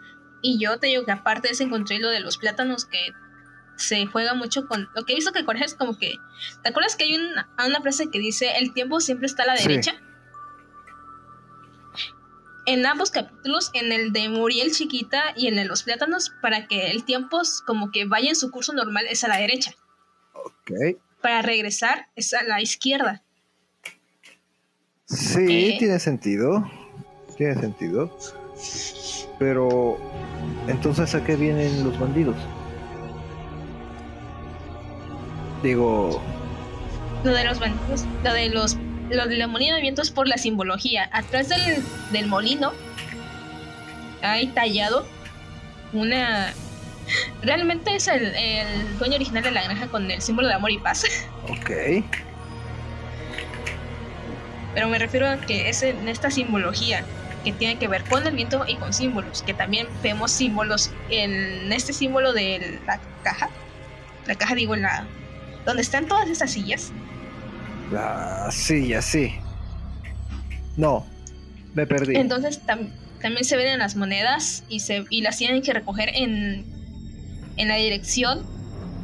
Y 0.42 0.60
yo 0.60 0.78
te 0.78 0.88
digo 0.88 1.06
que 1.06 1.12
aparte 1.12 1.48
de 1.48 1.54
eso 1.54 1.64
encontré 1.64 2.00
lo 2.00 2.10
de 2.10 2.20
los 2.20 2.38
plátanos 2.38 2.86
que 2.86 3.14
se 3.78 4.06
juega 4.06 4.34
mucho 4.34 4.68
con... 4.68 4.90
Lo 4.96 5.04
que 5.04 5.14
he 5.14 5.16
visto 5.16 5.32
que 5.32 5.44
Jorge 5.44 5.66
es 5.66 5.76
como 5.76 5.98
que... 5.98 6.16
¿Te 6.64 6.70
acuerdas 6.70 6.96
que 6.96 7.06
hay 7.06 7.16
una, 7.16 7.50
una 7.66 7.82
frase 7.82 8.10
que 8.10 8.20
dice 8.20 8.52
el 8.58 8.74
tiempo 8.74 9.00
siempre 9.00 9.28
está 9.28 9.44
a 9.44 9.48
la 9.48 9.56
derecha? 9.56 9.96
En 12.66 12.86
ambos 12.86 13.12
capítulos, 13.12 13.70
en 13.74 13.92
el 13.92 14.12
de 14.12 14.28
Muriel 14.30 14.72
chiquita 14.72 15.34
y 15.36 15.48
en 15.48 15.54
el 15.54 15.64
de 15.64 15.70
los 15.70 15.84
plátanos, 15.84 16.34
para 16.42 16.68
que 16.68 16.90
el 16.90 17.04
tiempo 17.06 17.42
como 17.66 17.92
que 17.92 18.06
vaya 18.06 18.30
en 18.30 18.36
su 18.36 18.50
curso 18.50 18.74
normal 18.74 19.06
es 19.08 19.24
a 19.24 19.28
la 19.28 19.38
derecha. 19.38 19.76
Ok. 20.34 20.72
Para 21.22 21.44
regresar 21.44 22.08
es 22.16 22.34
a 22.34 22.44
la 22.44 22.62
izquierda. 22.62 23.22
Sí, 25.06 25.74
eh. 25.74 25.76
tiene 25.78 26.00
sentido. 26.00 26.70
Tiene 27.38 27.56
sentido. 27.56 28.18
Pero, 29.38 30.00
entonces, 30.68 31.14
¿a 31.14 31.24
qué 31.24 31.36
vienen 31.36 31.84
los 31.84 32.00
bandidos? 32.00 32.36
Digo. 35.66 36.22
Lo 37.24 37.34
de 37.34 37.44
los 37.44 37.60
bandidos, 37.60 38.06
lo 38.24 38.34
de 38.34 38.50
los. 38.50 38.78
Lo 39.10 39.26
del 39.26 39.48
molino 39.48 39.76
de 39.76 39.82
viento 39.82 40.04
es 40.04 40.12
por 40.12 40.28
la 40.28 40.38
simbología. 40.38 41.10
Atrás 41.12 41.50
del, 41.50 41.84
del 42.12 42.28
molino 42.28 42.72
hay 44.22 44.48
tallado 44.48 45.08
una. 45.92 46.54
Realmente 47.42 47.96
es 47.96 48.08
el, 48.08 48.36
el 48.36 48.98
dueño 49.00 49.16
original 49.16 49.42
de 49.42 49.52
la 49.52 49.64
granja 49.64 49.88
con 49.88 50.10
el 50.10 50.22
símbolo 50.22 50.48
de 50.48 50.54
amor 50.54 50.70
y 50.72 50.78
paz. 50.78 51.04
Ok. 51.50 51.72
Pero 54.76 54.90
me 54.90 55.00
refiero 55.00 55.28
a 55.28 55.38
que 55.38 55.70
es 55.70 55.82
en 55.84 56.08
esta 56.08 56.30
simbología 56.30 57.04
que 57.44 57.54
tiene 57.54 57.78
que 57.78 57.88
ver 57.88 58.04
con 58.04 58.26
el 58.28 58.36
viento 58.36 58.66
y 58.68 58.76
con 58.76 58.94
símbolos, 58.94 59.42
que 59.42 59.54
también 59.54 59.88
vemos 60.04 60.32
símbolos 60.32 60.92
en 61.10 61.72
este 61.72 61.94
símbolo 61.94 62.34
de 62.34 62.80
la 62.86 63.00
caja. 63.24 63.50
La 64.28 64.36
caja 64.36 64.54
digo 64.54 64.76
en 64.76 64.84
la... 64.84 65.08
donde 65.66 65.82
están 65.82 66.08
todas 66.08 66.30
estas 66.30 66.52
sillas. 66.52 66.92
La 67.92 68.50
silla, 68.52 69.02
sí. 69.02 69.34
No, 70.78 71.06
me 71.74 71.86
perdí. 71.86 72.16
Entonces 72.16 72.62
también 73.22 73.44
se 73.44 73.58
ven 73.58 73.68
en 73.68 73.80
las 73.80 73.96
monedas 73.96 74.64
y, 74.70 74.80
se, 74.80 75.06
y 75.10 75.22
las 75.22 75.38
tienen 75.38 75.62
que 75.62 75.74
recoger 75.74 76.10
en, 76.14 76.66
en 77.58 77.68
la 77.68 77.76
dirección 77.76 78.46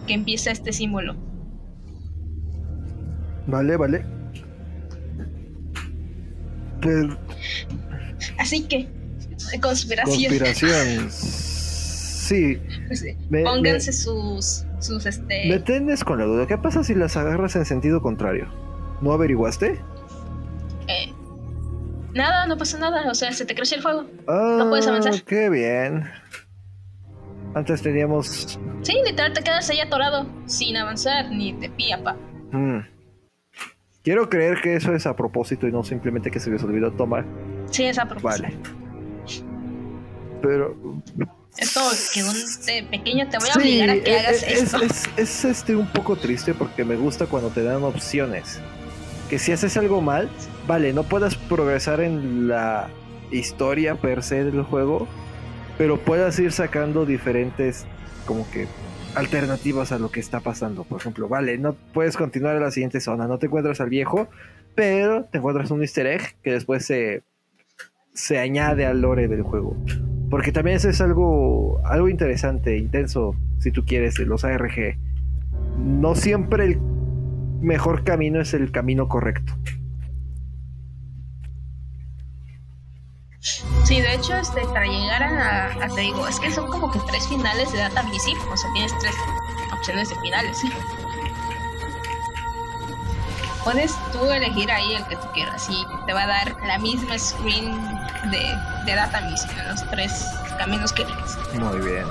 que 0.07 0.13
empieza 0.13 0.51
este 0.51 0.73
símbolo. 0.73 1.15
Vale, 3.47 3.77
vale. 3.77 4.05
Así 8.37 8.63
que, 8.63 8.87
conspiración. 9.61 10.31
Conspiración. 10.31 11.11
sí. 11.11 12.57
Pónganse 13.43 13.93
sus, 13.93 14.65
sus 14.81 15.05
este... 15.05 15.47
Me 15.47 15.59
tienes 15.59 16.03
con 16.03 16.19
la 16.19 16.25
duda. 16.25 16.47
¿Qué 16.47 16.57
pasa 16.57 16.83
si 16.83 16.95
las 16.95 17.17
agarras 17.17 17.55
en 17.55 17.65
sentido 17.65 18.01
contrario? 18.01 18.47
¿No 19.01 19.13
averiguaste? 19.13 19.81
Eh, 20.87 21.13
nada, 22.13 22.47
no 22.47 22.57
pasa 22.57 22.77
nada. 22.77 23.09
O 23.09 23.15
sea, 23.15 23.31
se 23.31 23.45
te 23.45 23.55
crece 23.55 23.75
el 23.75 23.81
fuego. 23.81 24.03
no 24.27 24.69
puedes 24.69 24.87
ah, 24.87 24.89
avanzar. 24.89 25.21
Qué 25.23 25.49
bien. 25.49 26.09
Antes 27.53 27.81
teníamos. 27.81 28.59
Sí, 28.81 28.93
literal 29.05 29.33
te 29.33 29.43
quedas 29.43 29.69
ahí 29.69 29.79
atorado, 29.79 30.25
sin 30.45 30.77
avanzar, 30.77 31.29
ni 31.29 31.53
te 31.53 31.69
pía, 31.69 32.01
pa. 32.01 32.15
Mm. 32.51 32.79
Quiero 34.03 34.29
creer 34.29 34.61
que 34.61 34.75
eso 34.75 34.95
es 34.95 35.05
a 35.05 35.15
propósito 35.15 35.67
y 35.67 35.71
no 35.71 35.83
simplemente 35.83 36.31
que 36.31 36.39
se 36.39 36.49
les 36.49 36.63
olvidó 36.63 36.91
tomar. 36.91 37.25
Sí, 37.69 37.83
es 37.83 37.99
a 37.99 38.05
propósito. 38.05 38.47
Vale. 38.47 38.57
Pero. 40.41 40.75
Esto 41.57 41.81
que 42.13 42.23
un 42.23 42.89
pequeño 42.89 43.29
te 43.29 43.37
voy 43.37 43.49
a 43.49 43.53
obligar 43.57 43.89
a 43.89 43.99
que 44.01 44.17
hagas 44.17 44.43
es, 44.43 44.63
esto. 44.63 44.81
Es, 44.81 45.09
es, 45.17 45.45
este 45.45 45.75
un 45.75 45.87
poco 45.87 46.15
triste 46.15 46.53
porque 46.53 46.85
me 46.85 46.95
gusta 46.95 47.25
cuando 47.25 47.49
te 47.49 47.63
dan 47.63 47.83
opciones. 47.83 48.59
Que 49.29 49.37
si 49.37 49.51
haces 49.51 49.77
algo 49.77 50.01
mal, 50.01 50.29
vale, 50.67 50.93
no 50.93 51.03
puedas 51.03 51.35
progresar 51.35 52.01
en 52.01 52.47
la 52.47 52.89
historia 53.31 53.95
per 53.95 54.23
se 54.23 54.43
del 54.43 54.63
juego, 54.63 55.07
pero 55.77 55.99
puedas 55.99 56.37
ir 56.39 56.51
sacando 56.51 57.05
diferentes 57.05 57.85
como 58.25 58.49
que 58.51 58.67
alternativas 59.15 59.91
a 59.91 59.99
lo 59.99 60.11
que 60.11 60.19
está 60.19 60.39
pasando. 60.39 60.83
Por 60.83 60.99
ejemplo, 60.99 61.27
vale, 61.27 61.57
no 61.57 61.73
puedes 61.93 62.17
continuar 62.17 62.55
en 62.55 62.63
la 62.63 62.71
siguiente 62.71 62.99
zona, 62.99 63.27
no 63.27 63.39
te 63.39 63.47
encuentras 63.47 63.81
al 63.81 63.89
viejo, 63.89 64.27
pero 64.75 65.25
te 65.25 65.37
encuentras 65.37 65.71
un 65.71 65.81
easter 65.81 66.07
egg 66.07 66.35
que 66.43 66.51
después 66.51 66.85
se, 66.85 67.23
se 68.13 68.39
añade 68.39 68.85
al 68.85 69.01
lore 69.01 69.27
del 69.27 69.43
juego. 69.43 69.75
Porque 70.31 70.53
también 70.53 70.77
eso 70.77 70.89
es 70.89 71.01
algo, 71.01 71.81
algo 71.85 72.07
interesante, 72.07 72.77
intenso, 72.77 73.35
si 73.59 73.69
tú 73.69 73.83
quieres, 73.85 74.15
de 74.15 74.25
los 74.25 74.45
ARG. 74.45 74.97
No 75.77 76.15
siempre 76.15 76.65
el 76.65 76.79
mejor 77.59 78.05
camino 78.05 78.39
es 78.39 78.53
el 78.53 78.71
camino 78.71 79.09
correcto. 79.09 79.53
Sí, 83.83 83.99
de 83.99 84.13
hecho, 84.13 84.37
este, 84.37 84.61
para 84.67 84.85
llegar 84.85 85.21
a, 85.21 85.87
te 85.93 86.01
digo, 86.01 86.25
es 86.25 86.39
que 86.39 86.49
son 86.49 86.69
como 86.69 86.89
que 86.89 86.99
tres 87.07 87.27
finales 87.27 87.69
de 87.73 87.79
Data 87.79 88.01
Missing, 88.03 88.37
o 88.37 88.55
sea, 88.55 88.71
tienes 88.71 88.97
tres 88.99 89.15
opciones 89.73 90.09
de 90.09 90.15
finales. 90.15 90.61
Puedes 93.65 93.93
tú 94.13 94.31
elegir 94.31 94.71
ahí 94.71 94.93
el 94.93 95.05
que 95.07 95.17
tú 95.17 95.27
quieras 95.33 95.67
y 95.69 95.85
te 96.05 96.13
va 96.13 96.23
a 96.23 96.27
dar 96.27 96.55
la 96.65 96.79
misma 96.79 97.19
screen 97.19 97.75
de, 98.31 98.70
de 98.85 98.95
Data 98.95 99.21
Missing 99.29 99.57
en 99.59 99.67
los 99.67 99.89
tres 99.89 100.25
caminos 100.57 100.93
que 100.93 101.03
eliges. 101.03 101.37
Muy 101.53 101.79
bien. 101.79 102.05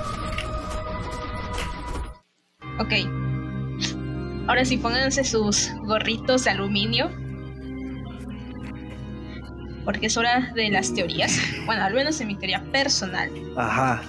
Ok. 2.79 4.49
Ahora 4.49 4.64
sí, 4.64 4.77
pónganse 4.79 5.25
sus 5.25 5.71
gorritos 5.85 6.45
de 6.45 6.51
aluminio 6.51 7.11
porque 9.85 10.07
es 10.07 10.16
hora 10.16 10.53
de 10.55 10.71
las 10.71 10.93
teorías, 10.95 11.37
bueno, 11.66 11.85
al 11.85 11.95
menos 11.95 12.21
en 12.21 12.29
mi 12.29 12.37
teoría 12.37 12.62
personal. 12.71 13.31
Ajá. 13.57 14.03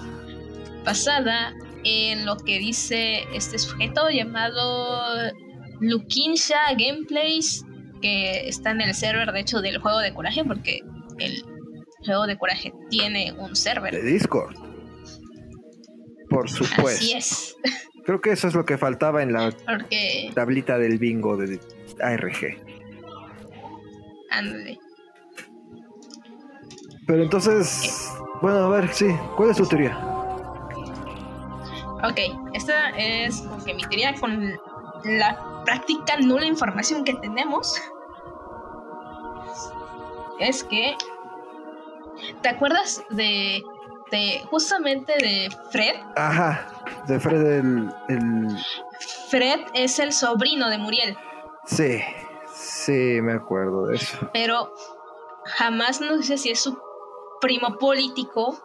Basada 0.85 1.53
en 1.83 2.25
lo 2.25 2.37
que 2.37 2.59
dice 2.59 3.23
este 3.33 3.57
sujeto 3.57 4.09
llamado 4.09 5.01
Lukinsha 5.79 6.59
Gameplays, 6.77 7.65
que 8.01 8.47
está 8.47 8.71
en 8.71 8.81
el 8.81 8.93
server, 8.93 9.31
de 9.31 9.39
hecho, 9.39 9.61
del 9.61 9.79
juego 9.79 9.99
de 9.99 10.13
coraje, 10.13 10.43
porque 10.43 10.81
el 11.19 11.43
juego 12.05 12.27
de 12.27 12.37
coraje 12.37 12.73
tiene 12.89 13.33
un 13.33 13.55
server. 13.55 13.93
De 13.93 14.01
Discord. 14.01 14.55
Por 16.29 16.49
supuesto. 16.49 16.87
Así 16.87 17.13
es. 17.13 17.55
Creo 18.05 18.19
que 18.19 18.31
eso 18.31 18.47
es 18.47 18.55
lo 18.55 18.65
que 18.65 18.77
faltaba 18.77 19.21
en 19.21 19.33
la 19.33 19.53
tablita 20.33 20.77
del 20.77 20.97
bingo 20.97 21.37
de 21.37 21.59
ARG. 22.01 22.57
Ándale. 24.31 24.79
Pero 27.05 27.23
entonces, 27.23 28.11
bueno, 28.41 28.57
a 28.59 28.69
ver, 28.69 28.93
sí, 28.93 29.07
¿cuál 29.35 29.51
es 29.51 29.57
tu 29.57 29.65
teoría? 29.67 29.97
Ok, 32.03 32.19
esta 32.53 32.89
es 32.91 33.41
porque 33.41 33.73
mi 33.73 33.83
teoría 33.83 34.15
con 34.15 34.51
la 35.03 35.63
práctica 35.65 36.17
nula 36.17 36.45
información 36.45 37.03
que 37.03 37.13
tenemos 37.15 37.79
es 40.39 40.63
que 40.63 40.95
¿te 42.41 42.49
acuerdas 42.49 43.03
de, 43.09 43.63
de 44.11 44.41
justamente 44.49 45.13
de 45.13 45.49
Fred? 45.71 45.95
Ajá, 46.15 46.67
de 47.07 47.19
Fred 47.19 47.45
el, 47.45 47.93
el... 48.09 48.57
Fred 49.29 49.59
es 49.73 49.99
el 49.99 50.13
sobrino 50.13 50.69
de 50.69 50.77
Muriel. 50.77 51.17
Sí, 51.65 52.01
sí, 52.53 53.19
me 53.21 53.33
acuerdo 53.33 53.87
de 53.87 53.95
eso. 53.95 54.17
Pero 54.33 54.73
jamás 55.45 56.01
nos 56.01 56.19
dice 56.19 56.37
si 56.37 56.51
es 56.51 56.61
su 56.61 56.77
primo 57.39 57.77
político 57.77 58.57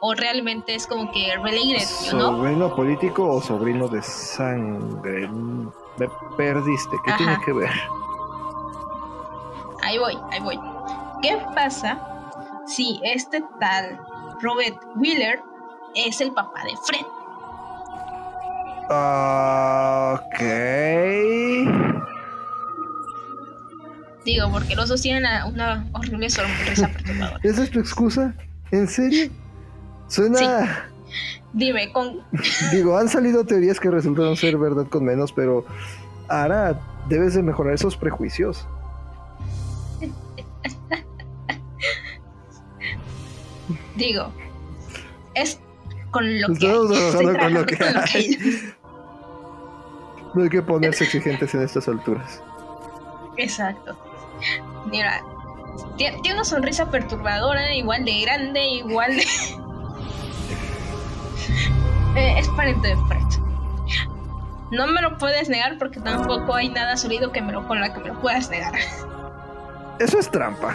o 0.00 0.14
realmente 0.14 0.74
es 0.74 0.86
como 0.86 1.10
que 1.10 1.34
related, 1.36 1.88
¿no? 2.14 2.36
¿Sobrino 2.36 2.74
político 2.74 3.26
o 3.26 3.40
sobrino 3.40 3.88
de 3.88 4.02
sangre? 4.02 5.28
Me 5.28 6.08
perdiste, 6.36 6.96
¿qué 7.04 7.12
tiene 7.14 7.36
que 7.44 7.52
ver? 7.52 7.70
Ahí 9.82 9.98
voy, 9.98 10.18
ahí 10.30 10.40
voy. 10.40 10.60
¿Qué 11.22 11.44
pasa 11.54 12.17
si 12.68 13.00
este 13.02 13.42
tal 13.60 13.98
Robert 14.40 14.78
Wheeler 14.96 15.40
es 15.94 16.20
el 16.20 16.32
papá 16.32 16.62
de 16.64 16.76
Fred? 16.86 17.06
Ok. 18.90 20.40
Digo, 24.24 24.50
porque 24.52 24.76
los 24.76 24.88
dos 24.88 25.00
tienen 25.00 25.24
una, 25.46 25.86
horrible 25.92 26.28
sonrisa 26.30 26.88
perturbadora. 26.88 27.40
¿Esa 27.42 27.62
es 27.62 27.70
tu 27.70 27.80
excusa? 27.80 28.34
¿En 28.70 28.86
serio? 28.86 29.30
Suena. 30.08 30.86
Dime, 31.52 31.90
con. 31.92 32.20
Digo, 32.72 32.96
han 32.96 33.08
salido 33.08 33.44
teorías 33.44 33.80
que 33.80 33.90
resultaron 33.90 34.36
ser 34.36 34.58
verdad 34.58 34.86
con 34.86 35.04
menos, 35.04 35.32
pero 35.32 35.64
ahora 36.28 36.78
debes 37.08 37.34
de 37.34 37.42
mejorar 37.42 37.74
esos 37.74 37.96
prejuicios. 37.96 38.66
Digo, 43.98 44.32
es 45.34 45.60
con 46.10 46.40
lo 46.40 46.46
que. 46.48 46.52
Estamos 46.54 46.90
hay. 46.90 46.96
Estoy 47.06 47.26
trabajando 47.34 47.38
con 47.38 47.52
lo 47.54 47.66
trabajando 47.66 47.66
que 47.66 47.76
con 47.76 47.94
lo 47.94 48.02
que 48.04 48.18
hay. 48.18 48.72
No 50.34 50.42
hay 50.44 50.48
que 50.50 50.62
ponerse 50.62 51.04
exigentes 51.04 51.54
en 51.54 51.62
estas 51.62 51.88
alturas. 51.88 52.42
Exacto. 53.36 53.98
Mira, 54.90 55.20
tie- 55.96 56.20
tiene 56.22 56.34
una 56.34 56.44
sonrisa 56.44 56.90
perturbadora, 56.90 57.74
igual 57.74 58.04
de 58.04 58.20
grande, 58.22 58.64
igual 58.66 59.16
de. 59.16 59.26
Eh, 62.16 62.34
es 62.38 62.48
pariente 62.50 62.88
de 62.88 62.96
Fred. 63.06 63.22
No 64.72 64.86
me 64.88 65.00
lo 65.00 65.16
puedes 65.18 65.48
negar 65.48 65.78
porque 65.78 66.00
tampoco 66.00 66.54
hay 66.54 66.68
nada 66.68 66.96
sólido 66.96 67.30
que 67.32 67.40
me 67.40 67.52
lo, 67.52 67.66
con 67.68 67.80
la 67.80 67.92
que 67.94 68.00
me 68.00 68.08
lo 68.08 68.20
puedas 68.20 68.50
negar. 68.50 68.74
Eso 69.98 70.18
es 70.18 70.28
trampa. 70.30 70.74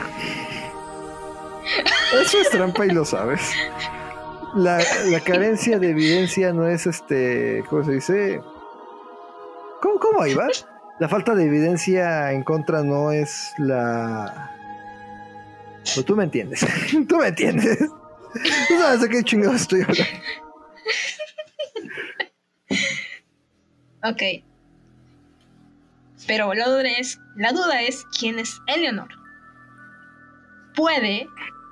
Eso 2.21 2.39
es 2.39 2.49
trampa 2.49 2.85
y 2.85 2.91
lo 2.91 3.05
sabes. 3.05 3.41
La, 4.55 4.81
la 5.07 5.19
carencia 5.19 5.79
de 5.79 5.89
evidencia 5.89 6.53
no 6.53 6.67
es 6.67 6.85
este. 6.85 7.63
¿Cómo 7.69 7.83
se 7.83 7.91
dice? 7.93 8.41
¿Cómo, 9.81 9.99
cómo? 9.99 10.23
La 10.99 11.09
falta 11.09 11.35
de 11.35 11.45
evidencia 11.45 12.31
en 12.31 12.43
contra 12.43 12.83
no 12.83 13.11
es 13.11 13.51
la. 13.57 14.51
Pues 15.93 16.05
tú 16.05 16.15
me 16.15 16.23
entiendes. 16.23 16.65
Tú 17.09 17.17
me 17.17 17.27
entiendes. 17.27 17.79
Tú 17.79 18.79
sabes 18.79 19.01
de 19.01 19.09
qué 19.09 19.23
chingados 19.23 19.61
estoy 19.61 19.81
hablando. 19.81 20.03
Ok. 24.03 24.43
Pero 26.25 26.53
la 26.53 26.69
duda 26.69 26.89
es, 26.97 27.19
la 27.35 27.51
duda 27.51 27.81
es 27.81 28.05
quién 28.17 28.39
es 28.39 28.59
Eleanor. 28.67 29.09
Puede 30.75 31.27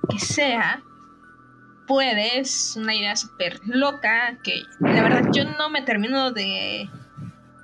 que 0.10 0.20
sea, 0.20 0.82
puede, 1.88 2.40
es 2.40 2.76
una 2.78 2.94
idea 2.96 3.16
súper 3.16 3.60
loca 3.66 4.38
que 4.44 4.64
la 4.80 5.04
verdad 5.04 5.30
yo 5.34 5.46
no 5.58 5.70
me 5.70 5.82
termino 5.82 6.32
de, 6.32 6.90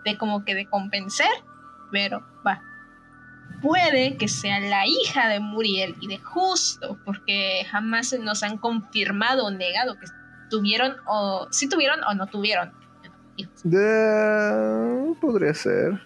de 0.06 0.18
como 0.18 0.44
que 0.46 0.56
de 0.56 0.66
convencer, 0.68 1.28
pero 1.92 2.26
va. 2.46 2.62
Puede 3.62 4.18
que 4.18 4.28
sea 4.28 4.60
la 4.60 4.86
hija 4.86 5.28
de 5.30 5.40
Muriel 5.40 5.96
y 6.00 6.08
de 6.08 6.20
Justo, 6.20 7.00
porque 7.06 7.66
jamás 7.72 8.14
nos 8.20 8.44
han 8.44 8.58
confirmado 8.58 9.46
o 9.48 9.52
negado 9.52 9.96
que 10.00 10.06
tuvieron 10.50 10.96
o 11.08 11.48
si 11.52 11.68
tuvieron 11.68 12.00
o 12.04 12.14
no 12.14 12.28
tuvieron. 12.28 12.72
De- 13.64 15.16
Podría 15.20 15.54
ser. 15.54 16.02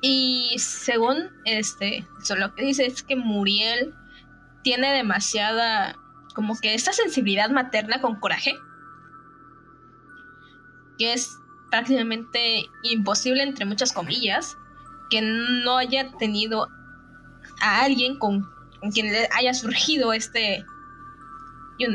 Y 0.00 0.54
según 0.58 1.30
este, 1.44 2.06
eso 2.22 2.36
lo 2.36 2.54
que 2.54 2.64
dice 2.64 2.86
es 2.86 3.02
que 3.02 3.16
Muriel 3.16 3.94
tiene 4.62 4.92
demasiada, 4.92 5.96
como 6.34 6.58
que 6.58 6.74
esta 6.74 6.92
sensibilidad 6.92 7.50
materna 7.50 8.00
con 8.00 8.20
coraje, 8.20 8.54
que 10.98 11.12
es 11.12 11.30
prácticamente 11.70 12.64
imposible, 12.82 13.42
entre 13.42 13.64
muchas 13.64 13.92
comillas, 13.92 14.56
que 15.10 15.20
no 15.22 15.78
haya 15.78 16.12
tenido 16.18 16.68
a 17.60 17.82
alguien 17.82 18.18
con, 18.18 18.48
con 18.80 18.90
quien 18.92 19.12
le 19.12 19.28
haya 19.32 19.54
surgido 19.54 20.12
este, 20.12 20.64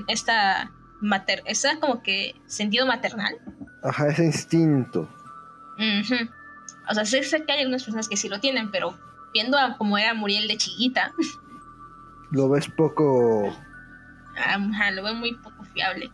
esta 0.08 0.72
mater, 1.00 1.44
esta 1.46 1.80
como 1.80 2.02
que 2.02 2.36
sentido 2.48 2.86
maternal. 2.86 3.36
Ajá, 3.84 4.08
ese 4.08 4.26
instinto. 4.26 5.10
Ujú. 5.78 6.30
O 6.90 6.94
sea, 6.94 7.06
sé, 7.06 7.24
sé 7.24 7.46
que 7.46 7.52
hay 7.52 7.60
algunas 7.60 7.84
personas 7.84 8.10
que 8.10 8.18
sí 8.18 8.30
lo 8.30 8.40
tienen, 8.40 8.72
pero 8.72 8.98
viendo 9.34 9.58
a 9.58 9.78
cómo 9.78 9.98
era 9.98 10.14
Muriel 10.14 10.48
de 10.48 10.58
chiquita, 10.58 11.14
Lo 12.34 12.50
ves 12.50 12.68
poco. 12.68 13.56
ajá, 14.36 14.92
lo 14.92 15.04
veo 15.04 15.14
muy 15.14 15.36
poco 15.36 15.64
fiable. 15.66 16.12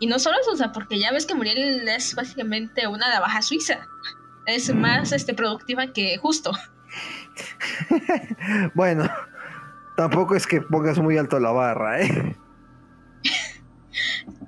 Y 0.00 0.08
no 0.08 0.18
solo 0.18 0.36
eso, 0.40 0.50
o 0.50 0.56
sea, 0.56 0.72
porque 0.72 0.98
ya 0.98 1.12
ves 1.12 1.26
que 1.26 1.34
Muriel 1.34 1.88
es 1.88 2.16
básicamente 2.16 2.88
una 2.88 3.08
navaja 3.08 3.40
suiza. 3.40 3.86
Es 4.46 4.74
más 4.74 5.12
este, 5.12 5.32
productiva 5.32 5.86
que 5.88 6.18
justo. 6.18 6.52
Bueno, 8.74 9.08
tampoco 9.96 10.34
es 10.34 10.46
que 10.46 10.60
pongas 10.60 10.98
muy 10.98 11.16
alto 11.16 11.38
la 11.38 11.52
barra, 11.52 12.00
¿eh? 12.00 12.36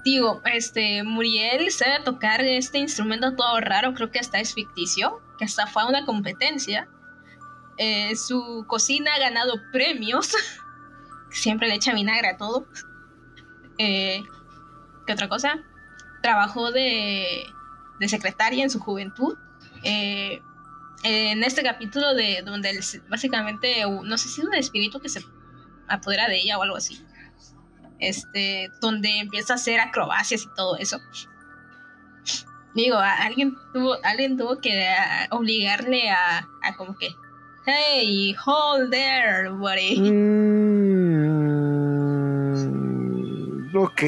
Digo, 0.04 0.42
este, 0.44 1.04
Muriel 1.04 1.70
sabe 1.70 2.02
tocar 2.04 2.40
este 2.40 2.78
instrumento 2.78 3.36
todo 3.36 3.60
raro, 3.60 3.94
creo 3.94 4.10
que 4.10 4.18
hasta 4.18 4.40
es 4.40 4.52
ficticio, 4.52 5.20
que 5.38 5.44
hasta 5.44 5.66
fue 5.68 5.86
una 5.86 6.04
competencia. 6.04 6.88
Eh, 7.78 8.16
su 8.16 8.64
cocina 8.66 9.14
ha 9.14 9.20
ganado 9.20 9.54
premios. 9.70 10.32
Siempre 11.30 11.68
le 11.68 11.74
echa 11.74 11.94
vinagre 11.94 12.28
a 12.28 12.36
todo. 12.36 12.66
Eh, 13.78 14.22
¿Qué 15.06 15.12
otra 15.12 15.28
cosa? 15.28 15.62
Trabajó 16.20 16.72
de, 16.72 17.44
secretaria 18.00 18.64
en 18.64 18.70
su 18.70 18.80
juventud. 18.80 19.38
Eh, 19.84 20.42
en 21.04 21.42
este 21.44 21.62
capítulo 21.62 22.14
de 22.14 22.42
donde 22.44 22.78
básicamente, 23.08 23.82
no 24.04 24.18
sé 24.18 24.28
si 24.28 24.40
es 24.40 24.46
un 24.46 24.54
espíritu 24.54 25.00
que 25.00 25.08
se 25.08 25.24
apodera 25.88 26.28
de 26.28 26.38
ella 26.38 26.58
o 26.58 26.62
algo 26.62 26.76
así 26.76 27.04
este, 28.02 28.70
donde 28.80 29.18
empieza 29.20 29.54
a 29.54 29.56
hacer 29.56 29.80
acrobacias 29.80 30.42
y 30.44 30.48
todo 30.54 30.76
eso. 30.76 30.98
Digo, 32.74 32.96
a- 32.96 33.16
alguien 33.24 33.54
tuvo, 33.72 33.96
alguien 34.04 34.36
tuvo 34.36 34.58
que 34.60 34.86
ah, 34.88 35.26
obligarle 35.30 36.10
a, 36.10 36.38
a 36.62 36.76
como 36.76 36.96
que, 36.96 37.08
hey, 37.66 38.34
hold 38.46 38.90
there, 38.90 39.48
buddy. 39.50 40.00
Mm, 42.42 43.76
ok. 43.76 44.02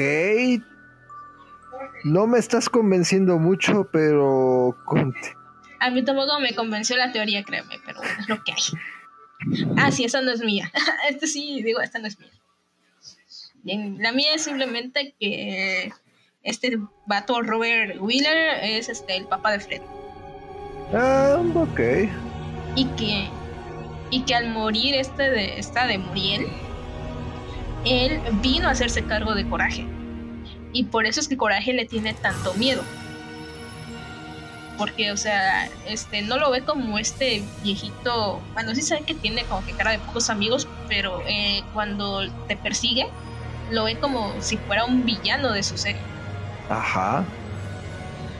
No 2.05 2.27
me 2.27 2.39
estás 2.39 2.69
convenciendo 2.69 3.39
mucho, 3.39 3.89
pero... 3.93 4.77
conte- 4.85 5.37
A 5.81 5.91
mí 5.91 6.03
tampoco 6.05 6.39
me 6.41 6.55
convenció 6.55 6.97
la 6.97 7.13
teoría, 7.13 7.43
créeme, 7.45 7.79
pero 7.85 8.03
es 8.03 8.29
lo 8.29 8.43
que 8.45 8.53
hay. 8.53 8.63
Ah, 9.77 9.91
sí, 9.91 10.05
esa 10.05 10.21
no 10.23 10.31
es 10.31 10.41
mía. 10.43 10.71
Esta 11.09 11.27
sí, 11.27 11.63
digo, 11.63 11.81
esta 11.81 11.99
no 11.99 12.07
es 12.07 12.19
mía. 12.19 12.31
La 13.65 14.13
mía 14.13 14.35
es 14.35 14.45
simplemente 14.45 15.15
que 15.19 15.93
este 16.43 16.79
vato 17.07 17.41
Robert 17.43 17.97
Wheeler 18.01 18.63
es 18.63 18.89
este, 18.89 19.17
el 19.17 19.27
papá 19.27 19.53
de 19.53 19.61
Fred. 19.61 19.83
Ah, 20.93 21.43
ok. 21.55 21.81
y 22.77 22.85
que 22.97 23.29
y 24.11 24.23
que 24.23 24.35
al 24.35 24.51
morir 24.51 24.95
este 24.95 25.31
de 25.31 25.59
esta 25.59 25.87
de 25.87 25.99
Muriel 25.99 26.47
él 27.85 28.21
vino 28.43 28.69
a 28.69 28.73
hacerse 28.73 29.03
cargo 29.05 29.35
de 29.35 29.49
Coraje 29.49 29.87
y 30.73 30.85
por 30.85 31.07
eso 31.07 31.21
es 31.21 31.29
que 31.29 31.37
Coraje 31.37 31.73
le 31.73 31.87
tiene 31.87 32.15
tanto 32.15 32.55
miedo 32.55 32.83
porque 34.77 35.11
o 35.11 35.17
sea 35.17 35.69
este 35.87 36.23
no 36.23 36.37
lo 36.37 36.51
ve 36.51 36.63
como 36.63 36.99
este 36.99 37.43
viejito 37.63 38.41
bueno 38.53 38.75
sí 38.75 38.83
sabe 38.83 39.03
que 39.03 39.15
tiene 39.15 39.45
como 39.45 39.65
que 39.65 39.73
cara 39.73 39.93
de 39.93 39.99
pocos 39.99 40.31
amigos 40.31 40.69
pero 40.89 41.23
eh, 41.27 41.63
cuando 41.73 42.29
te 42.47 42.57
persigue 42.57 43.07
lo 43.71 43.85
ve 43.85 43.97
como 43.97 44.41
si 44.41 44.57
fuera 44.57 44.85
un 44.85 45.05
villano 45.05 45.53
de 45.53 45.63
su 45.63 45.77
serie 45.77 46.03
Ajá. 46.69 47.25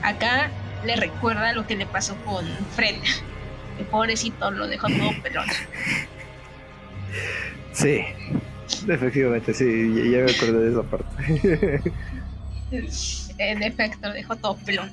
acá 0.01 0.49
le 0.83 0.95
recuerda 0.95 1.53
lo 1.53 1.65
que 1.65 1.75
le 1.75 1.85
pasó 1.85 2.15
con 2.25 2.45
Fred 2.75 2.95
el 3.79 3.85
pobrecito 3.85 4.51
lo 4.51 4.67
dejó 4.67 4.87
todo 4.87 5.11
pelón 5.21 5.45
Sí. 7.75 8.01
Efectivamente, 8.87 9.53
sí. 9.53 9.65
Ya, 10.11 10.23
me 10.23 10.31
acordé 10.31 10.59
de 10.59 10.71
esa 10.71 10.83
parte. 10.83 11.91
En 13.37 13.61
efecto, 13.61 14.07
lo 14.07 14.13
dejó 14.13 14.35
todo 14.37 14.57
pelón. 14.57 14.91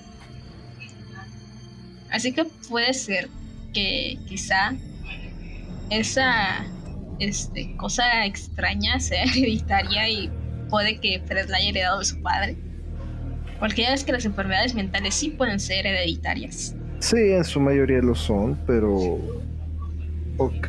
Así 2.11 2.33
que 2.33 2.45
puede 2.69 2.93
ser 2.93 3.29
que 3.73 4.19
quizá 4.29 4.75
esa 5.89 6.67
este, 7.29 7.77
cosa 7.77 8.27
extraña 8.27 9.01
sea 9.01 9.23
hereditaria 9.35 10.09
y 10.09 10.31
puede 10.69 10.99
que 10.99 11.23
Fred 11.27 11.49
la 11.49 11.59
haya 11.59 11.71
heredado 11.71 11.99
de 12.01 12.05
su 12.05 12.21
padre. 12.23 12.57
Porque 13.59 13.83
ya 13.83 13.91
ves 13.91 14.05
que 14.05 14.13
las 14.13 14.25
enfermedades 14.25 14.75
mentales 14.75 15.15
sí 15.15 15.31
pueden 15.31 15.61
ser 15.61 15.87
hereditarias. 15.87 16.75
sí, 16.99 17.17
en 17.17 17.45
su 17.45 17.61
mayoría 17.61 18.01
lo 18.01 18.15
son, 18.15 18.59
pero... 18.67 19.19
Ok. 20.39 20.69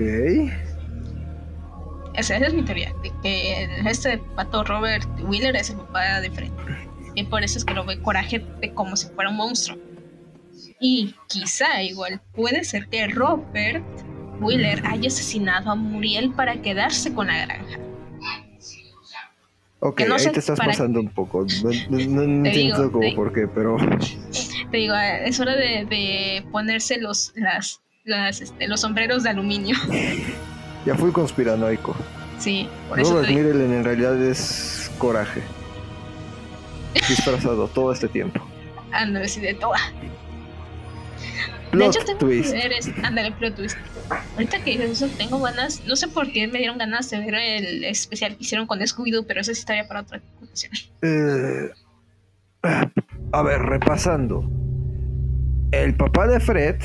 Esa, 2.14 2.36
esa 2.38 2.46
es 2.46 2.54
mi 2.54 2.64
teoría, 2.64 2.94
de 3.02 3.12
que 3.24 3.68
este 3.90 4.20
pato 4.36 4.64
Robert 4.64 5.08
Wheeler 5.24 5.56
es 5.56 5.72
el 5.72 5.78
papá 5.78 6.22
de 6.22 6.30
Fred. 6.30 6.52
Y 7.16 7.24
por 7.24 7.44
eso 7.44 7.58
es 7.58 7.66
que 7.66 7.74
lo 7.74 7.86
ve 7.86 8.00
Coraje 8.00 8.46
de 8.62 8.74
como 8.74 8.96
si 8.96 9.08
fuera 9.08 9.30
un 9.30 9.38
monstruo. 9.38 9.78
Y 10.80 11.16
quizá 11.28 11.82
igual 11.82 12.22
puede 12.34 12.64
ser 12.64 12.88
que 12.90 13.08
Robert 13.08 13.84
Wheeler 14.44 14.86
haya 14.86 15.08
asesinado 15.08 15.72
a 15.72 15.76
Muriel 15.76 16.32
para 16.32 16.62
quedarse 16.62 17.14
con 17.14 17.28
la 17.28 17.46
granja. 17.46 17.80
Ok, 19.86 20.00
ahí 20.00 20.32
te 20.32 20.40
estás 20.40 20.58
pasando 20.58 21.02
un 21.02 21.10
poco. 21.10 21.46
No, 21.90 22.22
entiendo 22.22 22.90
cómo 22.92 23.16
por 23.16 23.34
qué, 23.34 23.48
pero. 23.48 23.76
Te 24.72 24.78
digo, 24.78 24.96
es 24.96 25.40
hora 25.42 25.56
de, 25.56 26.46
ponerse 26.52 27.00
los, 27.00 27.34
las, 27.36 28.42
este, 28.42 28.68
los 28.68 28.82
sombreros 28.82 29.24
de 29.24 29.30
aluminio. 29.30 29.76
Ya 30.86 30.96
fui 30.96 31.14
conspiranoico. 31.14 31.96
Sí, 32.40 32.68
por 32.90 33.00
Robert 33.00 33.30
eso. 33.30 33.40
en 33.40 33.84
realidad 33.86 34.22
es 34.22 34.92
coraje. 34.98 35.42
Disfrazado 37.08 37.70
todo 37.70 37.94
este 37.94 38.10
tiempo. 38.10 38.46
Ando, 38.92 39.26
sí, 39.26 39.40
de 39.40 39.54
toda. 39.54 39.80
De 41.74 41.86
hecho, 41.86 42.00
tengo 42.06 42.20
twist. 42.20 42.54
Eres, 42.54 42.90
ándale, 43.04 43.32
plot 43.32 43.56
twist. 43.56 43.78
Ahorita 44.34 44.64
que 44.64 44.72
dices 44.72 45.02
eso, 45.02 45.08
tengo 45.18 45.40
ganas, 45.40 45.84
no 45.86 45.96
sé 45.96 46.08
por 46.08 46.32
qué 46.32 46.48
me 46.48 46.60
dieron 46.60 46.78
ganas 46.78 47.10
de 47.10 47.20
ver 47.20 47.36
el 47.36 47.84
especial 47.84 48.36
que 48.36 48.44
hicieron 48.44 48.68
con 48.68 48.80
Scooby-Doo, 48.80 49.26
pero 49.28 49.42
esa 49.42 49.52
es 49.52 49.60
historia 49.60 49.88
para 49.88 50.02
otra 50.02 50.22
ocasión. 50.42 50.72
Eh, 51.02 51.70
a 53.32 53.42
ver, 53.42 53.62
repasando. 53.62 54.50
El 55.72 55.96
papá 55.96 56.28
de 56.28 56.40
Fred 56.40 56.76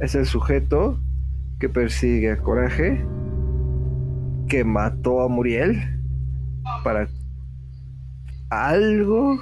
es 0.00 0.14
el 0.14 0.26
sujeto 0.26 1.00
que 1.58 1.68
persigue 1.68 2.30
a 2.30 2.36
Coraje, 2.36 3.04
que 4.48 4.62
mató 4.64 5.22
a 5.22 5.28
Muriel 5.28 5.82
para 6.84 7.08
algo 8.50 9.38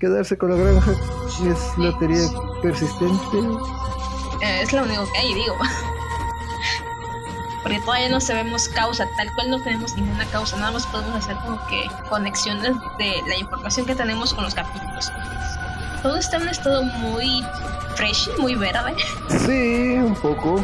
quedarse 0.00 0.38
con 0.38 0.50
la 0.50 0.56
granja. 0.56 0.92
Es 1.50 1.78
la 1.78 1.98
teoría 1.98 2.28
persistente. 2.62 3.38
Eh, 4.44 4.62
es 4.62 4.72
lo 4.72 4.82
único 4.82 5.10
que 5.10 5.18
hay, 5.18 5.34
digo 5.34 5.56
porque 7.64 7.80
todavía 7.80 8.10
no 8.10 8.20
sabemos 8.20 8.68
causa, 8.68 9.08
tal 9.16 9.32
cual 9.34 9.48
no 9.50 9.62
tenemos 9.62 9.96
ninguna 9.96 10.26
causa, 10.26 10.58
nada 10.58 10.70
más 10.70 10.86
podemos 10.86 11.16
hacer 11.16 11.34
como 11.36 11.58
que 11.66 11.86
conexiones 12.10 12.74
de 12.98 13.22
la 13.26 13.38
información 13.38 13.86
que 13.86 13.94
tenemos 13.94 14.34
con 14.34 14.44
los 14.44 14.54
capítulos. 14.54 15.10
Todo 16.02 16.16
está 16.16 16.36
en 16.36 16.42
un 16.42 16.48
estado 16.50 16.82
muy 16.82 17.42
fresh, 17.96 18.28
muy 18.38 18.54
verde. 18.54 18.94
Sí, 19.46 19.94
un 19.94 20.14
poco. 20.14 20.62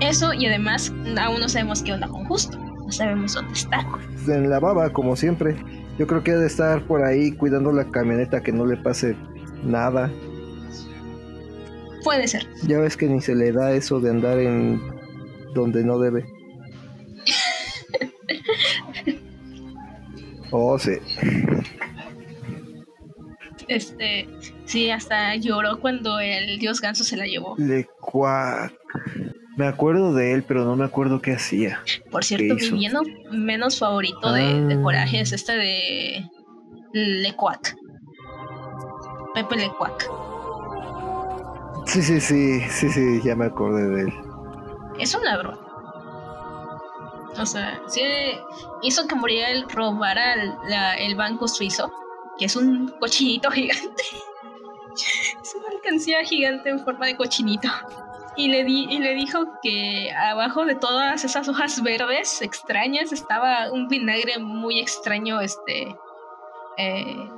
Eso 0.00 0.32
y 0.32 0.46
además 0.46 0.90
aún 1.20 1.40
no 1.40 1.48
sabemos 1.50 1.82
qué 1.82 1.92
onda 1.92 2.08
con 2.08 2.24
Justo, 2.24 2.56
no 2.58 2.90
sabemos 2.90 3.34
dónde 3.34 3.52
está. 3.52 3.86
En 4.26 4.48
la 4.48 4.58
baba, 4.58 4.90
como 4.90 5.16
siempre. 5.16 5.62
Yo 5.98 6.06
creo 6.06 6.24
que 6.24 6.30
ha 6.30 6.38
de 6.38 6.46
estar 6.46 6.82
por 6.86 7.04
ahí 7.04 7.32
cuidando 7.32 7.72
la 7.72 7.84
camioneta 7.84 8.42
que 8.42 8.52
no 8.52 8.64
le 8.64 8.78
pase 8.78 9.14
nada. 9.62 10.10
Puede 12.04 12.28
ser. 12.28 12.46
Ya 12.66 12.78
ves 12.78 12.96
que 12.96 13.06
ni 13.06 13.20
se 13.20 13.34
le 13.34 13.52
da 13.52 13.72
eso 13.72 14.00
de 14.00 14.10
andar 14.10 14.38
en 14.38 14.80
donde 15.54 15.84
no 15.84 15.98
debe. 15.98 16.26
oh, 20.50 20.78
sí. 20.78 20.92
Este, 23.68 24.28
sí, 24.64 24.90
hasta 24.90 25.36
lloró 25.36 25.80
cuando 25.80 26.20
el 26.20 26.58
dios 26.58 26.80
ganso 26.80 27.04
se 27.04 27.16
la 27.16 27.26
llevó. 27.26 27.54
Le 27.58 27.86
cuac. 28.00 28.72
Me 29.56 29.66
acuerdo 29.66 30.14
de 30.14 30.32
él, 30.32 30.42
pero 30.42 30.64
no 30.64 30.76
me 30.76 30.84
acuerdo 30.84 31.20
qué 31.20 31.32
hacía. 31.32 31.82
Por 32.10 32.24
cierto, 32.24 32.54
mi 32.54 32.70
villano 32.70 33.02
menos 33.30 33.78
favorito 33.78 34.32
de, 34.32 34.42
ah. 34.42 34.82
Coraje 34.82 35.20
es 35.20 35.32
este 35.32 35.52
de 35.52 36.30
Lecuac. 36.92 37.76
Pepe 39.34 39.56
Lecuac. 39.56 40.31
Sí, 41.92 42.02
sí, 42.02 42.20
sí, 42.20 42.60
sí, 42.70 42.88
sí, 42.90 43.20
ya 43.22 43.36
me 43.36 43.46
acordé 43.46 43.86
de 43.88 44.02
él 44.02 44.32
es 44.98 45.14
un 45.14 45.24
ladrón. 45.24 45.58
O 47.38 47.46
sea, 47.46 47.80
sí 47.88 48.02
hizo 48.82 49.06
que 49.06 49.14
Muriel 49.14 49.66
robara 49.70 50.34
el, 50.98 51.16
banco 51.16 51.48
suizo, 51.48 51.90
que 52.38 52.44
es 52.44 52.56
un 52.56 52.88
cochinito 53.00 53.50
gigante. 53.50 54.02
es 55.42 55.54
una 55.54 55.68
alcancía 55.68 56.22
gigante 56.24 56.70
en 56.70 56.84
forma 56.84 57.06
de 57.06 57.16
cochinito. 57.16 57.68
Y 58.36 58.48
le, 58.48 58.64
di, 58.64 58.86
y 58.88 58.98
le 58.98 59.14
dijo 59.14 59.44
que 59.62 60.10
abajo 60.12 60.64
de 60.64 60.74
todas 60.74 61.24
esas 61.24 61.48
hojas 61.48 61.82
verdes 61.82 62.40
extrañas 62.40 63.12
estaba 63.12 63.70
un 63.70 63.88
vinagre 63.88 64.38
muy 64.38 64.80
extraño, 64.80 65.40
este. 65.40 65.94
Eh, 66.78 67.28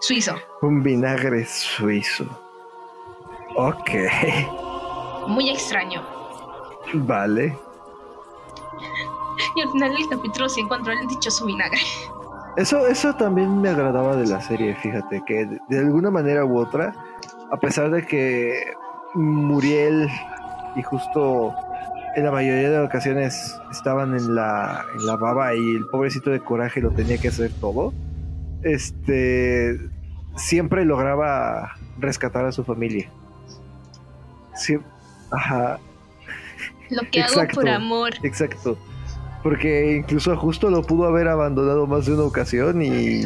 suizo. 0.00 0.36
Un 0.62 0.82
vinagre 0.82 1.44
suizo. 1.44 2.49
Ok. 3.56 3.90
Muy 5.28 5.50
extraño. 5.50 6.02
Vale. 6.94 7.56
Y 9.56 9.60
al 9.62 9.70
final 9.70 9.92
del 9.94 10.08
capítulo 10.08 10.48
sí 10.48 10.60
encontró 10.60 10.92
el 10.92 11.06
dichoso 11.08 11.46
vinagre. 11.46 11.80
Eso, 12.56 12.86
eso 12.86 13.14
también 13.14 13.60
me 13.60 13.68
agradaba 13.68 14.16
de 14.16 14.26
la 14.26 14.40
serie, 14.40 14.74
fíjate, 14.74 15.22
que 15.24 15.46
de, 15.68 15.78
alguna 15.78 16.10
manera 16.10 16.44
u 16.44 16.58
otra, 16.58 16.94
a 17.50 17.56
pesar 17.56 17.90
de 17.90 18.04
que 18.04 18.72
Muriel 19.14 20.08
y 20.74 20.82
justo 20.82 21.54
en 22.16 22.24
la 22.24 22.32
mayoría 22.32 22.70
de 22.70 22.80
ocasiones 22.80 23.56
estaban 23.70 24.16
en 24.16 24.34
la, 24.34 24.84
en 24.98 25.06
la 25.06 25.16
baba 25.16 25.54
y 25.54 25.76
el 25.76 25.86
pobrecito 25.92 26.30
de 26.30 26.40
coraje 26.40 26.80
lo 26.80 26.90
tenía 26.90 27.18
que 27.18 27.28
hacer 27.28 27.52
todo, 27.60 27.92
este 28.62 29.78
siempre 30.36 30.84
lograba 30.84 31.76
rescatar 31.98 32.44
a 32.46 32.52
su 32.52 32.64
familia. 32.64 33.10
Sí, 34.60 34.78
ajá, 35.30 35.80
lo 36.90 37.02
que 37.10 37.22
hago 37.22 37.46
por 37.54 37.68
amor. 37.68 38.10
Exacto. 38.22 38.76
Porque 39.42 39.96
incluso 39.96 40.36
justo 40.36 40.70
lo 40.70 40.82
pudo 40.82 41.06
haber 41.06 41.28
abandonado 41.28 41.86
más 41.86 42.06
de 42.06 42.14
una 42.14 42.24
ocasión 42.24 42.82
y 42.82 43.22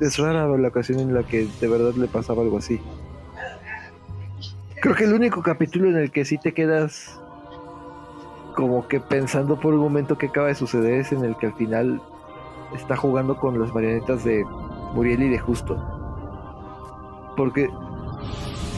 es 0.00 0.18
rara 0.18 0.46
la 0.46 0.68
ocasión 0.68 1.00
en 1.00 1.12
la 1.12 1.22
que 1.22 1.46
de 1.60 1.68
verdad 1.68 1.94
le 1.94 2.08
pasaba 2.08 2.42
algo 2.42 2.58
así. 2.58 2.80
Creo 4.80 4.94
que 4.94 5.04
el 5.04 5.12
único 5.12 5.42
capítulo 5.42 5.88
en 5.90 5.96
el 5.96 6.10
que 6.10 6.24
sí 6.24 6.38
te 6.38 6.54
quedas 6.54 7.20
como 8.56 8.88
que 8.88 9.00
pensando 9.00 9.60
por 9.60 9.74
un 9.74 9.80
momento 9.80 10.18
qué 10.18 10.26
acaba 10.26 10.48
de 10.48 10.54
suceder 10.54 11.00
es 11.00 11.12
en 11.12 11.24
el 11.24 11.36
que 11.36 11.46
al 11.46 11.54
final 11.54 12.00
está 12.74 12.96
jugando 12.96 13.36
con 13.36 13.60
las 13.60 13.72
marionetas 13.74 14.24
de 14.24 14.44
Muriel 14.94 15.22
y 15.22 15.28
de 15.28 15.38
Justo. 15.38 15.76
Porque 17.36 17.68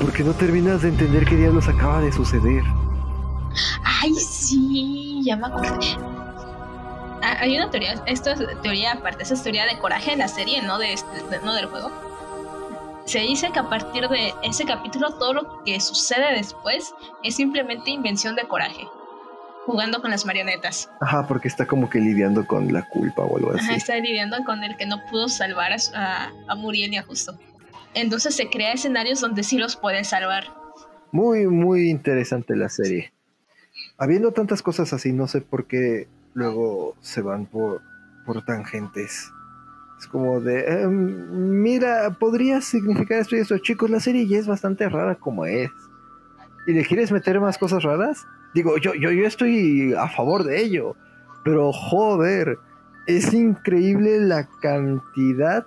porque 0.01 0.23
no 0.23 0.33
terminas 0.33 0.83
de 0.83 0.89
entender 0.89 1.25
qué 1.25 1.37
diablos 1.37 1.69
acaba 1.69 2.01
de 2.01 2.13
suceder. 2.13 2.63
Ay, 3.85 4.15
sí, 4.15 5.23
ya 5.25 5.37
me 5.37 5.47
acordé. 5.47 5.97
Ah, 7.23 7.39
hay 7.41 7.57
una 7.57 7.71
teoría, 7.71 7.95
esto 8.07 8.31
es 8.31 8.61
teoría 8.63 8.93
aparte, 8.93 9.23
esa 9.23 9.35
es 9.35 9.43
teoría 9.43 9.65
de 9.67 9.79
coraje 9.79 10.11
de 10.11 10.17
la 10.19 10.29
serie, 10.29 10.61
no, 10.63 10.79
de, 10.79 10.93
este, 10.93 11.41
no 11.43 11.55
del 11.55 11.67
juego. 11.67 11.91
Se 13.07 13.21
dice 13.21 13.51
que 13.53 13.59
a 13.59 13.69
partir 13.69 14.09
de 14.09 14.35
ese 14.43 14.65
capítulo 14.65 15.15
todo 15.15 15.33
lo 15.35 15.65
que 15.65 15.81
sucede 15.81 16.35
después 16.35 16.95
es 17.23 17.37
simplemente 17.37 17.91
invención 17.91 18.35
de 18.35 18.45
coraje, 18.45 18.87
jugando 19.67 20.01
con 20.01 20.11
las 20.11 20.27
marionetas. 20.27 20.91
Ajá, 21.01 21.27
porque 21.27 21.49
está 21.49 21.67
como 21.67 21.89
que 21.89 21.99
lidiando 21.99 22.47
con 22.47 22.73
la 22.73 22.83
culpa 22.89 23.23
o 23.23 23.37
algo 23.37 23.53
así. 23.53 23.65
Ajá, 23.65 23.75
está 23.75 23.97
lidiando 23.97 24.43
con 24.45 24.65
el 24.65 24.77
que 24.77 24.87
no 24.87 25.03
pudo 25.11 25.29
salvar 25.29 25.73
a, 25.95 26.31
a 26.49 26.55
Muriel 26.55 26.93
y 26.93 26.97
a 26.97 27.03
Justo. 27.03 27.39
Entonces 27.95 28.35
se 28.35 28.49
crea 28.49 28.73
escenarios 28.73 29.21
donde 29.21 29.43
sí 29.43 29.59
los 29.59 29.77
puede 29.77 30.05
salvar. 30.05 30.45
Muy, 31.13 31.47
muy 31.47 31.91
interesante 31.91 32.57
la 32.57 32.69
serie 32.69 33.15
habiendo 33.99 34.33
tantas 34.33 34.63
cosas 34.63 34.93
así, 34.93 35.13
no 35.13 35.27
sé 35.29 35.41
por 35.41 35.67
qué 35.67 36.09
luego 36.35 36.97
se 37.01 37.23
van 37.23 37.47
por, 37.47 37.83
por 38.27 38.45
tangentes. 38.45 39.31
Es 39.99 40.07
como 40.09 40.41
de, 40.41 40.83
em, 40.83 41.63
mira, 41.63 42.11
podría 42.19 42.61
significar 42.61 43.21
esto 43.21 43.37
y 43.37 43.41
esto. 43.41 43.59
Chicos, 43.59 43.91
la 43.91 44.01
serie 44.01 44.27
ya 44.27 44.39
es 44.39 44.47
bastante 44.47 44.89
rara 44.89 45.15
como 45.15 45.47
es. 45.47 45.71
¿Y 46.67 46.73
le 46.73 46.85
quieres 46.85 47.13
meter 47.13 47.41
más 47.41 47.59
cosas 47.59 47.83
raras? 47.83 48.27
Digo, 48.55 48.79
yo, 48.79 48.95
yo, 48.95 49.11
yo 49.11 49.27
estoy 49.27 49.95
a 49.95 50.09
favor 50.09 50.45
de 50.45 50.63
ello. 50.63 50.97
Pero 51.45 51.73
joder, 51.73 52.59
es 53.07 53.33
increíble 53.33 54.21
la 54.21 54.49
cantidad 54.61 55.67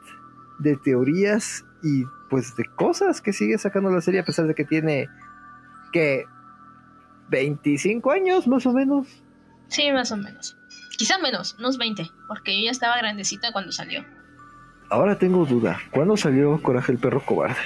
de 0.59 0.75
teorías 0.75 1.63
y 1.83 2.03
pues 2.29 2.55
de 2.55 2.65
cosas 2.65 3.21
que 3.21 3.33
sigue 3.33 3.57
sacando 3.57 3.89
la 3.89 4.01
serie 4.01 4.21
a 4.21 4.25
pesar 4.25 4.47
de 4.47 4.55
que 4.55 4.65
tiene 4.65 5.09
que 5.91 6.25
25 7.29 8.11
años 8.11 8.47
más 8.47 8.65
o 8.65 8.73
menos. 8.73 9.07
Sí, 9.67 9.91
más 9.91 10.11
o 10.11 10.17
menos. 10.17 10.57
Quizá 10.97 11.17
menos, 11.19 11.55
unos 11.59 11.77
20, 11.77 12.09
porque 12.27 12.57
yo 12.57 12.65
ya 12.65 12.71
estaba 12.71 12.97
grandecita 12.97 13.51
cuando 13.51 13.71
salió. 13.71 14.03
Ahora 14.89 15.17
tengo 15.17 15.45
duda, 15.45 15.79
¿cuándo 15.91 16.15
salió 16.15 16.61
Coraje 16.61 16.93
el 16.93 16.97
perro 16.97 17.21
cobarde? 17.25 17.59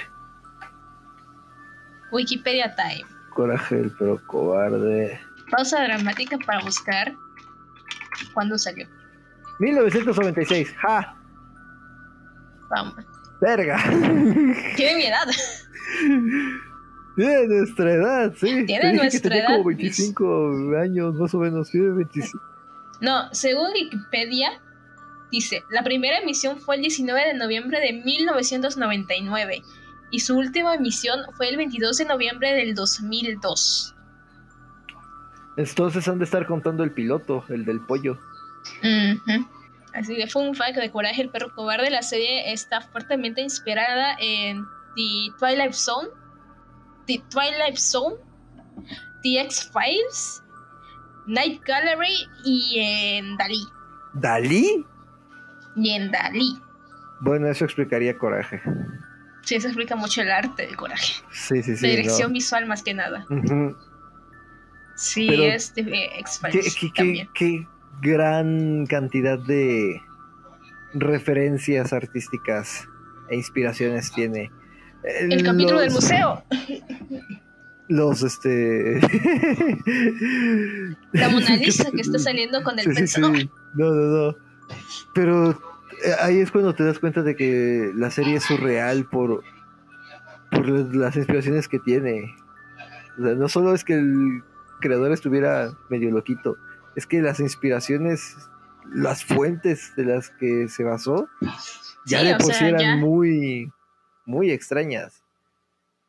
Wikipedia 2.10 2.74
Time. 2.74 3.06
Coraje 3.30 3.78
el 3.78 3.90
perro 3.92 4.20
cobarde. 4.26 5.20
Pausa 5.50 5.82
dramática 5.82 6.36
para 6.44 6.60
buscar 6.60 7.14
cuándo 8.34 8.58
salió. 8.58 8.86
1996, 9.60 10.74
ja. 10.76 11.16
Vamos. 12.70 13.11
Verga. 13.42 13.76
Tiene 14.76 14.96
mi 14.96 15.04
edad. 15.04 15.26
Tiene 17.16 17.46
nuestra 17.48 17.92
edad, 17.92 18.32
sí. 18.36 18.64
Tiene 18.66 18.92
nuestra 18.94 19.36
edad, 19.36 19.56
como 19.56 19.64
25 19.64 20.76
años, 20.80 21.14
más 21.16 21.34
o 21.34 21.38
menos. 21.40 21.68
Tiene 21.70 21.90
25. 21.90 22.42
No, 23.00 23.28
según 23.32 23.72
Wikipedia, 23.74 24.62
dice, 25.32 25.64
la 25.70 25.82
primera 25.82 26.18
emisión 26.18 26.60
fue 26.60 26.76
el 26.76 26.82
19 26.82 27.32
de 27.32 27.34
noviembre 27.34 27.80
de 27.80 27.92
1999 28.04 29.62
y 30.12 30.20
su 30.20 30.38
última 30.38 30.76
emisión 30.76 31.20
fue 31.36 31.48
el 31.48 31.56
22 31.56 31.98
de 31.98 32.04
noviembre 32.04 32.52
del 32.52 32.76
2002. 32.76 33.96
Entonces 35.56 36.06
han 36.06 36.18
de 36.18 36.24
estar 36.24 36.46
contando 36.46 36.84
el 36.84 36.92
piloto, 36.92 37.44
el 37.48 37.64
del 37.64 37.80
pollo. 37.80 38.18
Ujú. 38.82 39.46
Así 39.94 40.16
que 40.16 40.26
fue 40.26 40.42
un 40.48 40.54
fact 40.54 40.76
de 40.76 40.90
Coraje 40.90 41.22
el 41.22 41.30
perro 41.30 41.54
cobarde. 41.54 41.90
La 41.90 42.02
serie 42.02 42.52
está 42.52 42.80
fuertemente 42.80 43.40
inspirada 43.42 44.16
en 44.20 44.64
The 44.96 45.32
Twilight 45.38 45.72
Zone, 45.74 46.08
The 47.06 47.22
Twilight 47.30 47.76
Zone, 47.76 48.16
The 49.22 49.40
X-Files, 49.42 50.42
Night 51.26 51.62
Gallery 51.64 52.26
y 52.44 52.78
en 52.80 53.36
Dalí. 53.36 53.64
¿Dalí? 54.14 54.84
Y 55.76 55.90
en 55.90 56.10
Dalí. 56.10 56.58
Bueno, 57.20 57.48
eso 57.48 57.64
explicaría 57.64 58.16
coraje. 58.18 58.60
Sí, 59.42 59.56
eso 59.56 59.68
explica 59.68 59.94
mucho 59.96 60.22
el 60.22 60.30
arte 60.30 60.66
del 60.66 60.76
coraje. 60.76 61.14
Sí, 61.32 61.62
sí, 61.62 61.76
sí. 61.76 61.82
la 61.86 61.90
dirección 61.90 62.28
no. 62.30 62.34
visual 62.34 62.66
más 62.66 62.82
que 62.82 62.94
nada. 62.94 63.26
Sí, 64.94 65.26
Pero, 65.28 65.42
es 65.44 65.74
de 65.74 65.84
¿Qué, 65.84 66.04
X-Files 66.20 66.74
qué- 66.74 66.80
qué- 66.80 66.92
también. 66.94 67.28
qué 67.34 67.66
gran 68.00 68.86
cantidad 68.86 69.38
de 69.38 70.00
referencias 70.94 71.92
artísticas 71.92 72.88
e 73.28 73.36
inspiraciones 73.36 74.12
tiene. 74.12 74.50
El 75.04 75.42
capítulo 75.42 75.80
del 75.80 75.90
museo. 75.90 76.42
Los, 77.88 78.22
este... 78.22 79.00
La 81.12 81.28
Mona 81.28 81.56
Lisa 81.56 81.90
que 81.90 82.00
está 82.00 82.18
saliendo 82.18 82.62
con 82.62 82.78
el 82.78 82.84
Sí, 82.84 82.90
sí, 82.90 82.96
pensador. 82.96 83.36
sí. 83.36 83.50
No, 83.74 83.90
no, 83.90 84.26
no. 84.28 84.36
Pero 85.14 85.50
eh, 85.50 85.56
ahí 86.20 86.38
es 86.38 86.50
cuando 86.50 86.74
te 86.74 86.84
das 86.84 86.98
cuenta 86.98 87.22
de 87.22 87.36
que 87.36 87.90
la 87.94 88.10
serie 88.10 88.36
es 88.36 88.44
surreal 88.44 89.04
por, 89.06 89.42
por 90.50 90.68
las 90.68 90.94
las 90.94 91.16
inspiraciones 91.16 91.68
que 91.68 91.78
tiene. 91.80 92.34
O 93.18 93.24
sea, 93.24 93.34
no 93.34 93.48
solo 93.48 93.74
es 93.74 93.84
que 93.84 93.94
el 93.94 94.42
creador 94.80 95.12
estuviera 95.12 95.72
medio 95.90 96.10
loquito, 96.10 96.56
es 96.96 97.06
que 97.06 97.22
las 97.22 97.40
inspiraciones, 97.40 98.36
las 98.92 99.24
fuentes 99.24 99.94
de 99.96 100.04
las 100.04 100.30
que 100.30 100.68
se 100.68 100.84
basó, 100.84 101.28
ya 102.06 102.20
Sí, 102.20 102.26
de 102.26 102.34
o 102.34 102.38
por 102.38 102.46
sea, 102.46 102.58
sí 102.58 102.64
eran 102.66 102.80
ya. 102.80 102.96
muy, 102.96 103.70
muy 104.26 104.50
extrañas. 104.50 105.22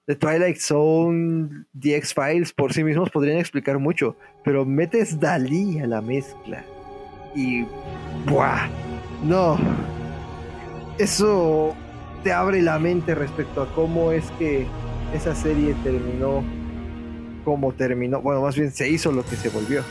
The 0.05 0.15
Twilight 0.15 0.57
Zone, 0.57 1.65
The 1.79 1.95
X-Files 1.97 2.51
por 2.51 2.73
sí 2.73 2.83
mismos 2.83 3.09
podrían 3.09 3.37
explicar 3.37 3.79
mucho, 3.79 4.17
pero 4.43 4.65
metes 4.65 5.19
Dalí 5.19 5.79
a 5.79 5.87
la 5.87 6.01
mezcla 6.01 6.65
y. 7.35 7.65
¡Buah! 8.27 8.67
No. 9.23 9.57
Eso 10.97 11.75
te 12.23 12.31
abre 12.33 12.61
la 12.61 12.79
mente 12.79 13.15
respecto 13.15 13.61
a 13.61 13.73
cómo 13.73 14.11
es 14.11 14.29
que 14.31 14.67
esa 15.13 15.33
serie 15.35 15.73
terminó 15.83 16.43
como 17.43 17.73
terminó. 17.73 18.21
Bueno, 18.21 18.41
más 18.41 18.55
bien 18.55 18.71
se 18.71 18.89
hizo 18.89 19.11
lo 19.11 19.23
que 19.25 19.35
se 19.35 19.49
volvió. 19.49 19.83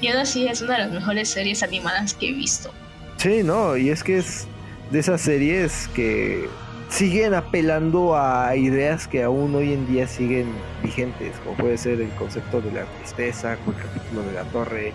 Y 0.00 0.08
aún 0.08 0.18
así 0.18 0.46
es 0.46 0.62
una 0.62 0.74
de 0.74 0.78
las 0.80 0.92
mejores 0.92 1.28
series 1.28 1.62
animadas 1.62 2.14
que 2.14 2.28
he 2.28 2.32
visto. 2.32 2.72
Sí, 3.16 3.42
no, 3.42 3.76
y 3.76 3.90
es 3.90 4.04
que 4.04 4.18
es 4.18 4.46
de 4.90 5.00
esas 5.00 5.20
series 5.20 5.88
que 5.94 6.48
siguen 6.88 7.34
apelando 7.34 8.16
a 8.16 8.54
ideas 8.56 9.08
que 9.08 9.22
aún 9.22 9.54
hoy 9.54 9.72
en 9.72 9.86
día 9.86 10.06
siguen 10.06 10.52
vigentes, 10.82 11.34
como 11.44 11.56
puede 11.56 11.76
ser 11.76 12.00
el 12.00 12.10
concepto 12.10 12.60
de 12.60 12.72
la 12.72 12.84
tristeza, 12.84 13.56
como 13.56 13.76
el 13.76 13.84
capítulo 13.84 14.22
de 14.22 14.32
la 14.32 14.44
torre, 14.44 14.92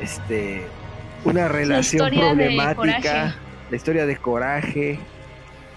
este, 0.00 0.62
una 1.24 1.48
relación 1.48 2.10
de 2.10 2.16
problemática, 2.16 3.36
la 3.70 3.76
historia 3.76 4.06
de 4.06 4.16
coraje. 4.16 4.98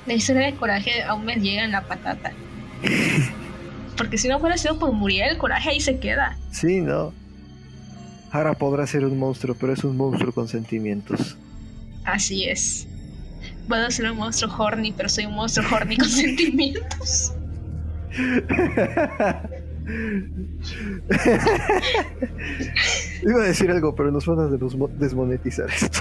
La 0.06 0.14
historia 0.14 0.42
de 0.48 0.54
Coraje 0.56 1.04
aún 1.04 1.24
me 1.24 1.36
llega 1.36 1.64
en 1.64 1.72
la 1.72 1.82
patata. 1.82 2.34
Porque 3.98 4.18
si 4.18 4.28
no 4.28 4.40
fuera 4.40 4.58
sido 4.58 4.78
por 4.78 4.92
Muriel, 4.92 5.38
Coraje 5.38 5.70
ahí 5.70 5.80
se 5.80 6.00
queda. 6.00 6.38
Sí, 6.52 6.82
no. 6.82 7.14
Ahora 8.34 8.54
podrá 8.56 8.86
ser 8.88 9.06
un 9.06 9.18
monstruo, 9.18 9.56
pero 9.58 9.74
es 9.74 9.84
un 9.84 9.96
monstruo 9.96 10.34
con 10.34 10.48
sentimientos. 10.48 11.38
Así 12.04 12.46
es. 12.50 12.88
Puedo 13.68 13.90
ser 13.92 14.10
un 14.12 14.18
monstruo 14.18 14.52
horny, 14.58 14.92
pero 14.92 15.08
soy 15.08 15.26
un 15.28 15.36
monstruo 15.36 15.66
horny 15.72 15.96
con 15.98 16.10
sentimientos. 16.24 17.34
Iba 23.24 23.42
a 23.42 23.46
decir 23.46 23.72
algo, 23.72 23.96
pero 23.96 24.12
nos 24.12 24.26
van 24.26 24.40
a 24.40 24.44
desmo- 24.50 24.90
desmonetizar 24.98 25.70
esto. 25.70 26.00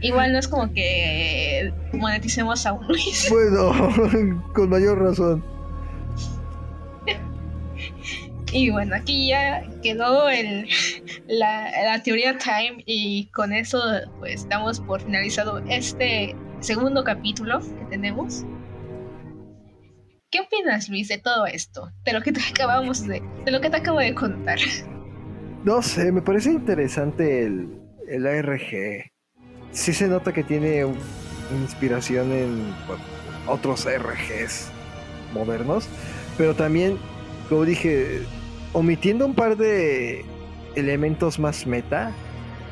Igual 0.00 0.32
no 0.32 0.38
es 0.38 0.48
como 0.48 0.72
que 0.72 1.72
moneticemos 1.92 2.64
a 2.66 2.72
un 2.72 2.86
Luis. 2.86 3.28
Bueno, 3.30 4.42
con 4.54 4.68
mayor 4.70 4.98
razón. 5.00 5.42
Y 8.52 8.70
bueno, 8.70 8.96
aquí 8.96 9.28
ya 9.28 9.62
quedó 9.82 10.28
el, 10.28 10.68
la, 11.28 12.02
teoría 12.02 12.38
Time 12.38 12.82
y 12.86 13.26
con 13.32 13.52
eso 13.52 13.80
pues 14.18 14.48
damos 14.48 14.80
por 14.80 15.02
finalizado 15.02 15.58
este 15.68 16.34
segundo 16.60 17.04
capítulo 17.04 17.60
que 17.60 17.84
tenemos. 17.90 18.44
¿Qué 20.30 20.40
opinas, 20.40 20.88
Luis, 20.88 21.08
de 21.08 21.18
todo 21.18 21.46
esto? 21.46 21.90
De 22.04 22.12
lo 22.12 22.20
que 22.20 22.32
te 22.32 22.40
acabamos 22.50 23.06
de, 23.06 23.22
de 23.44 23.50
lo 23.50 23.60
que 23.60 23.70
te 23.70 23.76
acabo 23.76 23.98
de 23.98 24.14
contar. 24.14 24.58
No 25.64 25.82
sé, 25.82 26.12
me 26.12 26.22
parece 26.22 26.50
interesante 26.50 27.44
el, 27.44 27.68
el 28.08 28.26
ARG. 28.26 29.10
Sí 29.72 29.92
se 29.92 30.08
nota 30.08 30.32
que 30.32 30.42
tiene 30.42 30.86
inspiración 31.60 32.32
en 32.32 32.74
otros 33.46 33.86
ARGs 33.86 34.70
modernos, 35.32 35.88
pero 36.36 36.54
también, 36.54 36.98
como 37.48 37.64
dije, 37.64 38.22
omitiendo 38.72 39.26
un 39.26 39.34
par 39.34 39.56
de 39.56 40.24
elementos 40.74 41.38
más 41.38 41.66
meta, 41.66 42.12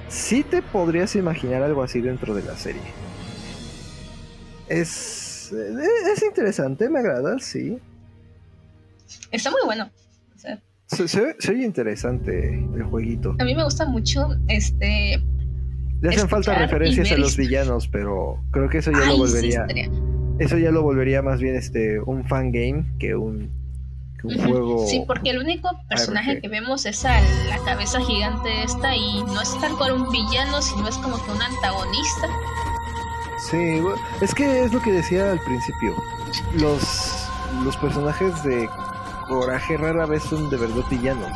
sí 0.08 0.42
te 0.44 0.62
podrías 0.62 1.16
imaginar 1.16 1.62
algo 1.62 1.82
así 1.82 2.00
dentro 2.00 2.34
de 2.34 2.42
la 2.44 2.56
serie. 2.56 2.82
Es, 4.68 5.52
eh, 5.52 6.12
es 6.12 6.22
interesante, 6.22 6.88
me 6.88 6.98
agrada, 6.98 7.38
sí. 7.38 7.78
Está 9.30 9.50
muy 9.50 9.60
bueno. 9.64 9.88
O 10.34 10.38
sea, 10.38 10.60
Se, 10.86 11.08
se, 11.08 11.20
ve- 11.20 11.36
se 11.38 11.52
oye 11.52 11.64
interesante 11.64 12.54
el 12.54 12.82
jueguito. 12.84 13.36
a 13.38 13.44
mí 13.44 13.54
me 13.54 13.64
gusta 13.64 13.86
mucho 13.86 14.28
este. 14.48 15.22
Le 16.02 16.08
hacen 16.10 16.28
falta 16.28 16.54
referencias 16.58 17.10
a 17.12 17.16
los 17.16 17.36
villanos, 17.36 17.88
pero 17.88 18.38
creo 18.50 18.68
que 18.68 18.78
eso 18.78 18.92
ya 18.92 18.98
Ay, 18.98 19.08
lo 19.08 19.16
volvería, 19.18 19.66
eso 20.38 20.58
ya 20.58 20.70
lo 20.70 20.82
volvería 20.82 21.22
más 21.22 21.40
bien 21.40 21.56
este 21.56 21.98
un 22.00 22.24
fan 22.26 22.52
game 22.52 22.84
que 22.98 23.16
un, 23.16 23.50
que 24.20 24.26
un 24.28 24.38
Ujú. 24.40 24.48
juego. 24.48 24.86
Sí, 24.86 25.02
porque 25.06 25.30
el 25.30 25.38
único 25.38 25.70
personaje 25.88 26.32
RPG. 26.32 26.40
que 26.42 26.48
vemos 26.48 26.86
es 26.86 27.04
a 27.04 27.20
la 27.48 27.58
cabeza 27.64 28.00
gigante 28.00 28.62
esta 28.62 28.94
y 28.94 29.22
no 29.24 29.40
es 29.40 29.58
tal 29.60 29.76
cual 29.76 29.92
un 29.92 30.10
villano, 30.10 30.60
sino 30.62 30.88
es 30.88 30.96
como 30.98 31.22
que 31.24 31.30
un 31.30 31.42
antagonista. 31.42 32.28
Sí, 33.50 33.80
es 34.20 34.34
que 34.34 34.64
es 34.64 34.72
lo 34.72 34.80
que 34.82 34.92
decía 34.92 35.30
al 35.32 35.40
principio. 35.40 35.94
Los 36.54 37.22
los 37.64 37.76
personajes 37.76 38.42
de 38.42 38.68
Coraje 39.28 39.76
rara 39.76 40.06
vez 40.06 40.22
son 40.24 40.50
de 40.50 40.56
verdad 40.56 40.82
villanos. 40.90 41.30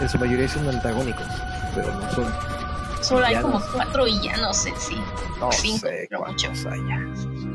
En 0.00 0.08
su 0.08 0.18
mayoría 0.18 0.48
son 0.48 0.68
antagónicos, 0.68 1.26
pero 1.74 1.92
no 1.94 2.10
son. 2.12 2.32
Solo 3.02 3.26
hay 3.26 3.36
como 3.40 3.60
cuatro 3.72 4.04
villanos 4.04 4.66
en 4.66 4.76
sí. 4.78 4.96
No 5.38 5.50
Cinco, 5.52 5.86
sé 5.86 6.08
mucho. 6.10 6.50
haya. 6.70 7.49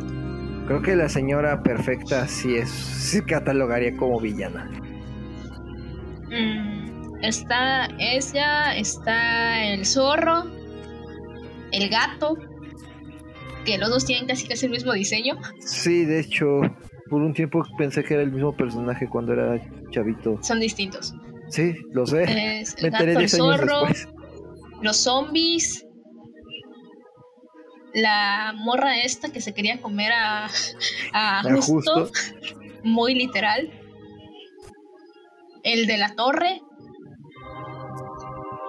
Creo 0.67 0.81
que 0.81 0.95
la 0.95 1.09
señora 1.09 1.61
perfecta 1.61 2.27
sí 2.27 2.55
es, 2.55 2.69
sí 2.69 3.21
catalogaría 3.21 3.95
como 3.95 4.19
villana. 4.19 4.69
Mm, 6.29 7.23
está 7.23 7.87
ella, 7.99 8.75
está 8.75 9.63
el 9.65 9.85
zorro, 9.85 10.45
el 11.71 11.89
gato, 11.89 12.35
que 13.63 13.77
los 13.77 13.89
dos 13.89 14.05
tienen 14.05 14.27
casi 14.27 14.47
casi 14.47 14.65
el 14.65 14.71
mismo 14.71 14.93
diseño. 14.93 15.35
Sí, 15.59 16.05
de 16.05 16.19
hecho, 16.19 16.61
por 17.09 17.21
un 17.21 17.33
tiempo 17.33 17.63
pensé 17.77 18.03
que 18.03 18.15
era 18.15 18.23
el 18.23 18.31
mismo 18.31 18.55
personaje 18.55 19.07
cuando 19.07 19.33
era 19.33 19.59
chavito. 19.91 20.39
Son 20.41 20.59
distintos. 20.59 21.13
Sí, 21.49 21.75
lo 21.91 22.07
sé. 22.07 22.23
Es 22.23 22.75
Me 22.81 22.87
el 22.87 22.93
enteré 22.93 23.13
gato, 23.13 23.19
el 23.19 23.27
10 23.27 23.33
años 23.35 23.57
zorro, 23.59 23.79
después. 23.87 24.07
los 24.81 24.97
zombies, 24.97 25.84
la 27.95 28.53
morra 28.57 28.97
esta 28.99 29.30
que 29.31 29.39
se 29.39 29.53
quería 29.53 29.81
comer 29.81 30.11
a, 30.11 30.45
a 30.45 30.49
Ah, 31.13 31.41
justo, 31.61 32.07
justo. 32.07 32.11
muy 32.84 33.15
literal. 33.15 33.72
El 35.63 35.88
de 35.88 35.97
la 35.97 36.13
torre, 36.15 36.61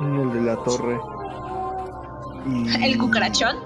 El 0.00 0.32
de 0.32 0.40
la 0.42 0.56
torre. 0.62 0.98
Y... 2.46 2.84
el 2.84 2.98
cucarachón. 2.98 3.56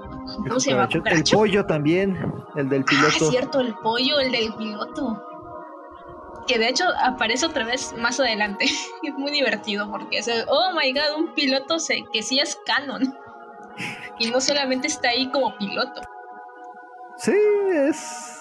¿Cómo 0.49 0.61
se 0.61 0.71
llama? 0.71 0.89
El 1.05 1.25
pollo 1.25 1.67
también, 1.67 2.17
el 2.57 2.69
del 2.69 2.85
piloto. 2.85 3.09
Ah, 3.13 3.17
es 3.21 3.29
cierto, 3.29 3.61
el 3.61 3.75
pollo, 3.83 4.19
el 4.19 4.33
del 4.33 4.55
piloto. 4.55 5.23
Que 6.47 6.59
de 6.59 6.69
hecho 6.69 6.85
aparece 7.05 7.45
otra 7.47 7.65
vez 7.65 7.95
más 7.99 8.19
adelante. 8.19 8.65
es 9.03 9.15
muy 9.19 9.31
divertido 9.31 9.91
porque 9.91 10.19
es, 10.19 10.31
oh 10.49 10.73
my 10.73 10.93
god, 10.93 11.19
un 11.19 11.35
piloto 11.35 11.77
que 12.13 12.23
sí 12.23 12.41
es 12.41 12.59
canon. 12.65 13.15
Y 14.19 14.31
no 14.31 14.41
solamente 14.41 14.89
está 14.89 15.11
ahí 15.11 15.31
como 15.31 15.57
piloto. 15.57 16.01
Sí, 17.17 17.37
es. 17.73 18.41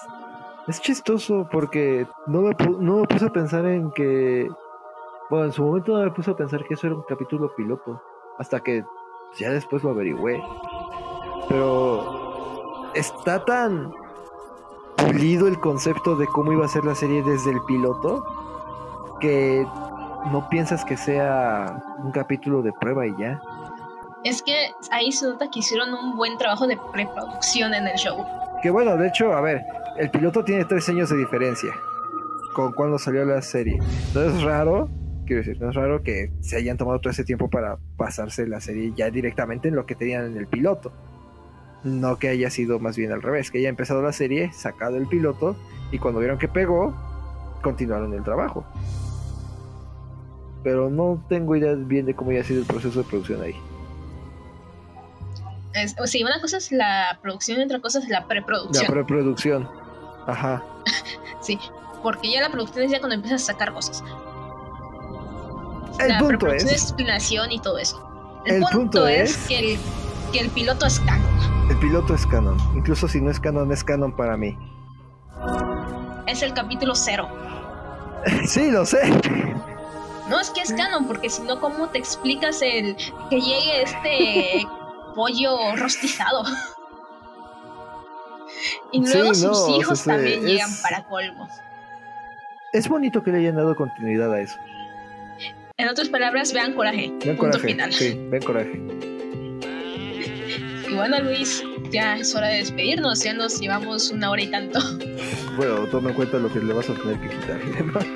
Es 0.68 0.80
chistoso 0.80 1.48
porque 1.50 2.06
no 2.26 2.42
me, 2.42 2.54
no 2.78 2.98
me 2.98 3.06
puse 3.06 3.26
a 3.26 3.30
pensar 3.30 3.66
en 3.66 3.90
que. 3.92 4.48
Bueno, 5.28 5.46
en 5.46 5.52
su 5.52 5.62
momento 5.62 5.96
no 5.96 6.04
me 6.04 6.10
puse 6.10 6.30
a 6.30 6.36
pensar 6.36 6.64
que 6.64 6.74
eso 6.74 6.86
era 6.86 6.96
un 6.96 7.04
capítulo 7.08 7.54
piloto. 7.54 8.02
Hasta 8.38 8.60
que 8.60 8.84
ya 9.38 9.50
después 9.50 9.82
lo 9.82 9.90
averigüé. 9.90 10.42
Pero 11.48 12.90
está 12.94 13.44
tan 13.44 13.92
pulido 14.96 15.46
el 15.48 15.58
concepto 15.60 16.16
de 16.16 16.26
cómo 16.26 16.52
iba 16.52 16.64
a 16.64 16.68
ser 16.68 16.84
la 16.84 16.94
serie 16.94 17.22
desde 17.22 17.50
el 17.50 17.60
piloto 17.66 18.24
que 19.20 19.66
no 20.32 20.48
piensas 20.48 20.84
que 20.84 20.96
sea 20.96 21.82
un 22.02 22.12
capítulo 22.12 22.62
de 22.62 22.72
prueba 22.72 23.06
y 23.06 23.16
ya. 23.18 23.40
Es 24.24 24.42
que 24.42 24.70
ahí 24.90 25.12
se 25.12 25.26
nota 25.26 25.50
que 25.50 25.60
hicieron 25.60 25.94
un 25.94 26.16
buen 26.16 26.36
trabajo 26.36 26.66
de 26.66 26.78
preproducción 26.92 27.72
en 27.72 27.86
el 27.86 27.96
show. 27.96 28.24
Que 28.62 28.70
bueno, 28.70 28.96
de 28.96 29.08
hecho, 29.08 29.32
a 29.32 29.40
ver, 29.40 29.62
el 29.96 30.10
piloto 30.10 30.44
tiene 30.44 30.64
tres 30.66 30.88
años 30.88 31.08
de 31.08 31.16
diferencia 31.16 31.72
con 32.52 32.72
cuando 32.72 32.98
salió 32.98 33.24
la 33.24 33.40
serie. 33.42 33.78
No 34.14 34.22
es 34.22 34.42
raro, 34.42 34.88
quiero 35.26 35.42
decir, 35.42 35.60
no 35.60 35.70
es 35.70 35.74
raro 35.74 36.02
que 36.02 36.32
se 36.40 36.56
hayan 36.56 36.76
tomado 36.76 37.00
todo 37.00 37.10
ese 37.10 37.24
tiempo 37.24 37.48
para 37.48 37.78
pasarse 37.96 38.46
la 38.46 38.60
serie 38.60 38.92
ya 38.94 39.10
directamente 39.10 39.68
en 39.68 39.76
lo 39.76 39.86
que 39.86 39.94
tenían 39.94 40.26
en 40.26 40.36
el 40.36 40.46
piloto. 40.46 40.92
No 41.82 42.18
que 42.18 42.28
haya 42.28 42.50
sido 42.50 42.78
más 42.78 42.96
bien 42.96 43.12
al 43.12 43.22
revés, 43.22 43.50
que 43.50 43.58
haya 43.58 43.70
empezado 43.70 44.02
la 44.02 44.12
serie, 44.12 44.52
sacado 44.52 44.96
el 44.96 45.06
piloto 45.06 45.56
y 45.92 45.98
cuando 45.98 46.20
vieron 46.20 46.38
que 46.38 46.48
pegó, 46.48 46.94
continuaron 47.62 48.12
el 48.12 48.22
trabajo. 48.22 48.64
Pero 50.62 50.90
no 50.90 51.24
tengo 51.28 51.56
idea 51.56 51.72
bien 51.74 52.04
de 52.04 52.14
cómo 52.14 52.32
haya 52.32 52.44
sido 52.44 52.60
el 52.60 52.66
proceso 52.66 53.02
de 53.02 53.08
producción 53.08 53.40
ahí. 53.40 53.54
Sí, 56.06 56.22
una 56.22 56.40
cosa 56.40 56.56
es 56.56 56.72
la 56.72 57.18
producción 57.22 57.60
y 57.60 57.64
otra 57.64 57.80
cosa 57.80 57.98
es 57.98 58.08
la 58.08 58.26
preproducción. 58.26 58.84
La 58.84 58.90
preproducción. 58.92 59.68
Ajá. 60.26 60.62
sí, 61.40 61.58
porque 62.02 62.30
ya 62.30 62.40
la 62.40 62.50
producción 62.50 62.84
es 62.84 62.90
ya 62.90 62.98
cuando 62.98 63.14
empiezas 63.14 63.42
a 63.42 63.52
sacar 63.52 63.72
cosas. 63.72 64.02
El 65.98 66.08
la 66.08 66.18
punto 66.18 66.46
es, 66.48 66.64
es 66.64 66.94
y 67.50 67.58
todo 67.60 67.78
eso. 67.78 68.06
El, 68.46 68.64
punto, 68.72 69.06
es, 69.06 69.36
que, 69.48 69.58
el, 69.58 69.78
que 70.32 70.40
el 70.40 70.48
piloto 70.50 70.86
es 70.86 70.98
canon. 71.00 71.70
El 71.70 71.78
piloto 71.78 72.14
es 72.14 72.26
canon. 72.26 72.56
Incluso 72.74 73.06
si 73.06 73.20
no 73.20 73.30
es 73.30 73.38
canon, 73.38 73.70
es 73.70 73.84
canon 73.84 74.16
para 74.16 74.36
mí. 74.36 74.56
Es 76.26 76.42
el 76.42 76.54
capítulo 76.54 76.94
cero. 76.94 77.28
sí, 78.46 78.70
lo 78.70 78.86
sé. 78.86 78.98
No, 80.28 80.40
es 80.40 80.50
que 80.50 80.62
es 80.62 80.72
canon, 80.72 81.06
porque 81.06 81.28
si 81.28 81.42
no, 81.42 81.60
¿cómo 81.60 81.88
te 81.88 81.98
explicas 81.98 82.62
el 82.62 82.96
que 83.28 83.40
llegue 83.40 83.82
este 83.82 84.66
pollo 85.14 85.76
rostizado? 85.76 86.44
Y 88.92 89.00
luego 89.00 89.34
sus 89.34 89.68
hijos 89.70 90.04
también 90.04 90.42
llegan 90.42 90.70
para 90.82 91.04
colmos. 91.04 91.50
Es 92.72 92.88
bonito 92.88 93.22
que 93.22 93.32
le 93.32 93.38
hayan 93.38 93.56
dado 93.56 93.74
continuidad 93.74 94.32
a 94.32 94.40
eso. 94.40 94.56
En 95.76 95.88
otras 95.88 96.08
palabras, 96.08 96.52
vean 96.52 96.74
coraje. 96.74 97.12
Vean 97.24 97.36
coraje. 97.36 97.58
Final. 97.58 97.92
Sí, 97.92 98.14
vean 98.28 98.42
coraje. 98.42 98.80
Y 100.88 100.94
bueno, 100.94 101.20
Luis, 101.20 101.64
ya 101.90 102.16
es 102.16 102.34
hora 102.34 102.48
de 102.48 102.58
despedirnos. 102.58 103.24
Ya 103.24 103.32
nos 103.32 103.58
llevamos 103.58 104.10
una 104.10 104.30
hora 104.30 104.42
y 104.42 104.50
tanto. 104.50 104.78
Bueno, 105.56 105.84
toma 105.88 106.10
en 106.10 106.16
cuenta 106.16 106.38
lo 106.38 106.50
que 106.50 106.60
le 106.60 106.72
vas 106.72 106.88
a 106.88 106.94
tener 106.94 107.20
que 107.20 107.28
quitar 107.28 107.60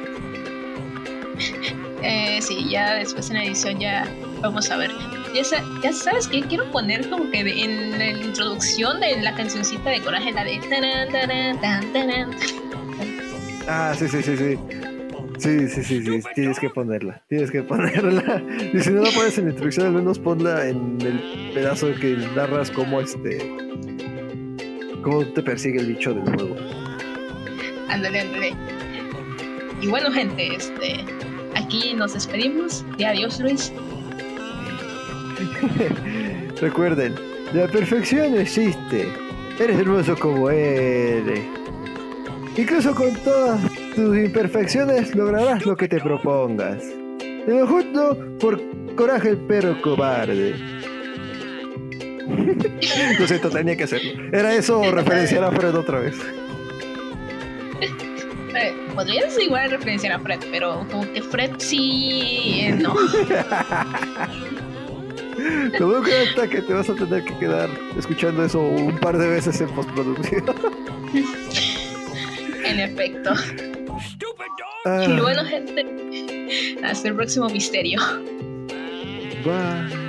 eh, 2.03 2.41
sí, 2.41 2.71
ya 2.71 2.95
después 2.95 3.29
en 3.29 3.37
la 3.37 3.45
edición 3.45 3.81
ya 3.81 4.09
vamos 4.41 4.71
a 4.71 4.77
ver. 4.77 4.93
Ya, 5.35 5.93
sabes 5.93 6.29
que 6.29 6.43
quiero 6.43 6.71
poner 6.71 7.11
como 7.11 7.29
que 7.31 7.41
en 7.41 7.99
la 7.99 8.11
introducción 8.11 9.01
de 9.01 9.21
la 9.21 9.35
cancioncita 9.35 9.91
de 9.91 10.01
Coraje, 10.01 10.31
la 10.31 10.45
de... 10.45 10.61
Ah, 13.67 13.95
sí, 13.99 14.07
sí, 14.07 14.23
sí, 14.23 14.37
sí. 14.37 14.59
Sí, 15.39 15.69
sí, 15.69 15.83
sí, 15.83 16.05
sí, 16.05 16.21
tienes 16.37 16.61
que 16.61 16.71
ponerla, 16.71 17.21
tienes 17.29 17.51
que 17.51 17.63
ponerla. 17.63 18.41
Y 18.73 18.79
si 18.79 18.91
no 18.91 19.03
la 19.03 19.11
pones 19.11 19.37
en 19.37 19.47
la 19.47 19.51
introducción, 19.51 19.87
al 19.89 19.93
menos 19.95 20.21
ponla 20.21 20.69
en 20.69 20.99
el 21.01 21.51
pedazo 21.53 21.93
que 22.01 22.17
narras 22.37 22.71
cómo 22.71 23.01
este. 23.01 23.39
cómo 25.03 25.27
te 25.27 25.43
persigue 25.43 25.81
el 25.81 25.87
bicho 25.87 26.15
del 26.15 26.23
juego. 26.37 26.57
Ándale, 27.89 28.21
ándale. 28.21 28.55
Y 29.81 29.89
bueno, 29.89 30.13
gente, 30.13 30.55
este. 30.55 31.05
Aquí 31.57 31.95
nos 31.95 32.15
despedimos. 32.15 32.85
Y 32.97 33.05
adiós, 33.05 33.41
Luis. 33.41 33.73
Recuerden, 36.61 37.15
la 37.53 37.67
perfección 37.69 38.39
existe. 38.39 39.09
Eres 39.59 39.79
hermoso 39.79 40.17
como 40.17 40.51
eres. 40.51 41.45
Incluso 42.57 42.95
con 42.95 43.15
todas 43.23 43.61
tus 43.95 44.17
imperfecciones 44.17 45.15
lograrás 45.15 45.65
lo 45.67 45.77
que 45.77 45.89
te 45.89 46.01
propongas. 46.01 46.83
Te 47.19 47.47
lo 47.49 47.67
justo 47.67 48.17
por 48.41 48.61
coraje 48.97 49.31
el 49.31 49.39
perro 49.39 49.81
cobarde. 49.83 50.55
lo 53.19 53.27
siento, 53.27 53.51
tenía 53.51 53.77
que 53.77 53.85
hacerlo. 53.85 54.13
¿Era 54.33 54.55
eso 54.55 54.81
o 54.81 54.91
referenciar 54.91 55.45
a 55.45 55.53
Fred 55.53 55.75
otra 55.75 56.01
vez? 56.01 56.17
Eh, 58.57 58.73
podrías 58.95 59.37
igual 59.41 59.71
referenciar 59.71 60.13
a 60.13 60.21
Fred, 60.21 60.41
pero 60.51 60.87
como 60.91 61.13
que 61.13 61.23
Fred 61.23 61.51
sí... 61.59 62.61
Eh, 62.63 62.73
no. 62.73 62.95
Lo 65.79 65.89
veo 65.89 66.03
que 66.03 66.49
que 66.49 66.63
te 66.63 66.73
vas 66.73 66.89
a 66.89 66.95
tener 66.95 67.25
que 67.25 67.37
quedar 67.39 67.69
escuchando 67.99 68.45
eso 68.45 68.61
un 68.61 68.99
par 68.99 69.19
de 69.19 69.29
veces 69.29 69.61
en 69.61 69.69
postproducción. 69.71 70.45
en 72.65 72.81
efecto. 72.81 73.35
Ah. 74.87 75.07
Y 75.09 75.21
bueno, 75.21 75.45
gente, 75.45 76.79
hasta 76.83 77.09
el 77.09 77.15
próximo 77.15 77.49
misterio. 77.49 78.01
Bye. 79.45 80.04